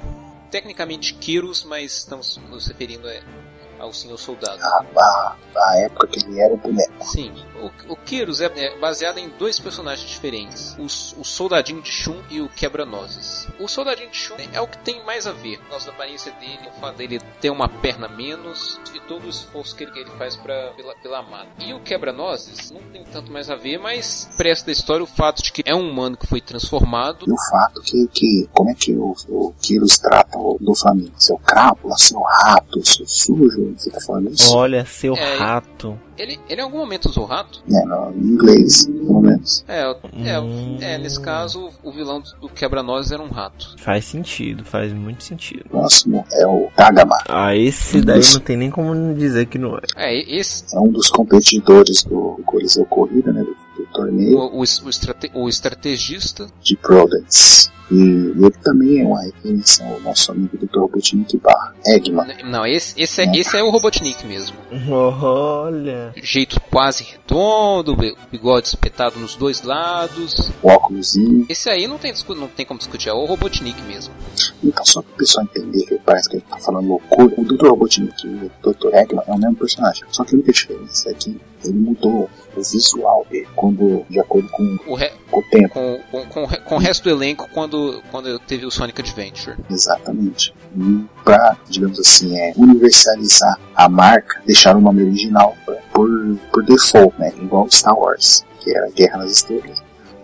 Tecnicamente 0.50 1.14
Kyrus, 1.14 1.64
mas 1.64 2.00
estamos 2.00 2.38
nos 2.50 2.68
referindo 2.68 3.08
a, 3.08 3.14
ao 3.80 3.94
Senhor 3.94 4.18
Soldado. 4.18 4.62
A, 4.62 4.86
a, 4.98 5.36
a 5.56 5.78
época 5.80 6.08
que 6.08 6.26
ele 6.26 6.40
era 6.40 6.54
o 6.54 6.58
boneco. 6.58 7.04
Sim, 7.04 7.34
o, 7.62 7.94
o 7.94 7.96
Kyrus 7.96 8.42
é, 8.42 8.46
é 8.46 8.78
baseado 8.78 9.18
em 9.18 9.30
dois 9.30 9.60
personagens 9.60 10.10
diferentes: 10.10 10.76
o, 10.78 10.86
o 11.22 11.26
Soldadinho 11.26 11.82
de 11.82 11.92
Shun 11.92 12.22
e 12.30 12.42
o 12.42 12.50
Quebra-Nozes. 12.50 13.48
O 13.60 13.68
Soldadinho 13.68 14.10
de 14.10 14.18
Shun 14.18 14.36
é 14.54 14.62
o 14.62 14.68
que 14.68 14.78
tem 14.80 15.04
mais 15.06 15.28
a 15.28 15.32
ver 15.32 15.58
com 15.58 15.76
a 15.76 15.78
aparência 15.90 16.32
dele, 16.34 16.68
o 16.68 16.80
fato 16.80 16.98
dele 16.98 17.20
ter 17.42 17.50
uma 17.50 17.68
perna 17.68 18.08
menos 18.08 18.80
e 18.94 19.00
todo 19.02 19.26
o 19.26 19.30
esforço 19.30 19.76
que 19.76 19.84
ele, 19.84 19.92
que 19.92 20.00
ele 20.00 20.12
faz 20.12 20.36
pra, 20.36 20.72
pela, 20.76 20.96
pela 20.96 21.20
amada. 21.20 21.50
E 21.60 21.74
o 21.74 21.80
Quebra-Nozes 21.80 22.72
não 22.72 22.82
tem 22.92 23.04
tanto 23.06 23.32
mais 23.32 23.50
a 23.50 23.56
ver, 23.56 23.78
mas 23.80 24.30
presta 24.38 24.68
da 24.68 24.72
história 24.72 25.04
o 25.04 25.08
fato 25.08 25.42
de 25.42 25.52
que 25.52 25.64
é 25.66 25.76
um 25.76 25.90
humano 25.90 26.18
que 26.18 26.28
foi 26.28 26.42
transformado. 26.42 27.26
E 27.28 27.32
o 27.32 27.38
fato 27.50 27.82
que, 27.82 28.08
que 28.08 28.50
como 28.54 28.70
é 28.70 28.74
que 28.74 28.94
o, 28.94 29.16
o 29.28 29.54
Kyrus 29.62 30.00
trata 30.00 30.38
o 30.38 30.58
do 30.60 30.76
Flamengo? 30.76 31.14
Seu 31.18 31.38
crápula, 31.38 31.98
seu 31.98 32.22
rato, 32.22 32.86
seu 32.86 33.08
sujo, 33.08 33.69
você 33.78 33.90
tá 33.90 34.00
falando 34.02 34.30
isso? 34.32 34.56
Olha, 34.56 34.86
seu 34.86 35.16
É, 35.16 35.36
rato. 35.38 36.00
Ele, 36.18 36.38
ele 36.50 36.60
em 36.60 36.64
algum 36.64 36.78
momento 36.80 37.06
usou 37.08 37.26
rato? 37.26 37.62
É, 37.72 37.86
no, 37.86 38.12
em 38.12 38.34
inglês, 38.34 38.86
pelo 38.88 39.22
menos. 39.22 39.64
É, 39.68 39.82
é, 40.26 40.40
Hum. 40.40 40.78
é, 40.82 40.98
nesse 40.98 41.20
caso 41.22 41.70
o 41.84 41.92
vilão 41.92 42.22
do 42.42 42.50
Quebra-Nozes 42.50 43.12
era 43.12 43.22
um 43.24 43.30
rato. 43.30 43.76
Faz 43.80 44.04
sentido, 44.06 44.66
faz 44.66 44.92
muito 44.92 45.24
sentido. 45.24 45.64
Próximo 45.70 46.26
é 46.34 46.46
o 46.46 46.70
Tagama. 46.76 47.18
Ah, 47.28 47.56
esse 47.56 48.02
daí 48.02 48.22
não 48.34 48.40
tem 48.42 48.58
nem 48.58 48.70
como 48.70 49.14
dizer 49.16 49.46
que 49.46 49.58
não 49.58 49.78
é. 49.78 49.82
É, 49.96 50.38
esse, 50.38 50.64
É 50.76 50.80
um 50.80 50.90
dos 50.92 51.10
competidores 51.10 52.04
do 52.04 52.42
Coliseu 52.46 52.86
Corrida, 52.86 53.32
né? 53.32 53.42
Do, 53.44 53.56
do 53.84 53.86
torneio 53.94 54.38
o, 54.38 54.58
o, 54.58 54.60
o, 54.60 54.64
estrate- 54.90 55.32
o 55.34 55.48
estrategista, 55.48 56.48
de 56.62 56.76
Prudence. 56.76 57.70
E 57.92 57.96
ele 58.02 58.52
também 58.64 59.02
é 59.02 59.06
uma 59.06 59.22
referência 59.24 59.86
ao 59.86 60.00
nosso 60.02 60.32
amigo 60.32 60.58
Dr. 60.58 60.80
Robotnik 60.80 61.38
barra 61.38 61.74
Eggman. 61.88 62.28
Não, 62.46 62.66
esse, 62.66 62.94
esse, 63.02 63.22
é, 63.22 63.32
esse 63.36 63.58
é 63.58 63.64
o 63.64 63.70
Robotnik 63.72 64.26
mesmo. 64.28 64.56
Olha. 65.24 66.12
Jeito 66.22 66.60
quase 66.70 67.04
redondo, 67.04 67.96
bi- 67.96 68.16
bigode 68.32 68.68
espetado 68.68 69.20
nos 69.20 69.36
dois 69.36 69.62
lados. 69.64 70.52
O 70.62 70.68
óculosinho. 70.70 71.46
Esse 71.50 71.70
aí 71.70 71.88
não 71.88 71.98
tem, 71.98 72.14
não 72.38 72.48
tem 72.48 72.66
como 72.66 72.78
discutir, 72.78 73.10
é 73.10 73.14
o 73.14 73.26
Robotnik 73.26 73.82
mesmo. 73.84 74.14
Então, 74.64 74.86
só 74.86 75.02
para 75.02 75.14
o 75.14 75.18
pessoal 75.18 75.46
entender 75.46 75.86
que 75.86 75.96
parece 76.00 76.30
que 76.30 76.36
ele 76.38 76.46
tá 76.50 76.58
falando 76.58 76.88
loucura, 76.88 77.34
o 77.38 77.44
Dr. 77.44 77.68
Robotnik 77.70 78.28
e 78.28 78.28
o 78.28 78.52
Dr. 78.74 78.94
Eggman 78.94 79.24
é 79.28 79.32
o 79.32 79.38
mesmo 79.38 79.56
personagem. 79.56 80.04
Só 80.12 80.24
que 80.24 80.36
a 80.36 80.38
única 80.38 80.52
diferença 80.52 81.10
é 81.10 81.14
que 81.14 81.40
ele 81.64 81.78
mudou 81.78 82.30
o 82.56 82.62
visual 82.64 83.26
dele 83.30 83.48
quando, 83.56 84.04
de 84.10 84.20
acordo 84.20 84.48
com, 84.50 84.78
O 84.88 84.96
re- 84.96 85.12
com 85.30 85.40
o 85.40 85.44
tempo. 85.44 85.74
com, 85.74 86.00
com, 86.12 86.26
com, 86.28 86.48
com 86.48 86.76
o 86.76 86.78
resto 86.80 87.04
do 87.04 87.10
elenco 87.10 87.48
quando, 87.54 88.02
quando 88.12 88.38
teve 88.40 88.66
o 88.66 88.72
Sonic 88.72 89.02
Adventure. 89.02 89.58
Exatamente. 89.70 90.54
E 90.78 91.06
pra, 91.24 91.58
digamos 91.70 92.00
assim, 92.00 92.38
é, 92.38 92.54
universalizar 92.58 93.60
a 93.76 93.88
marca, 93.90 94.42
deixar 94.46 94.76
o 94.76 94.82
nome 94.82 95.04
original 95.04 95.56
pra- 95.66 95.76
por, 95.94 96.10
por 96.52 96.64
default, 96.64 97.14
né? 97.20 97.32
Igual 97.42 97.70
Star 97.70 97.98
Wars, 97.98 98.46
que 98.62 98.72
era 98.76 98.90
Guerra 98.92 99.18
nas 99.20 99.32
Estrelas. 99.32 99.82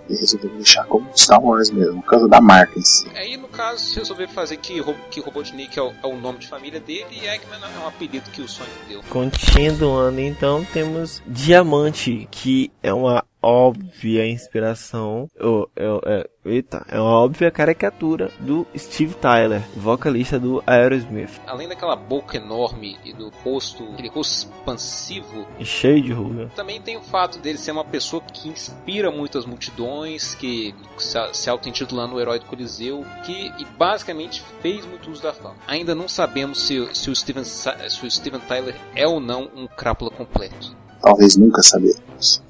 E 0.09 0.15
resolveram 0.15 0.55
deixar 0.55 0.85
como 0.85 1.09
Star 1.15 1.43
Wars 1.43 1.71
mesmo, 1.71 2.01
por 2.01 2.09
causa 2.09 2.27
da 2.27 2.39
marca 2.39 2.77
em 2.77 2.83
si. 2.83 3.09
Aí, 3.15 3.37
no 3.37 3.47
caso, 3.47 3.95
resolveram 3.95 4.31
fazer 4.31 4.57
que, 4.57 4.81
que 5.09 5.19
Robotnik 5.19 5.77
é 5.77 5.81
o, 5.81 5.93
é 6.03 6.07
o 6.07 6.17
nome 6.17 6.39
de 6.39 6.47
família 6.47 6.79
dele 6.79 7.07
e 7.11 7.27
Eggman 7.27 7.59
é 7.59 7.83
um 7.83 7.87
apelido 7.87 8.29
que 8.31 8.41
o 8.41 8.47
Sonic 8.47 8.73
deu. 8.87 9.01
Continuando, 9.09 10.19
então, 10.19 10.63
temos 10.65 11.21
Diamante, 11.25 12.27
que 12.29 12.71
é 12.83 12.93
uma 12.93 13.23
óbvia 13.45 14.27
inspiração. 14.27 15.29
Oh, 15.39 15.67
é, 15.75 15.85
é, 16.05 16.29
eita, 16.45 16.83
é 16.89 16.99
uma 16.99 17.19
óbvia 17.19 17.51
caricatura 17.51 18.31
do 18.39 18.65
Steve 18.75 19.13
Tyler, 19.15 19.61
vocalista 19.75 20.39
do 20.39 20.63
Aerosmith. 20.65 21.39
Além 21.45 21.67
daquela 21.67 21.95
boca 21.95 22.37
enorme 22.37 22.97
e 23.05 23.13
do 23.13 23.29
rosto, 23.43 23.83
aquele 23.93 24.09
rosto 24.09 24.47
expansivo, 24.47 25.47
Cheio 25.61 26.01
de 26.01 26.11
ruga. 26.11 26.51
também 26.55 26.81
tem 26.81 26.97
o 26.97 27.01
fato 27.01 27.37
dele 27.39 27.57
ser 27.57 27.71
uma 27.71 27.85
pessoa 27.85 28.21
que 28.21 28.49
inspira 28.49 29.11
muitas 29.11 29.45
multidões, 29.45 30.33
que 30.33 30.73
se, 30.97 31.17
se 31.33 31.49
auto-intitulando 31.49 32.15
o 32.15 32.19
herói 32.19 32.39
do 32.39 32.45
Coliseu, 32.45 33.05
que 33.23 33.53
e 33.59 33.65
basicamente 33.77 34.43
fez 34.61 34.85
muito 34.85 35.11
uso 35.11 35.21
da 35.21 35.33
fama. 35.33 35.55
Ainda 35.67 35.93
não 35.93 36.07
sabemos 36.07 36.61
se, 36.61 36.95
se, 36.95 37.09
o, 37.09 37.15
Steven, 37.15 37.43
se 37.43 38.05
o 38.05 38.09
Steven 38.09 38.39
Tyler 38.41 38.75
é 38.95 39.07
ou 39.07 39.19
não 39.19 39.49
um 39.55 39.67
crápula 39.67 40.09
completo. 40.09 40.75
Talvez 41.01 41.37
nunca 41.37 41.61
saberemos. 41.61 42.43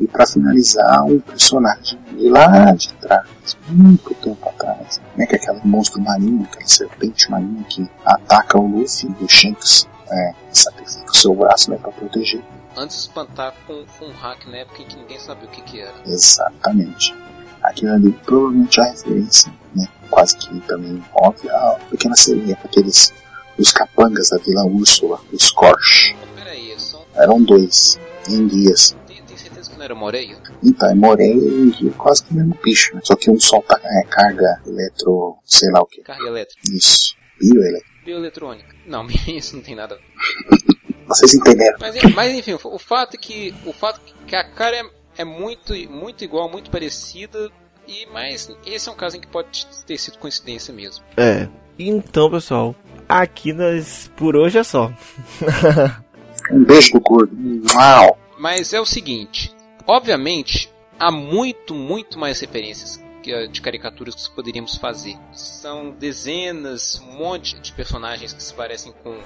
E 0.00 0.06
pra 0.06 0.26
finalizar, 0.26 1.04
um 1.04 1.20
personagem 1.20 1.98
de 2.16 2.28
lá 2.28 2.72
de 2.72 2.92
trás, 2.94 3.28
muito 3.68 4.14
tempo 4.14 4.48
atrás, 4.48 5.00
né? 5.16 5.26
Que 5.26 5.36
é 5.36 5.38
aquele 5.38 5.60
monstro 5.64 6.00
marinho, 6.02 6.42
aquela 6.44 6.66
serpente 6.66 7.30
marinha 7.30 7.62
que 7.64 7.88
ataca 8.04 8.58
o 8.58 8.66
Luffy 8.66 9.14
e 9.20 9.24
o 9.24 9.28
Shanks, 9.28 9.88
é, 10.10 10.34
sacrifica 10.52 11.10
o 11.10 11.16
seu 11.16 11.34
braço 11.34 11.70
né, 11.70 11.78
pra 11.80 11.92
proteger. 11.92 12.42
Antes 12.76 12.96
de 12.96 13.02
espantar 13.02 13.54
com, 13.66 13.84
com 13.98 14.06
um 14.06 14.12
hack 14.12 14.46
na 14.48 14.58
época 14.58 14.82
em 14.82 14.86
que 14.86 14.96
ninguém 14.96 15.18
sabia 15.18 15.46
o 15.46 15.50
que, 15.50 15.62
que 15.62 15.80
era. 15.80 15.94
Exatamente. 16.06 17.14
Aquilo 17.62 17.92
ali 17.92 18.12
provavelmente 18.24 18.80
é 18.80 18.82
a 18.82 18.86
referência, 18.90 19.52
né? 19.74 19.88
Quase 20.10 20.36
que 20.36 20.60
também 20.62 21.02
óbvia, 21.14 21.52
a 21.52 21.78
pequena 21.88 22.14
sereia, 22.14 22.58
aqueles 22.62 23.12
os 23.58 23.72
capangas 23.72 24.30
da 24.30 24.38
Vila 24.38 24.64
Úrsula, 24.64 25.20
os 25.32 25.44
Scorch. 25.44 26.16
Pera 26.34 26.50
aí, 26.50 26.74
são, 26.78 27.00
Eram 27.14 27.42
dois, 27.42 27.98
em 28.28 28.46
guias. 28.46 28.96
Era 29.84 29.94
Moreia? 29.94 30.36
Então, 30.62 30.90
é 30.90 30.94
moreia 30.94 31.34
e 31.34 31.90
quase 31.96 32.24
que 32.24 32.32
o 32.32 32.36
mesmo 32.36 32.58
bicho, 32.62 32.94
né? 32.94 33.00
Só 33.04 33.14
que 33.14 33.30
um 33.30 33.38
solta 33.38 33.80
é, 33.82 34.06
carga 34.08 34.60
eletro, 34.66 35.36
sei 35.44 35.70
lá 35.70 35.82
o 35.82 35.86
que. 35.86 36.02
Carga 36.02 36.26
elétrica. 36.26 36.60
Isso, 36.72 37.14
bioelétrica. 37.40 37.94
Bioeletrônica. 38.04 38.76
Não, 38.86 39.06
isso 39.28 39.56
não 39.56 39.62
tem 39.62 39.74
nada 39.74 39.94
a 39.94 39.98
ver. 39.98 40.04
Vocês 41.06 41.34
entenderam? 41.34 41.78
Mas, 41.80 42.14
mas 42.14 42.34
enfim, 42.34 42.54
o 42.64 42.78
fato 42.78 43.14
é 43.14 43.18
que 43.18 43.54
o 43.66 43.72
fato 43.72 44.00
é 44.00 44.26
que 44.26 44.36
a 44.36 44.44
cara 44.44 44.76
é, 44.76 44.84
é 45.18 45.24
muito, 45.24 45.74
muito 45.90 46.24
igual, 46.24 46.50
muito 46.50 46.70
parecida. 46.70 47.50
E 47.86 48.06
mas 48.06 48.50
esse 48.64 48.88
é 48.88 48.92
um 48.92 48.96
caso 48.96 49.18
em 49.18 49.20
que 49.20 49.26
pode 49.26 49.66
ter 49.86 49.98
sido 49.98 50.18
coincidência 50.18 50.72
mesmo. 50.72 51.04
É. 51.16 51.46
Então, 51.78 52.30
pessoal, 52.30 52.74
aqui 53.06 53.52
nós 53.52 54.10
por 54.16 54.36
hoje 54.36 54.58
é 54.58 54.64
só. 54.64 54.90
Um 56.50 56.62
beijo 56.62 56.92
do 56.92 57.00
gordo. 57.00 57.32
Uau! 57.74 58.18
Mas 58.38 58.72
é 58.72 58.80
o 58.80 58.84
seguinte, 58.84 59.53
obviamente 59.86 60.70
há 60.98 61.10
muito, 61.10 61.74
muito 61.74 62.18
mais 62.18 62.40
referências 62.40 63.02
de 63.50 63.60
caricaturas 63.62 64.28
que 64.28 64.34
poderíamos 64.34 64.76
fazer. 64.76 65.16
São 65.32 65.90
dezenas, 65.90 67.00
um 67.00 67.12
monte 67.18 67.58
de 67.58 67.72
personagens 67.72 68.34
que 68.34 68.42
se 68.42 68.52
parecem 68.52 68.92
com, 69.02 69.18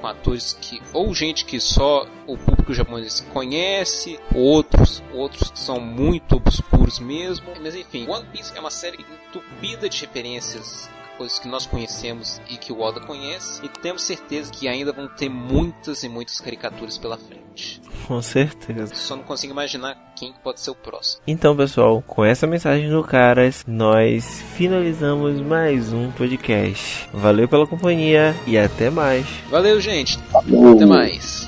com 0.00 0.06
atores 0.06 0.52
que 0.52 0.80
ou 0.92 1.12
gente 1.12 1.44
que 1.44 1.58
só 1.58 2.06
o 2.28 2.38
público 2.38 2.72
japonês 2.72 3.20
conhece, 3.32 4.20
outros, 4.34 5.02
outros 5.12 5.50
que 5.50 5.58
são 5.58 5.80
muito 5.80 6.36
obscuros 6.36 7.00
mesmo. 7.00 7.46
Mas 7.60 7.74
enfim, 7.74 8.08
One 8.08 8.26
Piece 8.26 8.56
é 8.56 8.60
uma 8.60 8.70
série 8.70 9.04
entupida 9.26 9.88
de 9.88 10.00
referências 10.00 10.88
coisas 11.20 11.38
que 11.38 11.48
nós 11.48 11.66
conhecemos 11.66 12.40
e 12.48 12.56
que 12.56 12.72
o 12.72 12.80
Oda 12.80 12.98
conhece, 12.98 13.60
e 13.62 13.68
temos 13.68 14.04
certeza 14.04 14.50
que 14.50 14.66
ainda 14.66 14.90
vão 14.90 15.06
ter 15.06 15.28
muitas 15.28 16.02
e 16.02 16.08
muitas 16.08 16.40
caricaturas 16.40 16.96
pela 16.96 17.18
frente. 17.18 17.82
Com 18.06 18.22
certeza. 18.22 18.94
Só 18.94 19.16
não 19.16 19.22
consigo 19.22 19.52
imaginar 19.52 20.14
quem 20.16 20.32
pode 20.42 20.62
ser 20.62 20.70
o 20.70 20.74
próximo. 20.74 21.20
Então, 21.26 21.54
pessoal, 21.54 22.02
com 22.06 22.24
essa 22.24 22.46
mensagem 22.46 22.88
do 22.88 23.04
Caras, 23.04 23.64
nós 23.68 24.40
finalizamos 24.56 25.38
mais 25.42 25.92
um 25.92 26.10
podcast. 26.12 27.06
Valeu 27.12 27.46
pela 27.46 27.66
companhia 27.66 28.34
e 28.46 28.56
até 28.56 28.88
mais. 28.88 29.26
Valeu, 29.50 29.78
gente. 29.78 30.18
Falou! 30.32 30.72
Até 30.72 30.86
mais. 30.86 31.46